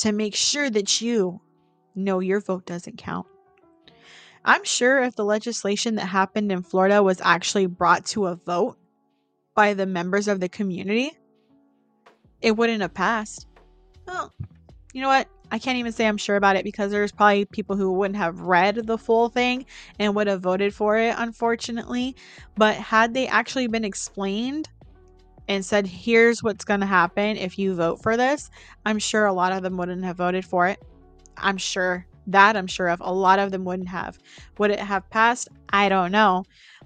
to 0.03 0.11
make 0.11 0.35
sure 0.35 0.69
that 0.69 0.99
you 0.99 1.39
know 1.97 2.19
your 2.19 2.39
vote 2.39 2.65
doesn't 2.65 2.97
count. 2.97 3.27
I'm 4.45 4.63
sure 4.63 5.01
if 5.03 5.15
the 5.15 5.25
legislation 5.25 5.95
that 5.95 6.05
happened 6.05 6.51
in 6.51 6.63
Florida 6.63 7.03
was 7.03 7.19
actually 7.21 7.65
brought 7.65 8.05
to 8.07 8.27
a 8.27 8.35
vote 8.35 8.77
by 9.55 9.73
the 9.73 9.85
members 9.85 10.27
of 10.27 10.39
the 10.39 10.47
community, 10.47 11.11
it 12.41 12.55
wouldn't 12.55 12.81
have 12.81 12.93
passed. 12.93 13.47
Well, 14.07 14.33
you 14.93 15.01
know 15.01 15.09
what? 15.09 15.27
I 15.51 15.59
can't 15.59 15.77
even 15.77 15.91
say 15.91 16.07
I'm 16.07 16.17
sure 16.17 16.35
about 16.35 16.55
it 16.55 16.63
because 16.63 16.91
there's 16.91 17.11
probably 17.11 17.45
people 17.45 17.75
who 17.75 17.91
wouldn't 17.91 18.17
have 18.17 18.41
read 18.41 18.87
the 18.87 18.97
full 18.97 19.29
thing 19.29 19.65
and 19.97 20.15
would 20.15 20.27
have 20.27 20.41
voted 20.41 20.73
for 20.73 20.97
it, 20.97 21.15
unfortunately. 21.17 22.15
But 22.55 22.75
had 22.75 23.13
they 23.13 23.27
actually 23.27 23.67
been 23.67 23.85
explained 23.85 24.69
and 25.47 25.65
said, 25.65 25.87
here's 25.87 26.43
what's 26.43 26.65
going 26.65 26.81
to 26.81 26.85
happen 26.85 27.37
if 27.37 27.57
you 27.57 27.75
vote 27.75 28.01
for 28.01 28.17
this, 28.17 28.49
I'm 28.85 28.99
sure 28.99 29.25
a 29.25 29.33
lot 29.33 29.53
of 29.53 29.63
them 29.63 29.77
wouldn't 29.77 30.03
have 30.03 30.17
voted 30.17 30.45
for 30.45 30.67
it. 30.67 30.81
I'm 31.37 31.57
sure 31.57 32.05
that 32.27 32.57
I'm 32.57 32.67
sure 32.67 32.89
of. 32.89 32.99
A 33.01 33.13
lot 33.13 33.39
of 33.39 33.51
them 33.51 33.63
wouldn't 33.63 33.89
have. 33.89 34.19
Would 34.57 34.71
it 34.71 34.79
have 34.79 35.09
passed? 35.09 35.47
I 35.69 35.89
don't 35.89 36.11
know. 36.11 36.43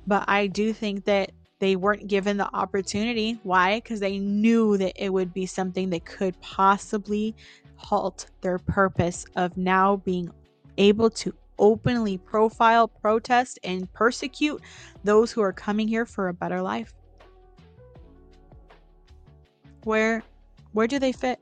But 0.08 0.26
I 0.28 0.48
do 0.48 0.74
think 0.74 1.06
that 1.06 1.32
they 1.60 1.76
weren't 1.76 2.08
given 2.08 2.38
the 2.38 2.54
opportunity. 2.56 3.40
Why? 3.44 3.80
Because 3.80 4.00
they 4.00 4.18
knew 4.18 4.78
that 4.78 4.94
it 4.96 5.10
would 5.10 5.34
be 5.34 5.46
something 5.46 5.90
that 5.92 6.06
could 6.06 6.40
possibly 6.42 7.36
halt 7.76 8.28
their 8.42 8.60
purpose 8.60 9.26
of 9.36 9.58
now 9.58 9.98
being 9.98 10.32
able 10.78 11.10
to 11.10 11.34
openly 11.60 12.18
profile, 12.18 12.88
protest, 12.88 13.60
and 13.64 13.92
persecute 13.94 14.62
those 15.04 15.32
who 15.32 15.42
are 15.42 15.54
coming 15.54 15.88
here 15.88 16.06
for 16.06 16.28
a 16.28 16.34
better 16.34 16.62
life. 16.62 16.94
Where 19.84 20.24
where 20.74 20.88
do 20.88 21.00
they 21.00 21.12
fit? 21.12 21.40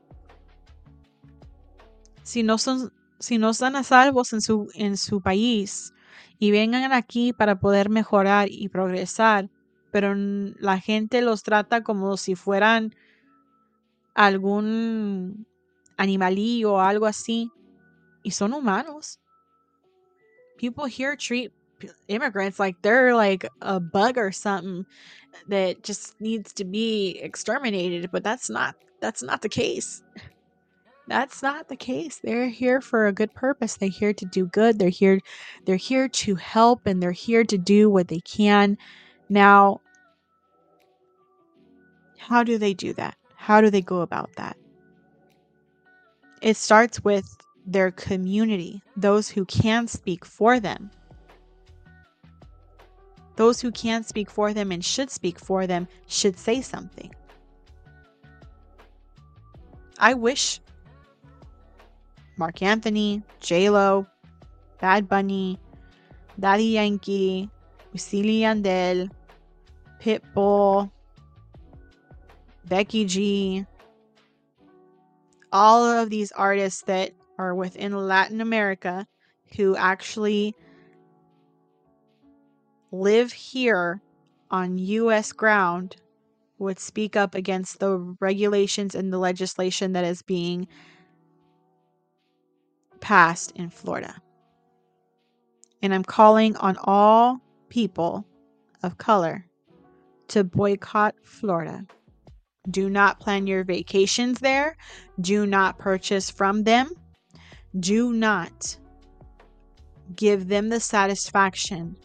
Si 2.24 2.42
no 2.42 2.56
son 2.56 2.90
si 3.20 3.38
no 3.38 3.50
están 3.50 3.76
a 3.76 3.84
salvos 3.84 4.32
en 4.32 4.40
su 4.40 4.68
en 4.74 4.96
su 4.96 5.20
país 5.20 5.92
y 6.38 6.50
vengan 6.50 6.92
aquí 6.92 7.32
para 7.32 7.60
poder 7.60 7.90
mejorar 7.90 8.48
y 8.50 8.68
progresar, 8.68 9.50
pero 9.92 10.14
la 10.16 10.80
gente 10.80 11.20
los 11.20 11.42
trata 11.42 11.82
como 11.82 12.16
si 12.16 12.34
fueran 12.34 12.94
algún 14.14 15.46
animalillo 15.96 16.74
o 16.74 16.80
algo 16.80 17.06
así. 17.06 17.50
Y 18.22 18.32
son 18.32 18.52
humanos. 18.52 19.18
People 20.58 20.86
here 20.86 21.16
treat 21.16 21.52
immigrants 22.08 22.58
like 22.58 22.76
they're 22.82 23.14
like 23.14 23.48
a 23.62 23.80
bug 23.80 24.18
or 24.18 24.30
something 24.32 24.84
that 25.48 25.82
just 25.82 26.20
needs 26.20 26.52
to 26.54 26.64
be 26.64 27.18
exterminated, 27.22 28.10
but 28.10 28.22
that's 28.22 28.50
not 28.50 28.76
that's 29.00 29.22
not 29.22 29.40
the 29.40 29.48
case. 29.48 30.02
That's 31.10 31.42
not 31.42 31.66
the 31.66 31.74
case. 31.74 32.20
They're 32.22 32.48
here 32.48 32.80
for 32.80 33.08
a 33.08 33.12
good 33.12 33.34
purpose. 33.34 33.76
They're 33.76 33.88
here 33.88 34.12
to 34.12 34.24
do 34.24 34.46
good. 34.46 34.78
They're 34.78 34.90
here 34.90 35.18
they're 35.64 35.74
here 35.74 36.08
to 36.08 36.36
help 36.36 36.86
and 36.86 37.02
they're 37.02 37.10
here 37.10 37.42
to 37.42 37.58
do 37.58 37.90
what 37.90 38.06
they 38.06 38.20
can. 38.20 38.78
Now, 39.28 39.80
how 42.16 42.44
do 42.44 42.58
they 42.58 42.74
do 42.74 42.92
that? 42.92 43.16
How 43.34 43.60
do 43.60 43.70
they 43.70 43.80
go 43.80 44.02
about 44.02 44.30
that? 44.36 44.56
It 46.42 46.56
starts 46.56 47.02
with 47.02 47.26
their 47.66 47.90
community, 47.90 48.80
those 48.96 49.28
who 49.28 49.44
can 49.46 49.88
speak 49.88 50.24
for 50.24 50.60
them. 50.60 50.92
Those 53.34 53.60
who 53.60 53.72
can 53.72 54.04
speak 54.04 54.30
for 54.30 54.54
them 54.54 54.70
and 54.70 54.84
should 54.84 55.10
speak 55.10 55.40
for 55.40 55.66
them 55.66 55.88
should 56.06 56.38
say 56.38 56.60
something. 56.60 57.12
I 59.98 60.14
wish 60.14 60.60
Marc 62.40 62.62
Anthony, 62.62 63.22
J 63.40 63.68
Lo, 63.68 64.06
Bad 64.80 65.10
Bunny, 65.10 65.60
Daddy 66.40 66.64
Yankee, 66.64 67.50
Wisin 67.92 68.24
Yandel, 68.24 69.10
Pitbull, 70.00 70.90
Becky 72.64 73.04
G, 73.04 73.66
all 75.52 75.84
of 75.84 76.08
these 76.08 76.32
artists 76.32 76.80
that 76.84 77.12
are 77.36 77.54
within 77.54 77.94
Latin 77.94 78.40
America 78.40 79.06
who 79.58 79.76
actually 79.76 80.54
live 82.90 83.32
here 83.32 84.00
on 84.50 84.78
US 84.78 85.32
ground 85.32 85.96
would 86.58 86.78
speak 86.78 87.16
up 87.16 87.34
against 87.34 87.80
the 87.80 88.16
regulations 88.18 88.94
and 88.94 89.12
the 89.12 89.18
legislation 89.18 89.92
that 89.92 90.04
is 90.04 90.22
being 90.22 90.66
passed 93.00 93.52
in 93.56 93.70
Florida. 93.70 94.14
And 95.82 95.94
I'm 95.94 96.04
calling 96.04 96.56
on 96.56 96.76
all 96.84 97.40
people 97.68 98.26
of 98.82 98.98
color 98.98 99.46
to 100.28 100.44
boycott 100.44 101.14
Florida. 101.22 101.86
Do 102.70 102.90
not 102.90 103.20
plan 103.20 103.46
your 103.46 103.64
vacations 103.64 104.38
there. 104.40 104.76
Do 105.20 105.46
not 105.46 105.78
purchase 105.78 106.30
from 106.30 106.64
them. 106.64 106.90
Do 107.78 108.12
not 108.12 108.76
give 110.14 110.48
them 110.48 110.68
the 110.68 110.80
satisfaction 110.80 111.96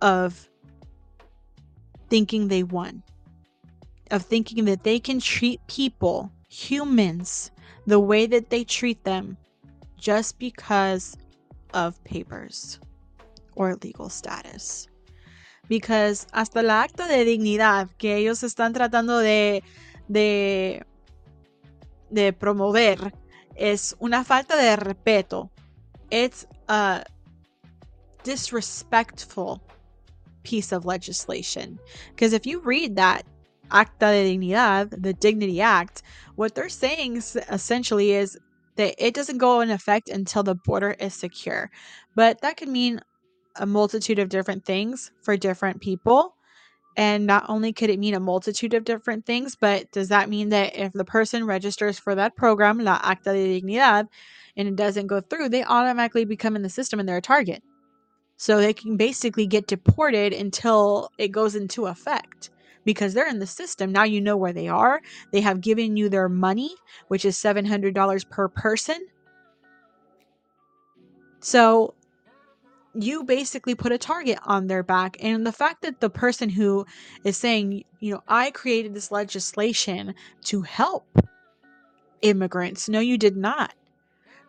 of 0.00 0.48
thinking 2.08 2.48
they 2.48 2.62
won, 2.62 3.02
of 4.10 4.22
thinking 4.22 4.64
that 4.66 4.84
they 4.84 4.98
can 4.98 5.20
treat 5.20 5.60
people, 5.66 6.30
humans, 6.48 7.50
the 7.86 8.00
way 8.00 8.26
that 8.26 8.50
they 8.50 8.64
treat 8.64 9.04
them 9.04 9.36
just 10.00 10.38
because 10.38 11.16
of 11.74 12.02
papers 12.04 12.80
or 13.54 13.76
legal 13.76 14.08
status. 14.08 14.88
because 15.70 16.26
hasta 16.32 16.62
la 16.62 16.82
acta 16.82 17.06
de 17.06 17.24
dignidad 17.24 17.88
que 17.96 18.16
ellos 18.16 18.42
están 18.42 18.74
tratando 18.74 19.18
de, 19.18 19.62
de, 20.08 20.84
de 22.10 22.32
promover 22.32 23.14
es 23.54 23.94
una 24.00 24.24
falta 24.24 24.56
de 24.56 24.74
respeto. 24.74 25.48
It's 26.10 26.44
a 26.68 27.04
disrespectful 28.24 29.62
piece 30.42 30.72
of 30.72 30.84
legislation. 30.84 31.78
Because 32.08 32.32
if 32.32 32.46
you 32.46 32.58
read 32.60 32.96
that 32.96 33.24
Acta 33.70 34.06
de 34.06 34.24
Dignidad, 34.24 35.00
the 35.00 35.12
Dignity 35.12 35.60
Act, 35.60 36.02
what 36.34 36.56
they're 36.56 36.68
saying 36.68 37.18
essentially 37.48 38.10
is 38.10 38.36
that 38.76 38.94
it 38.98 39.14
doesn't 39.14 39.38
go 39.38 39.60
in 39.60 39.70
effect 39.70 40.08
until 40.08 40.42
the 40.42 40.54
border 40.54 40.96
is 40.98 41.14
secure. 41.14 41.70
But 42.14 42.40
that 42.42 42.56
could 42.56 42.68
mean 42.68 43.00
a 43.56 43.66
multitude 43.66 44.18
of 44.18 44.28
different 44.28 44.64
things 44.64 45.10
for 45.22 45.36
different 45.36 45.80
people. 45.80 46.34
And 46.96 47.26
not 47.26 47.46
only 47.48 47.72
could 47.72 47.90
it 47.90 47.98
mean 47.98 48.14
a 48.14 48.20
multitude 48.20 48.74
of 48.74 48.84
different 48.84 49.24
things, 49.24 49.56
but 49.56 49.90
does 49.92 50.08
that 50.08 50.28
mean 50.28 50.48
that 50.50 50.76
if 50.76 50.92
the 50.92 51.04
person 51.04 51.46
registers 51.46 51.98
for 51.98 52.14
that 52.14 52.36
program, 52.36 52.78
La 52.78 53.00
Acta 53.02 53.32
de 53.32 53.60
Dignidad, 53.60 54.08
and 54.56 54.68
it 54.68 54.76
doesn't 54.76 55.06
go 55.06 55.20
through, 55.20 55.48
they 55.48 55.64
automatically 55.64 56.24
become 56.24 56.56
in 56.56 56.62
the 56.62 56.68
system 56.68 56.98
and 56.98 57.08
they're 57.08 57.18
a 57.18 57.22
target. 57.22 57.62
So 58.36 58.56
they 58.58 58.72
can 58.72 58.96
basically 58.96 59.46
get 59.46 59.66
deported 59.66 60.32
until 60.32 61.12
it 61.18 61.28
goes 61.28 61.54
into 61.54 61.86
effect 61.86 62.50
because 62.84 63.14
they're 63.14 63.28
in 63.28 63.38
the 63.38 63.46
system. 63.46 63.92
Now 63.92 64.04
you 64.04 64.20
know 64.20 64.36
where 64.36 64.52
they 64.52 64.68
are. 64.68 65.00
They 65.32 65.40
have 65.40 65.60
given 65.60 65.96
you 65.96 66.08
their 66.08 66.28
money, 66.28 66.74
which 67.08 67.24
is 67.24 67.36
$700 67.36 68.28
per 68.28 68.48
person. 68.48 69.06
So 71.40 71.94
you 72.94 73.24
basically 73.24 73.74
put 73.74 73.92
a 73.92 73.98
target 73.98 74.38
on 74.44 74.66
their 74.66 74.82
back. 74.82 75.16
And 75.20 75.46
the 75.46 75.52
fact 75.52 75.82
that 75.82 76.00
the 76.00 76.10
person 76.10 76.48
who 76.48 76.86
is 77.24 77.36
saying, 77.36 77.84
you 78.00 78.14
know, 78.14 78.22
I 78.26 78.50
created 78.50 78.94
this 78.94 79.12
legislation 79.12 80.14
to 80.44 80.62
help 80.62 81.06
immigrants, 82.22 82.88
no, 82.88 83.00
you 83.00 83.16
did 83.16 83.36
not. 83.36 83.74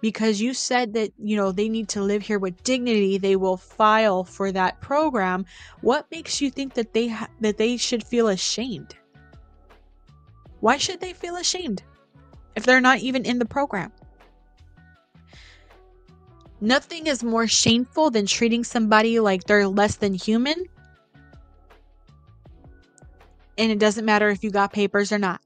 Because 0.02 0.42
you 0.42 0.54
said 0.54 0.94
that, 0.94 1.14
you 1.18 1.36
know, 1.36 1.52
they 1.52 1.70
need 1.70 1.88
to 1.90 2.02
live 2.02 2.24
here 2.24 2.40
with 2.40 2.64
dignity, 2.64 3.18
they 3.18 3.36
will 3.36 3.58
file 3.58 4.24
for 4.24 4.52
that 4.52 4.82
program. 4.82 5.46
What 5.82 6.10
makes 6.12 6.42
you 6.42 6.50
think 6.50 6.74
that 6.74 6.94
they 6.94 7.10
ha- 7.10 7.30
that 7.40 7.58
they 7.58 7.78
should 7.78 8.04
feel 8.04 8.28
ashamed? 8.28 8.96
Why 10.60 10.78
should 10.78 11.00
they 11.00 11.14
feel 11.14 11.36
ashamed 11.36 11.84
if 12.56 12.66
they're 12.66 12.82
not 12.82 13.00
even 13.00 13.26
in 13.26 13.40
the 13.40 13.46
program? 13.46 13.92
Nothing 16.60 17.08
is 17.08 17.24
more 17.24 17.48
shameful 17.48 18.12
than 18.12 18.28
treating 18.28 18.64
somebody 18.64 19.20
like 19.20 19.46
they're 19.46 19.68
less 19.68 19.96
than 19.96 20.14
human. 20.14 20.66
And 23.58 23.72
it 23.72 23.80
doesn't 23.80 24.06
matter 24.06 24.30
if 24.30 24.44
you 24.44 24.52
got 24.52 24.72
papers 24.72 25.12
or 25.12 25.18
not. 25.18 25.42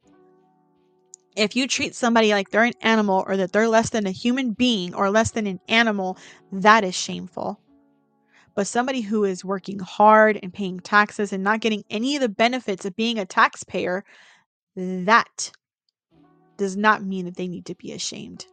If 1.36 1.56
you 1.56 1.68
treat 1.68 1.96
somebody 1.96 2.32
like 2.32 2.50
they're 2.50 2.64
an 2.64 2.74
animal 2.82 3.24
or 3.28 3.38
that 3.38 3.52
they're 3.52 3.68
less 3.68 3.90
than 3.90 4.08
a 4.08 4.12
human 4.12 4.52
being 4.52 4.94
or 4.94 5.10
less 5.10 5.32
than 5.32 5.48
an 5.48 5.60
animal, 5.68 6.18
that 6.52 6.84
is 6.84 6.96
shameful. 6.96 7.60
But 8.56 8.68
somebody 8.68 9.02
who 9.02 9.26
is 9.26 9.44
working 9.44 9.80
hard 9.80 10.40
and 10.42 10.54
paying 10.54 10.80
taxes 10.80 11.34
and 11.34 11.44
not 11.44 11.60
getting 11.60 11.84
any 11.90 12.16
of 12.16 12.22
the 12.22 12.30
benefits 12.30 12.86
of 12.86 12.96
being 12.96 13.20
a 13.20 13.26
taxpayer, 13.26 14.06
that 14.78 15.52
does 16.58 16.78
not 16.78 17.04
mean 17.04 17.26
that 17.26 17.36
they 17.36 17.50
need 17.50 17.66
to 17.66 17.76
be 17.76 17.92
ashamed 17.92 18.46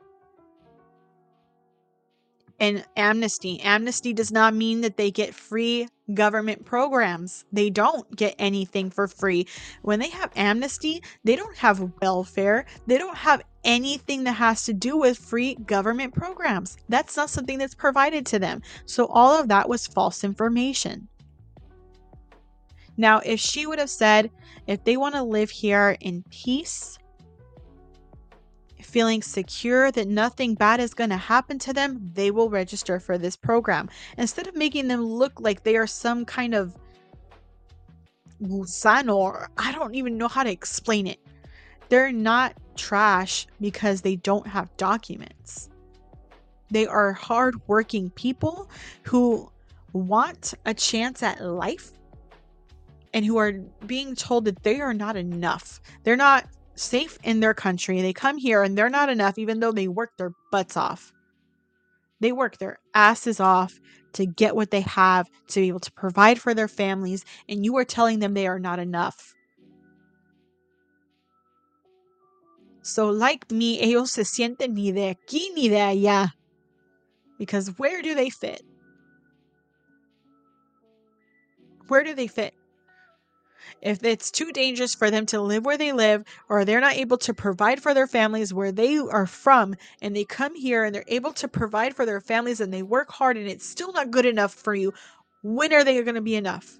and 2.63 2.85
amnesty. 2.97 3.61
Amnesty 3.61 4.13
does 4.13 4.31
not 4.31 4.55
mean 4.55 4.83
that 4.83 4.97
they 4.97 5.11
get 5.11 5.35
free 5.35 5.89
government 6.15 6.65
programs. 6.65 7.45
They 7.53 7.71
don't 7.71 8.15
get 8.17 8.35
anything 8.39 8.91
for 8.91 9.09
free. 9.09 9.47
When 9.83 9.99
they 9.99 10.11
have 10.11 10.31
amnesty, 10.37 11.03
they 11.25 11.37
don't 11.37 11.57
have 11.57 11.93
welfare. 12.01 12.67
They 12.87 12.99
don't 12.99 13.17
have 13.17 13.43
anything 13.65 14.25
that 14.25 14.33
has 14.33 14.65
to 14.65 14.73
do 14.73 14.97
with 14.97 15.19
free 15.19 15.55
government 15.67 16.15
programs. 16.15 16.77
That's 16.89 17.17
not 17.17 17.31
something 17.31 17.59
that's 17.59 17.75
provided 17.75 18.27
to 18.27 18.39
them. 18.39 18.63
So 18.87 19.07
all 19.07 19.39
of 19.39 19.49
that 19.49 19.69
was 19.69 19.87
false 19.87 20.25
information. 20.25 21.09
Now, 22.97 23.21
if 23.25 23.41
she 23.41 23.67
would 23.67 23.79
have 23.79 23.91
said, 23.91 24.31
if 24.67 24.85
they 24.85 24.97
want 24.97 25.15
to 25.15 25.23
live 25.23 25.51
here 25.51 25.97
in 26.01 26.25
peace, 26.31 26.99
feeling 28.83 29.23
secure 29.23 29.91
that 29.93 30.09
nothing 30.09 30.55
bad 30.55 30.81
is 30.81 30.95
going 30.95 31.11
to 31.11 31.17
happen 31.17 31.59
to 31.61 31.73
them, 31.73 32.11
they 32.15 32.31
will 32.31 32.51
register 32.51 33.01
for 33.01 33.19
this 33.19 33.37
program. 33.37 33.89
Instead 34.19 34.47
of 34.47 34.57
making 34.57 34.89
them 34.89 35.03
look 35.03 35.41
like 35.41 35.63
they 35.63 35.77
are 35.77 35.87
some 35.87 36.25
kind 36.25 36.55
of 36.55 36.77
or 39.09 39.49
I 39.57 39.73
don't 39.73 39.95
even 39.95 40.19
know 40.19 40.29
how 40.29 40.43
to 40.43 40.51
explain 40.51 41.07
it. 41.07 41.21
They're 41.89 42.13
not 42.13 42.55
trash 42.77 43.47
because 43.61 44.01
they 44.01 44.17
don't 44.17 44.47
have 44.47 44.77
documents. 44.77 45.69
They 46.71 46.87
are 46.87 47.13
hardworking 47.13 48.11
people 48.11 48.69
who 49.03 49.51
want 49.93 50.55
a 50.65 50.75
chance 50.75 51.23
at 51.23 51.45
life 51.45 51.93
and 53.13 53.25
who 53.27 53.37
are 53.37 53.53
being 53.87 54.15
told 54.15 54.47
that 54.47 54.63
they 54.63 54.81
are 54.81 54.95
not 54.95 55.17
enough. 55.17 55.81
They're 56.03 56.17
not 56.17 56.47
safe 56.75 57.19
in 57.23 57.41
their 57.41 57.55
country. 57.55 58.01
They 58.03 58.13
come 58.13 58.39
here 58.39 58.63
and 58.63 58.77
they're 58.77 58.89
not 58.91 59.09
enough, 59.09 59.39
even 59.39 59.61
though 59.61 59.73
they 59.73 59.89
work 59.89 60.11
their 60.17 60.33
butts 60.51 60.77
off. 60.77 61.13
They 62.21 62.33
work 62.33 62.59
their 62.59 62.79
asses 62.95 63.41
off 63.41 63.73
to 64.15 64.27
get 64.27 64.55
what 64.55 64.71
they 64.71 64.83
have, 64.83 65.27
to 65.49 65.61
be 65.61 65.69
able 65.69 65.81
to 65.81 65.93
provide 65.93 66.41
for 66.41 66.55
their 66.55 66.69
families, 66.69 67.25
and 67.49 67.65
you 67.65 67.77
are 67.79 67.85
telling 67.85 68.19
them 68.19 68.35
they 68.35 68.47
are 68.47 68.59
not 68.59 68.79
enough. 68.79 69.35
So, 72.83 73.11
like 73.11 73.51
me, 73.51 73.81
ellos 73.81 74.13
se 74.13 74.23
sienten 74.23 74.75
ni 74.75 74.93
de 74.93 75.15
aquí 75.15 75.55
ni 75.55 75.69
de 75.69 75.77
allá. 75.77 76.31
Because 77.39 77.69
where 77.79 78.03
do 78.03 78.15
they 78.15 78.29
fit? 78.29 78.63
Where 81.89 82.05
do 82.05 82.15
they 82.15 82.27
fit? 82.27 82.55
If 83.83 84.05
it's 84.05 84.31
too 84.31 84.53
dangerous 84.53 84.95
for 84.95 85.11
them 85.11 85.27
to 85.27 85.41
live 85.41 85.65
where 85.65 85.77
they 85.77 85.93
live 85.93 86.25
or 86.49 86.65
they're 86.65 86.81
not 86.81 86.95
able 86.95 87.19
to 87.19 87.35
provide 87.35 87.83
for 87.83 87.93
their 87.93 88.07
families 88.07 88.55
where 88.55 88.73
they 88.73 88.97
are 88.97 89.27
from 89.27 89.75
and 90.01 90.15
they 90.15 90.25
come 90.25 90.55
here 90.55 90.85
and 90.85 90.95
they're 90.95 91.05
able 91.09 91.33
to 91.33 91.49
provide 91.49 91.95
for 91.95 92.07
their 92.07 92.21
families 92.21 92.61
and 92.61 92.73
they 92.73 92.83
work 92.83 93.11
hard 93.11 93.37
and 93.37 93.49
it's 93.49 93.69
still 93.69 93.93
not 93.93 94.11
good 94.11 94.25
enough 94.25 94.55
for 94.55 94.75
you, 94.75 94.95
when 95.43 95.73
are 95.73 95.83
they 95.83 96.01
going 96.03 96.15
to 96.15 96.21
be 96.21 96.37
enough? 96.37 96.79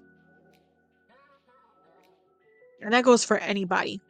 And 2.81 2.93
that 2.93 3.03
goes 3.03 3.23
for 3.23 3.37
anybody. 3.37 4.01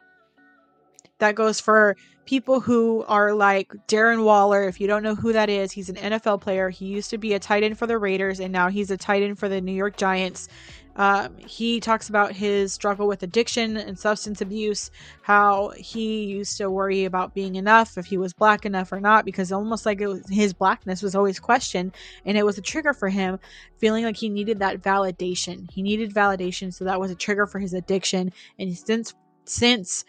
That 1.18 1.34
goes 1.34 1.60
for 1.60 1.96
people 2.26 2.60
who 2.60 3.04
are 3.06 3.34
like 3.34 3.72
Darren 3.86 4.24
Waller. 4.24 4.64
If 4.64 4.80
you 4.80 4.86
don't 4.86 5.02
know 5.02 5.14
who 5.14 5.32
that 5.32 5.48
is, 5.48 5.72
he's 5.72 5.88
an 5.88 5.96
NFL 5.96 6.40
player. 6.40 6.70
He 6.70 6.86
used 6.86 7.10
to 7.10 7.18
be 7.18 7.34
a 7.34 7.38
tight 7.38 7.62
end 7.62 7.78
for 7.78 7.86
the 7.86 7.98
Raiders, 7.98 8.40
and 8.40 8.52
now 8.52 8.68
he's 8.68 8.90
a 8.90 8.96
tight 8.96 9.22
end 9.22 9.38
for 9.38 9.48
the 9.48 9.60
New 9.60 9.72
York 9.72 9.96
Giants. 9.96 10.48
Um, 10.96 11.36
he 11.38 11.80
talks 11.80 12.08
about 12.08 12.32
his 12.32 12.72
struggle 12.72 13.08
with 13.08 13.22
addiction 13.22 13.76
and 13.76 13.98
substance 13.98 14.40
abuse, 14.40 14.90
how 15.22 15.70
he 15.70 16.24
used 16.24 16.56
to 16.58 16.70
worry 16.70 17.04
about 17.04 17.34
being 17.34 17.56
enough, 17.56 17.98
if 17.98 18.06
he 18.06 18.16
was 18.16 18.32
black 18.32 18.64
enough 18.64 18.92
or 18.92 19.00
not, 19.00 19.24
because 19.24 19.50
almost 19.50 19.86
like 19.86 20.00
was, 20.00 20.22
his 20.30 20.52
blackness 20.52 21.02
was 21.02 21.14
always 21.14 21.40
questioned, 21.40 21.92
and 22.24 22.38
it 22.38 22.46
was 22.46 22.58
a 22.58 22.62
trigger 22.62 22.92
for 22.92 23.08
him, 23.08 23.40
feeling 23.78 24.04
like 24.04 24.16
he 24.16 24.28
needed 24.28 24.60
that 24.60 24.82
validation. 24.82 25.68
He 25.70 25.82
needed 25.82 26.14
validation, 26.14 26.72
so 26.72 26.84
that 26.84 27.00
was 27.00 27.10
a 27.10 27.16
trigger 27.16 27.46
for 27.46 27.58
his 27.58 27.74
addiction. 27.74 28.32
And 28.58 28.76
since 28.76 29.14
since 29.46 30.04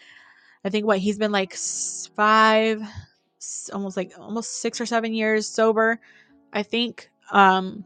I 0.64 0.70
think 0.70 0.86
what 0.86 0.98
he's 0.98 1.18
been 1.18 1.32
like 1.32 1.54
five, 2.14 2.82
almost 3.72 3.96
like 3.96 4.12
almost 4.18 4.60
six 4.60 4.80
or 4.80 4.86
seven 4.86 5.12
years 5.14 5.48
sober, 5.48 6.00
I 6.52 6.62
think. 6.62 7.10
Um, 7.32 7.84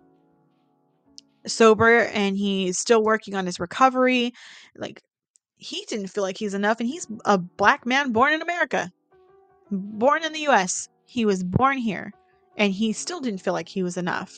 sober 1.47 2.01
and 2.05 2.37
he's 2.37 2.79
still 2.79 3.03
working 3.03 3.35
on 3.35 3.47
his 3.47 3.61
recovery. 3.61 4.33
Like 4.77 5.03
he 5.57 5.85
didn't 5.89 6.09
feel 6.09 6.25
like 6.25 6.39
he's 6.39 6.55
enough 6.55 6.81
and 6.81 6.89
he's 6.89 7.07
a 7.25 7.39
black 7.39 7.87
man 7.87 8.13
born 8.13 8.33
in 8.33 8.43
America. 8.43 8.91
Born 9.71 10.25
in 10.25 10.33
the 10.33 10.47
US. 10.49 10.89
He 11.07 11.25
was 11.25 11.43
born 11.43 11.79
here 11.79 12.13
and 12.57 12.73
he 12.73 12.93
still 12.93 13.21
didn't 13.21 13.41
feel 13.41 13.55
like 13.55 13.69
he 13.69 13.83
was 13.83 13.97
enough. 13.97 14.37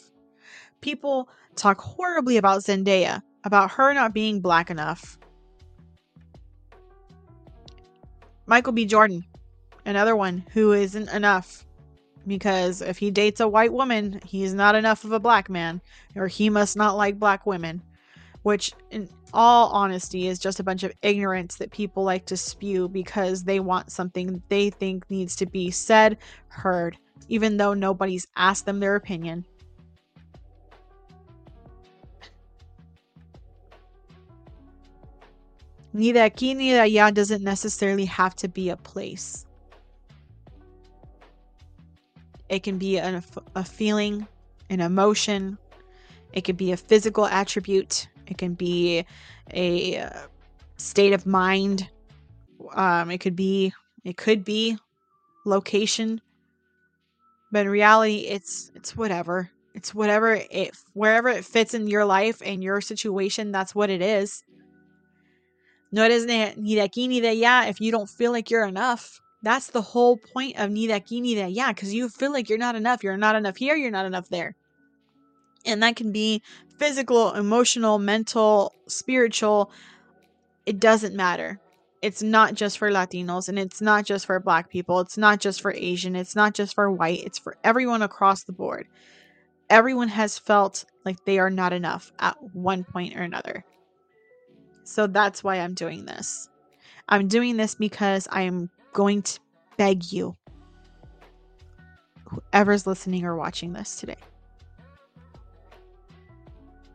People 0.81 1.29
talk 1.57 1.81
horribly 1.81 2.37
about 2.37 2.63
Zendaya, 2.63 3.23
about 3.45 3.71
her 3.73 3.93
not 3.95 4.15
being 4.15 4.41
black 4.41 4.71
enough. 4.71 5.19
Michael 8.47 8.73
B. 8.73 8.85
Jordan, 8.85 9.25
another 9.85 10.17
one 10.17 10.45
who 10.53 10.73
isn't 10.73 11.09
enough 11.11 11.65
because 12.27 12.81
if 12.83 12.99
he 12.99 13.11
dates 13.11 13.41
a 13.41 13.49
white 13.49 13.73
woman, 13.73 14.21
he's 14.25 14.55
not 14.55 14.75
enough 14.75 15.05
of 15.05 15.13
a 15.13 15.21
black 15.21 15.49
man, 15.49 15.81
or 16.17 16.27
he 16.27 16.49
must 16.51 16.77
not 16.77 16.97
like 16.97 17.19
black 17.19 17.47
women, 17.47 17.83
which, 18.43 18.73
in 18.91 19.09
all 19.33 19.71
honesty, 19.71 20.29
is 20.29 20.39
just 20.39 20.61
a 20.61 20.65
bunch 20.65 20.83
of 20.83 20.93
ignorance 21.03 21.57
that 21.57 21.71
people 21.71 22.05
like 22.05 22.27
to 22.27 22.37
spew 22.37 22.89
because 22.89 23.45
they 23.45 23.61
want 23.61 23.91
something 23.91 24.43
they 24.49 24.71
think 24.71 25.11
needs 25.11 25.37
to 25.37 25.47
be 25.47 25.71
said, 25.71 26.19
heard, 26.49 26.97
even 27.29 27.57
though 27.57 27.75
nobody's 27.75 28.27
asked 28.37 28.67
them 28.67 28.81
their 28.81 28.97
opinion. 28.97 29.45
Ni 35.95 36.13
de 36.13 36.21
aquí 36.21 36.57
ni 36.57 36.71
de 36.71 36.79
allá 36.79 37.13
doesn't 37.13 37.43
necessarily 37.43 38.07
have 38.07 38.35
to 38.35 38.49
be 38.49 38.71
a 38.71 38.77
place. 38.77 39.45
It 42.53 42.63
can 42.63 42.77
be 42.77 42.99
a, 42.99 43.23
a 43.55 43.65
feeling, 43.65 44.27
an 44.69 44.83
emotion. 44.83 45.57
It 46.35 46.43
could 46.43 46.59
be 46.59 46.73
a 46.73 46.77
physical 46.77 47.25
attribute. 47.25 48.09
It 48.27 48.37
can 48.37 48.53
be 48.53 49.07
a 49.55 50.01
uh, 50.01 50.11
state 50.77 51.15
of 51.15 51.25
mind. 51.25 51.89
Um, 52.75 53.11
it 53.11 53.19
could 53.19 53.35
be 53.35 53.73
it 54.05 54.19
could 54.19 54.45
be 54.45 54.77
location. 55.47 56.21
But 57.51 57.63
in 57.63 57.71
reality, 57.71 58.27
it's 58.29 58.71
it's 58.75 58.95
whatever. 58.99 59.51
It's 59.75 59.95
whatever 59.95 60.35
it 60.35 60.77
wherever 60.93 61.31
it 61.31 61.47
fits 61.47 61.73
in 61.73 61.89
your 61.89 62.05
life 62.05 62.43
and 62.45 62.63
your 62.63 62.83
situation. 62.83 63.51
That's 63.51 63.75
what 63.75 63.89
it 63.89 64.03
is. 64.03 64.45
No 65.91 66.05
eres 66.05 66.27
ni 66.27 66.75
de 66.75 66.87
aquí 66.87 67.09
ni 67.09 67.21
de 67.21 67.35
allá 67.35 67.71
if 67.71 67.81
you 67.81 67.91
don't 67.91 68.11
feel 68.11 68.31
like 68.31 68.51
you're 68.51 68.67
enough. 68.67 69.22
That's 69.43 69.69
the 69.69 69.83
whole 69.83 70.17
point 70.17 70.59
of 70.59 70.71
ni 70.71 70.87
de 70.87 71.01
aquí 71.01 71.21
ni 71.21 71.35
de 71.35 71.43
allá, 71.43 71.69
because 71.69 71.93
you 71.93 72.09
feel 72.09 72.33
like 72.33 72.49
you're 72.49 72.59
not 72.59 72.77
enough. 72.77 73.03
You're 73.03 73.17
not 73.17 73.35
enough 73.35 73.57
here, 73.57 73.75
you're 73.75 73.91
not 73.91 74.07
enough 74.07 74.29
there. 74.29 74.55
And 75.65 75.83
that 75.83 75.97
can 75.97 76.13
be 76.13 76.43
physical, 76.79 77.33
emotional, 77.33 77.99
mental, 77.99 78.73
spiritual. 78.87 79.71
It 80.67 80.81
doesn't 80.81 81.15
matter. 81.15 81.61
It's 82.03 82.23
not 82.23 82.55
just 82.55 82.79
for 82.79 82.91
Latinos 82.91 83.49
and 83.49 83.59
it's 83.59 83.81
not 83.81 84.05
just 84.05 84.27
for 84.27 84.41
Black 84.41 84.71
people. 84.71 84.99
It's 85.01 85.17
not 85.17 85.39
just 85.39 85.61
for 85.61 85.73
Asian. 85.73 86.17
It's 86.17 86.35
not 86.35 86.55
just 86.55 86.75
for 86.75 86.91
white. 86.91 87.23
It's 87.25 87.39
for 87.39 87.57
everyone 87.63 88.03
across 88.03 88.43
the 88.43 88.53
board. 88.53 88.89
Everyone 89.71 90.09
has 90.09 90.39
felt 90.39 90.85
like 91.05 91.25
they 91.25 91.39
are 91.39 91.51
not 91.51 91.73
enough 91.73 92.13
at 92.19 92.37
one 92.55 92.83
point 92.83 93.17
or 93.17 93.23
another. 93.23 93.65
So 94.85 95.07
that's 95.07 95.45
why 95.45 95.61
I'm 95.61 95.75
doing 95.75 96.05
this. 96.05 96.49
I'm 97.09 97.29
doing 97.29 97.57
this 97.57 97.77
because 97.77 98.27
I 98.31 98.43
am 98.43 98.69
going 98.93 99.23
to 99.23 99.41
beg 99.77 100.13
you, 100.13 100.37
whoever's 102.25 102.87
listening 102.87 103.25
or 103.25 103.37
watching 103.37 103.73
this 103.73 103.97
today, 103.97 104.17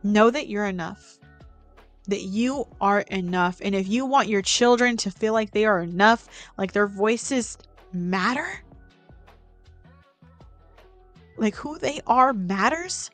know 0.02 0.30
that 0.30 0.48
you're 0.48 0.66
enough. 0.66 1.18
That 2.06 2.22
you 2.22 2.66
are 2.80 3.00
enough. 3.00 3.60
And 3.62 3.74
if 3.74 3.86
you 3.86 4.06
want 4.06 4.28
your 4.28 4.40
children 4.40 4.96
to 4.98 5.10
feel 5.10 5.34
like 5.34 5.50
they 5.50 5.66
are 5.66 5.80
enough, 5.82 6.26
like 6.56 6.72
their 6.72 6.86
voices 6.86 7.58
matter, 7.92 8.48
like 11.36 11.54
who 11.54 11.78
they 11.78 12.00
are 12.06 12.32
matters, 12.32 13.10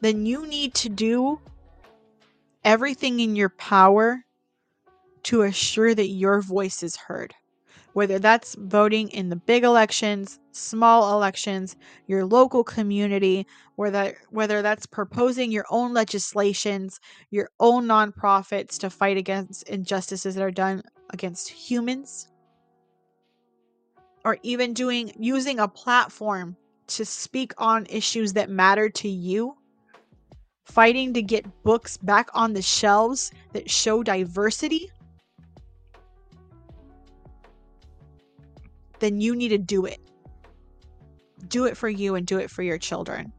then 0.00 0.26
you 0.26 0.46
need 0.46 0.74
to 0.74 0.88
do 0.88 1.40
everything 2.64 3.20
in 3.20 3.36
your 3.36 3.50
power 3.50 4.24
to 5.24 5.42
assure 5.42 5.94
that 5.94 6.08
your 6.08 6.40
voice 6.40 6.82
is 6.82 6.96
heard. 6.96 7.34
whether 7.94 8.18
that's 8.18 8.56
voting 8.56 9.08
in 9.10 9.28
the 9.28 9.36
big 9.36 9.62
elections, 9.64 10.40
small 10.50 11.14
elections, 11.14 11.76
your 12.08 12.24
local 12.24 12.64
community, 12.64 13.46
whether 13.76 14.16
whether 14.30 14.62
that's 14.62 14.84
proposing 14.84 15.50
your 15.52 15.64
own 15.70 15.94
legislations, 15.94 17.00
your 17.30 17.48
own 17.60 17.86
nonprofits 17.86 18.76
to 18.78 18.90
fight 18.90 19.16
against 19.16 19.62
injustices 19.68 20.34
that 20.34 20.42
are 20.42 20.50
done 20.50 20.82
against 21.10 21.48
humans, 21.48 22.28
or 24.24 24.38
even 24.42 24.74
doing 24.74 25.12
using 25.18 25.60
a 25.60 25.68
platform 25.68 26.56
to 26.88 27.04
speak 27.04 27.52
on 27.58 27.86
issues 27.88 28.32
that 28.32 28.50
matter 28.50 28.88
to 28.90 29.08
you, 29.08 29.54
fighting 30.64 31.14
to 31.14 31.22
get 31.22 31.62
books 31.62 31.96
back 31.96 32.28
on 32.34 32.52
the 32.52 32.62
shelves 32.62 33.30
that 33.52 33.70
show 33.70 34.02
diversity 34.02 34.90
then 39.04 39.20
you 39.20 39.36
need 39.36 39.50
to 39.50 39.58
do 39.58 39.84
it. 39.84 40.00
Do 41.48 41.66
it 41.66 41.76
for 41.76 41.90
you 41.90 42.14
and 42.14 42.26
do 42.26 42.38
it 42.38 42.50
for 42.50 42.62
your 42.62 42.78
children. 42.78 43.30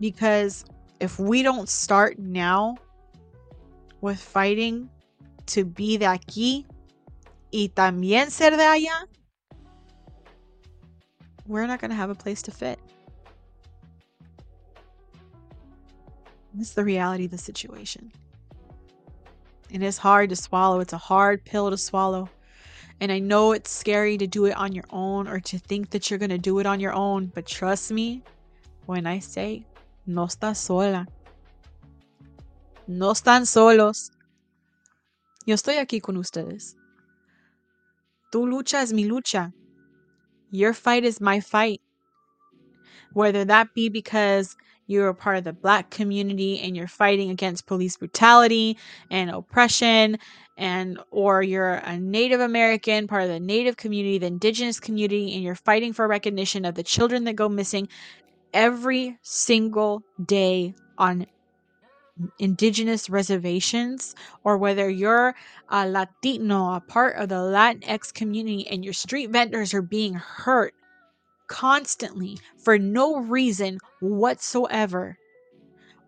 Because 0.00 0.64
if 0.98 1.20
we 1.20 1.44
don't 1.44 1.68
start 1.68 2.18
now 2.18 2.76
with 4.00 4.18
fighting 4.18 4.90
to 5.46 5.64
be 5.64 5.96
de 5.96 6.06
aquí 6.06 6.66
y 7.52 7.70
también 7.76 8.30
ser 8.30 8.50
de 8.50 8.56
allá, 8.56 9.04
we're 11.46 11.66
not 11.66 11.80
going 11.80 11.90
to 11.90 11.96
have 11.96 12.10
a 12.10 12.14
place 12.14 12.42
to 12.42 12.50
fit. 12.50 12.80
Is 16.58 16.72
the 16.72 16.82
reality 16.82 17.26
of 17.26 17.30
the 17.30 17.38
situation. 17.38 18.10
It 19.70 19.82
is 19.82 19.98
hard 19.98 20.30
to 20.30 20.36
swallow. 20.36 20.80
It's 20.80 20.92
a 20.92 20.98
hard 20.98 21.44
pill 21.44 21.70
to 21.70 21.76
swallow. 21.76 22.28
And 23.00 23.12
I 23.12 23.18
know 23.18 23.52
it's 23.52 23.70
scary 23.70 24.16
to 24.18 24.26
do 24.26 24.46
it 24.46 24.56
on 24.56 24.72
your 24.72 24.86
own 24.90 25.28
or 25.28 25.38
to 25.40 25.58
think 25.58 25.90
that 25.90 26.08
you're 26.08 26.18
going 26.18 26.30
to 26.30 26.38
do 26.38 26.58
it 26.58 26.66
on 26.66 26.80
your 26.80 26.94
own, 26.94 27.30
but 27.34 27.46
trust 27.46 27.92
me 27.92 28.22
when 28.86 29.06
I 29.06 29.18
say, 29.18 29.66
no 30.06 30.26
estás 30.26 30.56
sola. 30.56 31.06
No 32.86 33.10
están 33.10 33.46
solos. 33.46 34.10
Yo 35.44 35.54
estoy 35.54 35.76
aquí 35.76 36.00
con 36.00 36.16
ustedes. 36.16 36.74
Tu 38.32 38.46
lucha 38.46 38.82
es 38.82 38.92
mi 38.92 39.04
lucha. 39.06 39.52
Your 40.50 40.72
fight 40.72 41.04
is 41.04 41.20
my 41.20 41.40
fight. 41.40 41.80
Whether 43.12 43.44
that 43.44 43.74
be 43.74 43.88
because 43.88 44.56
you're 44.86 45.08
a 45.08 45.14
part 45.14 45.36
of 45.36 45.44
the 45.44 45.52
black 45.52 45.90
community 45.90 46.60
and 46.60 46.76
you're 46.76 46.86
fighting 46.88 47.30
against 47.30 47.66
police 47.66 47.96
brutality 47.96 48.76
and 49.10 49.30
oppression 49.30 50.18
and 50.56 50.98
or 51.10 51.42
you're 51.42 51.74
a 51.74 51.98
native 51.98 52.40
american 52.40 53.06
part 53.06 53.22
of 53.22 53.28
the 53.28 53.40
native 53.40 53.76
community 53.76 54.18
the 54.18 54.26
indigenous 54.26 54.80
community 54.80 55.34
and 55.34 55.42
you're 55.42 55.54
fighting 55.54 55.92
for 55.92 56.06
recognition 56.08 56.64
of 56.64 56.74
the 56.74 56.82
children 56.82 57.24
that 57.24 57.36
go 57.36 57.48
missing 57.48 57.88
every 58.54 59.18
single 59.22 60.02
day 60.24 60.74
on 60.98 61.26
indigenous 62.38 63.10
reservations 63.10 64.14
or 64.42 64.56
whether 64.56 64.88
you're 64.88 65.34
a 65.68 65.86
latino 65.86 66.74
a 66.74 66.80
part 66.80 67.16
of 67.16 67.28
the 67.28 67.34
latinx 67.34 68.12
community 68.14 68.66
and 68.68 68.84
your 68.84 68.94
street 68.94 69.28
vendors 69.30 69.74
are 69.74 69.82
being 69.82 70.14
hurt 70.14 70.72
constantly 71.46 72.38
for 72.58 72.78
no 72.78 73.20
reason 73.20 73.78
whatsoever, 74.00 75.16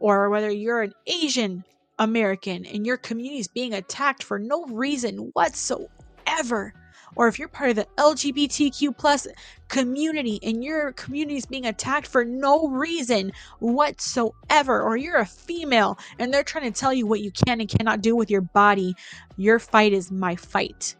or 0.00 0.30
whether 0.30 0.50
you're 0.50 0.82
an 0.82 0.94
Asian 1.06 1.64
American 1.98 2.64
and 2.66 2.86
your 2.86 2.96
community 2.96 3.40
is 3.40 3.48
being 3.48 3.74
attacked 3.74 4.22
for 4.22 4.38
no 4.38 4.64
reason 4.66 5.30
whatsoever, 5.34 6.72
or 7.16 7.26
if 7.26 7.38
you're 7.38 7.48
part 7.48 7.70
of 7.70 7.76
the 7.76 7.86
LGBTQ 7.96 8.96
plus 8.96 9.26
community 9.68 10.38
and 10.42 10.62
your 10.62 10.92
community 10.92 11.36
is 11.36 11.46
being 11.46 11.66
attacked 11.66 12.06
for 12.06 12.24
no 12.24 12.68
reason 12.68 13.32
whatsoever, 13.58 14.82
or 14.82 14.96
you're 14.96 15.18
a 15.18 15.26
female 15.26 15.98
and 16.18 16.32
they're 16.32 16.44
trying 16.44 16.70
to 16.70 16.78
tell 16.78 16.92
you 16.92 17.06
what 17.06 17.20
you 17.20 17.32
can 17.32 17.60
and 17.60 17.68
cannot 17.68 18.02
do 18.02 18.14
with 18.14 18.30
your 18.30 18.42
body, 18.42 18.94
your 19.36 19.58
fight 19.58 19.92
is 19.92 20.12
my 20.12 20.36
fight. 20.36 20.94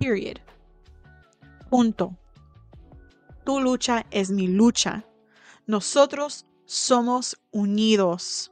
Period. 0.00 0.40
Punto. 1.70 2.16
Tu 3.44 3.60
lucha 3.60 4.06
es 4.10 4.30
mi 4.30 4.46
lucha. 4.46 5.04
Nosotros 5.66 6.46
somos 6.64 7.36
unidos. 7.52 8.50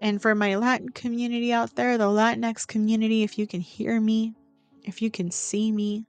And 0.00 0.22
for 0.22 0.34
my 0.34 0.54
Latin 0.56 0.90
community 0.90 1.52
out 1.52 1.74
there, 1.74 1.98
the 1.98 2.04
Latinx 2.04 2.66
community, 2.66 3.24
if 3.24 3.36
you 3.36 3.46
can 3.46 3.60
hear 3.60 4.00
me, 4.00 4.34
if 4.84 5.02
you 5.02 5.10
can 5.10 5.32
see 5.32 5.72
me, 5.72 6.04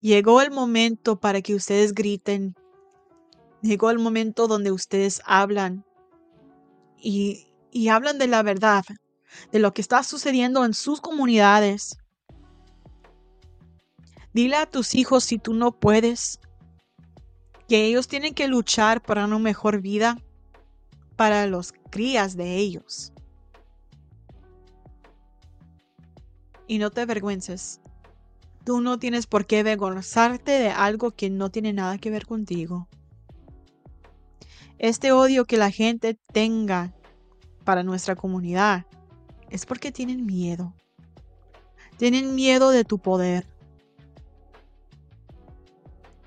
llegó 0.00 0.40
el 0.40 0.52
momento 0.52 1.16
para 1.16 1.42
que 1.42 1.54
ustedes 1.54 1.92
griten. 1.92 2.54
Llegó 3.62 3.90
el 3.90 3.98
momento 3.98 4.46
donde 4.46 4.70
ustedes 4.70 5.22
hablan 5.24 5.84
y, 6.98 7.46
y 7.72 7.88
hablan 7.88 8.18
de 8.18 8.28
la 8.28 8.42
verdad, 8.42 8.84
de 9.52 9.58
lo 9.58 9.72
que 9.74 9.80
está 9.80 10.02
sucediendo 10.02 10.64
en 10.64 10.74
sus 10.74 11.00
comunidades. 11.00 11.98
Dile 14.32 14.56
a 14.56 14.66
tus 14.66 14.94
hijos 14.94 15.24
si 15.24 15.38
tú 15.38 15.54
no 15.54 15.72
puedes, 15.72 16.40
que 17.68 17.84
ellos 17.84 18.08
tienen 18.08 18.34
que 18.34 18.48
luchar 18.48 19.02
para 19.02 19.24
una 19.24 19.38
mejor 19.38 19.80
vida 19.80 20.18
para 21.16 21.46
los 21.46 21.72
crías 21.90 22.36
de 22.36 22.56
ellos. 22.56 23.12
Y 26.66 26.78
no 26.78 26.90
te 26.90 27.02
avergüences. 27.02 27.80
Tú 28.64 28.80
no 28.80 28.98
tienes 28.98 29.26
por 29.26 29.46
qué 29.46 29.60
avergonzarte 29.60 30.52
de 30.52 30.70
algo 30.70 31.10
que 31.10 31.30
no 31.30 31.50
tiene 31.50 31.72
nada 31.72 31.98
que 31.98 32.10
ver 32.10 32.26
contigo. 32.26 32.88
Este 34.78 35.12
odio 35.12 35.44
que 35.44 35.56
la 35.56 35.70
gente 35.70 36.18
tenga 36.32 36.94
para 37.64 37.82
nuestra 37.82 38.16
comunidad 38.16 38.86
es 39.54 39.66
porque 39.66 39.92
tienen 39.92 40.26
miedo. 40.26 40.74
Tienen 41.96 42.34
miedo 42.34 42.70
de 42.70 42.82
tu 42.82 42.98
poder. 42.98 43.46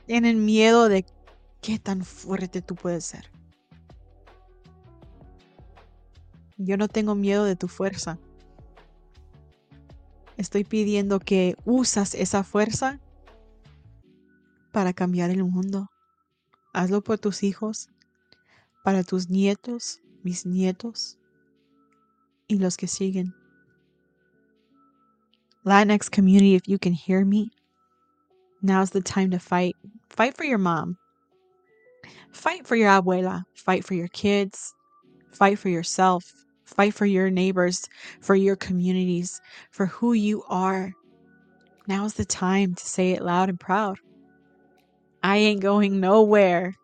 Tienen 0.05 0.45
miedo 0.45 0.87
de 0.87 1.05
qué 1.59 1.77
tan 1.77 2.05
fuerte 2.05 2.61
tú 2.61 2.75
puedes 2.75 3.03
ser. 3.03 3.29
Yo 6.55 6.77
no 6.77 6.87
tengo 6.87 7.15
miedo 7.15 7.43
de 7.43 7.57
tu 7.57 7.67
fuerza. 7.67 8.17
Estoy 10.37 10.63
pidiendo 10.63 11.19
que 11.19 11.57
usas 11.65 12.15
esa 12.15 12.45
fuerza 12.45 13.01
para 14.71 14.93
cambiar 14.93 15.31
el 15.31 15.43
mundo. 15.43 15.89
Hazlo 16.71 17.01
por 17.01 17.19
tus 17.19 17.43
hijos, 17.43 17.89
para 18.85 19.03
tus 19.03 19.29
nietos, 19.29 19.99
mis 20.23 20.45
nietos 20.45 21.17
y 22.49 22.57
los 22.57 22.77
que 22.77 22.87
siguen. 22.87 23.33
Latinx 25.65 26.09
community, 26.09 26.55
if 26.55 26.67
you 26.67 26.77
can 26.77 26.93
hear 26.93 27.25
me, 27.25 27.49
now's 28.61 28.91
the 28.91 29.01
time 29.01 29.31
to 29.31 29.39
fight. 29.39 29.75
Fight 30.09 30.35
for 30.35 30.45
your 30.45 30.57
mom. 30.57 30.97
Fight 32.31 32.65
for 32.65 32.75
your 32.75 32.89
abuela. 32.89 33.43
Fight 33.53 33.83
for 33.83 33.93
your 33.93 34.07
kids. 34.09 34.73
Fight 35.33 35.59
for 35.59 35.69
yourself. 35.69 36.23
Fight 36.65 36.93
for 36.93 37.05
your 37.05 37.29
neighbors, 37.29 37.87
for 38.21 38.35
your 38.35 38.55
communities, 38.55 39.41
for 39.71 39.85
who 39.85 40.13
you 40.13 40.43
are. 40.49 40.91
Now's 41.87 42.13
the 42.13 42.25
time 42.25 42.75
to 42.75 42.85
say 42.85 43.11
it 43.11 43.21
loud 43.21 43.49
and 43.49 43.59
proud. 43.59 43.97
I 45.23 45.37
ain't 45.37 45.61
going 45.61 45.99
nowhere. 45.99 46.75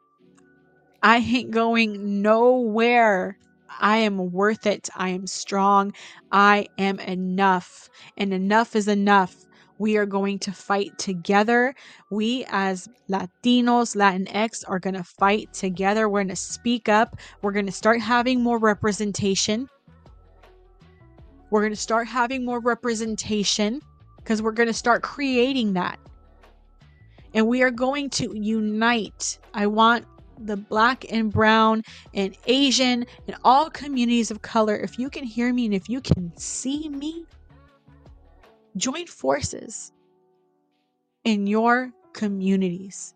I 1.01 1.18
ain't 1.18 1.51
going 1.51 2.22
nowhere. 2.22 3.38
I 3.80 3.98
am 3.98 4.32
worth 4.32 4.66
it. 4.66 4.90
I 4.96 5.10
am 5.10 5.28
strong. 5.28 5.94
I 6.32 6.68
am 6.78 7.00
enough. 7.00 7.90
And 8.18 8.34
enough 8.34 8.76
is 8.76 8.88
enough. 8.88 9.36
We 9.80 9.98
are 9.98 10.06
going 10.06 10.40
to 10.40 10.52
fight 10.52 10.98
together. 10.98 11.76
We, 12.10 12.46
as 12.50 12.88
Latinos, 13.10 13.96
Latinx, 13.96 14.64
are 14.68 14.80
going 14.80 14.94
to 14.94 15.04
fight 15.04 15.52
together. 15.54 16.08
We're 16.08 16.20
going 16.20 16.30
to 16.30 16.36
speak 16.36 16.90
up. 16.90 17.18
We're 17.42 17.52
going 17.52 17.66
to 17.66 17.72
start 17.72 18.00
having 18.00 18.42
more 18.42 18.60
representation. 18.60 19.68
We're 21.50 21.62
going 21.62 21.74
to 21.74 21.80
start 21.80 22.08
having 22.08 22.46
more 22.46 22.60
representation 22.60 23.82
because 24.18 24.42
we're 24.42 24.52
going 24.52 24.68
to 24.68 24.74
start 24.74 25.04
creating 25.04 25.74
that. 25.74 26.00
And 27.34 27.48
we 27.48 27.62
are 27.64 27.72
going 27.72 28.10
to 28.12 28.34
unite. 28.38 29.40
I 29.54 29.68
want 29.68 30.06
the 30.46 30.58
black 30.58 31.06
and 31.12 31.32
brown 31.32 31.84
and 32.14 32.36
Asian 32.46 33.06
and 33.28 33.36
all 33.44 33.70
communities 33.70 34.32
of 34.32 34.41
color, 34.41 34.76
if 34.76 35.00
you 35.00 35.10
can 35.10 35.24
hear 35.24 35.54
me 35.54 35.66
and 35.66 35.74
if 35.74 35.89
you 35.89 36.02
can 36.02 36.36
see 36.38 36.89
me, 36.89 37.26
join 38.78 39.06
forces 39.08 39.91
in 41.24 41.48
your 41.48 41.91
communities 42.14 43.14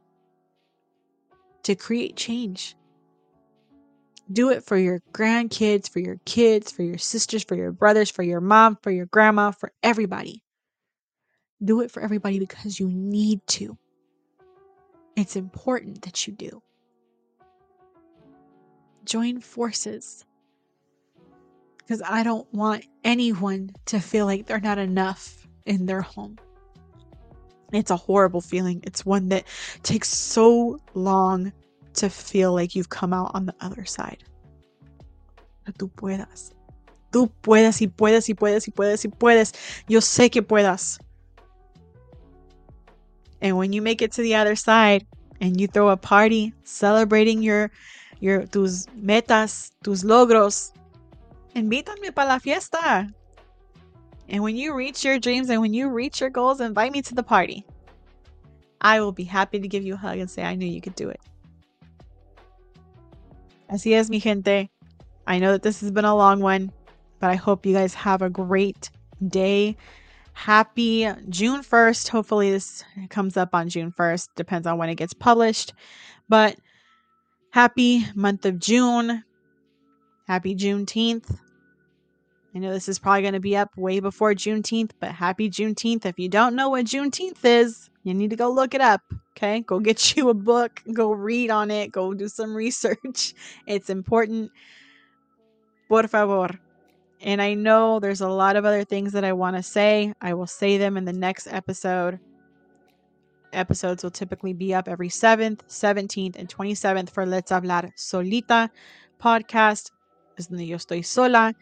to 1.63 1.75
create 1.75 2.15
change. 2.15 2.75
Do 4.31 4.51
it 4.51 4.63
for 4.63 4.77
your 4.77 5.01
grandkids, 5.13 5.89
for 5.89 5.99
your 5.99 6.17
kids, 6.25 6.71
for 6.71 6.83
your 6.83 6.97
sisters, 6.97 7.43
for 7.43 7.55
your 7.55 7.71
brothers, 7.71 8.09
for 8.09 8.23
your 8.23 8.41
mom, 8.41 8.77
for 8.81 8.91
your 8.91 9.05
grandma, 9.05 9.51
for 9.51 9.71
everybody. 9.83 10.43
Do 11.63 11.81
it 11.81 11.91
for 11.91 12.01
everybody 12.01 12.39
because 12.39 12.79
you 12.79 12.89
need 12.89 13.39
to. 13.47 13.77
It's 15.15 15.35
important 15.35 16.03
that 16.03 16.27
you 16.27 16.33
do. 16.33 16.61
Join 19.07 19.39
forces. 19.39 20.25
Because 21.77 22.01
I 22.05 22.23
don't 22.23 22.51
want 22.53 22.85
anyone 23.05 23.71
to 23.85 23.99
feel 23.99 24.25
like 24.25 24.45
they're 24.45 24.59
not 24.59 24.77
enough 24.77 25.47
in 25.65 25.85
their 25.85 26.01
home. 26.01 26.37
It's 27.71 27.91
a 27.91 27.95
horrible 27.95 28.41
feeling. 28.41 28.81
It's 28.83 29.05
one 29.05 29.29
that 29.29 29.45
takes 29.83 30.09
so 30.09 30.79
long 30.93 31.53
to 31.93 32.09
feel 32.09 32.53
like 32.53 32.75
you've 32.75 32.89
come 32.89 33.13
out 33.13 33.31
on 33.33 33.45
the 33.45 33.55
other 33.61 33.85
side. 33.85 34.23
Pero 35.65 35.73
tú 35.77 35.91
puedas. 35.95 36.51
Tú 37.11 37.31
puedes 37.41 37.81
y 37.81 37.87
puedes 37.87 38.27
y 38.29 38.33
puedes 38.33 38.67
y 38.67 38.71
puedes 38.71 39.05
y 39.05 39.09
puedes. 39.09 39.53
Yo 39.87 39.99
sé 39.99 40.29
que 40.29 40.41
puedas. 40.41 40.99
And 43.41 43.55
when 43.55 43.71
you 43.71 43.81
make 43.81 44.01
it 44.01 44.11
to 44.13 44.21
the 44.21 44.35
other 44.35 44.55
side 44.55 45.05
and 45.39 45.59
you 45.59 45.67
throw 45.67 45.89
a 45.89 45.97
party 45.97 46.53
celebrating 46.63 47.41
your 47.41 47.71
your 48.19 48.45
tus 48.45 48.87
metas, 48.95 49.71
tus 49.83 50.03
logros, 50.03 50.71
invítame 51.55 52.13
para 52.13 52.27
la 52.27 52.39
fiesta. 52.39 53.07
And 54.29 54.43
when 54.43 54.57
you 54.57 54.73
reach 54.73 55.05
your 55.05 55.19
dreams 55.19 55.49
and 55.49 55.61
when 55.61 55.73
you 55.73 55.89
reach 55.89 56.19
your 56.19 56.29
goals, 56.29 56.59
invite 56.59 56.91
me 56.91 57.01
to 57.03 57.15
the 57.15 57.23
party. 57.23 57.65
I 58.81 58.99
will 58.99 59.11
be 59.11 59.23
happy 59.23 59.59
to 59.59 59.67
give 59.67 59.83
you 59.83 59.93
a 59.93 59.97
hug 59.97 60.19
and 60.19 60.29
say 60.29 60.43
I 60.43 60.55
knew 60.55 60.67
you 60.67 60.81
could 60.81 60.95
do 60.95 61.09
it. 61.09 61.19
Así 63.71 63.93
es, 63.93 64.09
mi 64.09 64.19
gente. 64.19 64.69
I 65.25 65.39
know 65.39 65.51
that 65.51 65.63
this 65.63 65.81
has 65.81 65.91
been 65.91 66.05
a 66.05 66.15
long 66.15 66.39
one, 66.39 66.71
but 67.19 67.29
I 67.29 67.35
hope 67.35 67.65
you 67.65 67.73
guys 67.73 67.93
have 67.93 68.21
a 68.21 68.29
great 68.29 68.89
day. 69.27 69.75
Happy 70.33 71.09
June 71.29 71.61
1st. 71.61 72.09
Hopefully, 72.09 72.51
this 72.51 72.83
comes 73.09 73.35
up 73.35 73.49
on 73.53 73.67
June 73.67 73.91
1st. 73.91 74.29
Depends 74.35 74.67
on 74.67 74.77
when 74.77 74.89
it 74.89 74.95
gets 74.95 75.13
published. 75.13 75.73
But 76.29 76.57
happy 77.57 78.05
month 78.13 78.45
of 78.45 78.59
June. 78.59 79.23
Happy 80.27 80.53
Juneteenth. 80.55 81.35
I 82.53 82.59
know 82.59 82.71
this 82.71 82.87
is 82.87 82.99
probably 82.99 83.23
going 83.23 83.33
to 83.33 83.39
be 83.39 83.57
up 83.57 83.75
way 83.75 83.99
before 83.99 84.35
Juneteenth, 84.35 84.91
but 84.99 85.09
happy 85.09 85.49
Juneteenth. 85.49 86.05
If 86.05 86.19
you 86.19 86.29
don't 86.29 86.55
know 86.55 86.69
what 86.69 86.85
Juneteenth 86.85 87.43
is, 87.43 87.89
you 88.03 88.13
need 88.13 88.29
to 88.29 88.35
go 88.35 88.51
look 88.51 88.75
it 88.75 88.81
up. 88.81 89.01
Okay. 89.35 89.61
Go 89.61 89.79
get 89.89 90.15
you 90.15 90.29
a 90.29 90.35
book, 90.35 90.83
go 90.93 91.11
read 91.11 91.49
on 91.49 91.71
it, 91.71 91.91
go 91.91 92.13
do 92.13 92.27
some 92.27 92.53
research. 92.53 93.33
It's 93.65 93.89
important. 93.89 94.51
Por 95.89 96.07
favor. 96.07 96.59
And 97.21 97.41
I 97.41 97.55
know 97.55 97.99
there's 97.99 98.21
a 98.21 98.29
lot 98.29 98.55
of 98.55 98.65
other 98.65 98.83
things 98.83 99.13
that 99.13 99.23
I 99.23 99.33
want 99.33 99.55
to 99.55 99.63
say. 99.63 100.13
I 100.21 100.35
will 100.35 100.45
say 100.45 100.77
them 100.77 100.95
in 100.95 101.05
the 101.05 101.11
next 101.27 101.47
episode. 101.47 102.19
Episodes 103.53 104.03
will 104.03 104.11
typically 104.11 104.53
be 104.53 104.73
up 104.73 104.87
every 104.87 105.09
7th, 105.09 105.59
17th, 105.67 106.35
and 106.37 106.49
27th 106.49 107.09
for 107.09 107.25
Let's 107.25 107.51
Hablar 107.51 107.91
Solita 107.95 108.69
podcast. 109.21 109.91
Es 110.37 110.47
donde 110.47 110.65
yo 110.67 110.77
estoy 110.77 111.03
sola. 111.03 111.53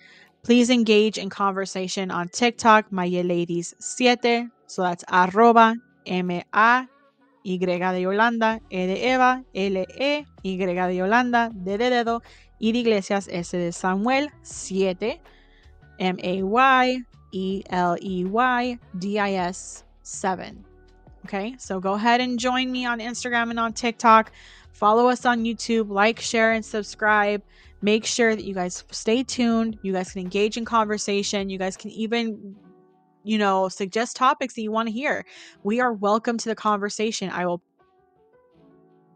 Please 0.44 0.70
engage 0.70 1.18
in 1.18 1.30
conversation 1.30 2.12
on 2.12 2.30
TikTok, 2.30 2.90
Mayeleydis7. 2.92 4.52
So 4.68 4.82
that's 4.84 5.04
arroba 5.08 5.76
M-A 6.06 6.88
Y 7.46 7.58
de 7.58 8.02
Yolanda, 8.02 8.60
E 8.70 8.88
de 8.88 9.14
Eva, 9.14 9.44
L-E, 9.54 10.26
Y 10.42 10.58
de 10.58 10.96
Yolanda, 10.96 11.52
D 11.54 11.78
de 11.78 11.90
dedo, 11.92 12.24
y 12.60 12.72
de 12.72 12.80
Iglesias, 12.80 13.28
S 13.32 13.56
de 13.56 13.72
Samuel, 13.72 14.32
7, 14.42 15.22
M-A-Y, 16.00 17.06
E-L-E-Y, 17.32 18.80
D-I-S, 18.94 19.86
7. 20.02 20.65
Okay, 21.26 21.56
so 21.58 21.80
go 21.80 21.94
ahead 21.94 22.22
and 22.22 22.38
join 22.38 22.72
me 22.72 22.86
on 22.86 23.00
Instagram 23.00 23.50
and 23.50 23.60
on 23.60 23.74
TikTok. 23.74 24.32
Follow 24.74 25.10
us 25.10 25.26
on 25.26 25.44
YouTube, 25.44 25.90
like, 25.90 26.20
share, 26.20 26.52
and 26.52 26.64
subscribe. 26.64 27.42
Make 27.82 28.06
sure 28.06 28.36
that 28.36 28.46
you 28.46 28.54
guys 28.54 28.84
stay 28.92 29.24
tuned. 29.24 29.80
You 29.82 29.92
guys 29.92 30.12
can 30.12 30.22
engage 30.22 30.56
in 30.56 30.66
conversation. 30.66 31.50
You 31.50 31.58
guys 31.58 31.76
can 31.76 31.90
even 31.90 32.56
you 33.24 33.40
know, 33.40 33.68
suggest 33.68 34.16
topics 34.16 34.54
that 34.54 34.62
you 34.62 34.72
want 34.72 34.88
to 34.88 34.94
hear. 34.94 35.26
We 35.64 35.82
are 35.82 35.92
welcome 35.92 36.38
to 36.38 36.48
the 36.48 36.56
conversation. 36.56 37.32
I 37.32 37.48
will 37.48 37.60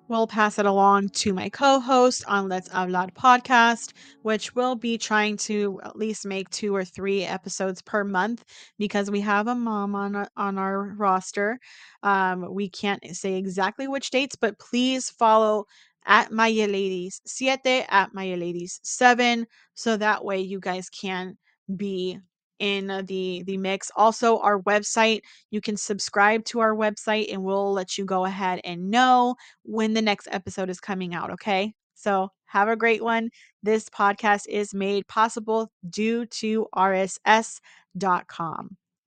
will 0.09 0.27
pass 0.27 0.59
it 0.59 0.65
along 0.65 1.09
to 1.09 1.33
my 1.33 1.49
co-host 1.49 2.23
on 2.27 2.49
Let's 2.49 2.67
Hablar 2.69 3.11
podcast, 3.13 3.93
which 4.23 4.55
will 4.55 4.75
be 4.75 4.97
trying 4.97 5.37
to 5.37 5.79
at 5.83 5.95
least 5.95 6.25
make 6.25 6.49
two 6.49 6.75
or 6.75 6.83
three 6.83 7.23
episodes 7.23 7.81
per 7.81 8.03
month 8.03 8.43
because 8.77 9.11
we 9.11 9.21
have 9.21 9.47
a 9.47 9.55
mom 9.55 9.95
on 9.95 10.27
on 10.35 10.57
our 10.57 10.95
roster. 10.97 11.59
Um, 12.03 12.53
we 12.53 12.69
can't 12.69 13.03
say 13.15 13.35
exactly 13.35 13.87
which 13.87 14.09
dates, 14.11 14.35
but 14.35 14.59
please 14.59 15.09
follow 15.09 15.65
at 16.05 16.31
Mayeleydis 16.31 17.21
Siete 17.27 17.85
at 17.89 18.13
Mayeleydis 18.13 18.79
Seven, 18.83 19.45
so 19.75 19.95
that 19.97 20.25
way 20.25 20.39
you 20.39 20.59
guys 20.59 20.89
can 20.89 21.37
be 21.75 22.19
in 22.59 22.89
uh, 22.89 23.01
the 23.05 23.43
the 23.45 23.57
mix. 23.57 23.91
Also 23.95 24.39
our 24.39 24.61
website 24.61 25.21
you 25.49 25.61
can 25.61 25.77
subscribe 25.77 26.45
to 26.45 26.59
our 26.59 26.75
website 26.75 27.31
and 27.31 27.43
we'll 27.43 27.71
let 27.73 27.97
you 27.97 28.05
go 28.05 28.25
ahead 28.25 28.61
and 28.63 28.89
know 28.91 29.35
when 29.63 29.93
the 29.93 30.01
next 30.01 30.27
episode 30.31 30.69
is 30.69 30.79
coming 30.79 31.13
out 31.13 31.31
okay? 31.31 31.73
So 31.95 32.29
have 32.45 32.67
a 32.67 32.75
great 32.75 33.03
one. 33.03 33.29
This 33.61 33.89
podcast 33.89 34.47
is 34.47 34.73
made 34.73 35.07
possible 35.07 35.71
due 35.89 36.25
to 36.25 36.67
rss.com 36.75 37.57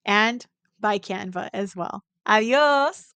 and 0.04 0.46
by 0.78 0.98
canva 0.98 1.50
as 1.52 1.74
well. 1.74 2.02
Adios 2.26 3.12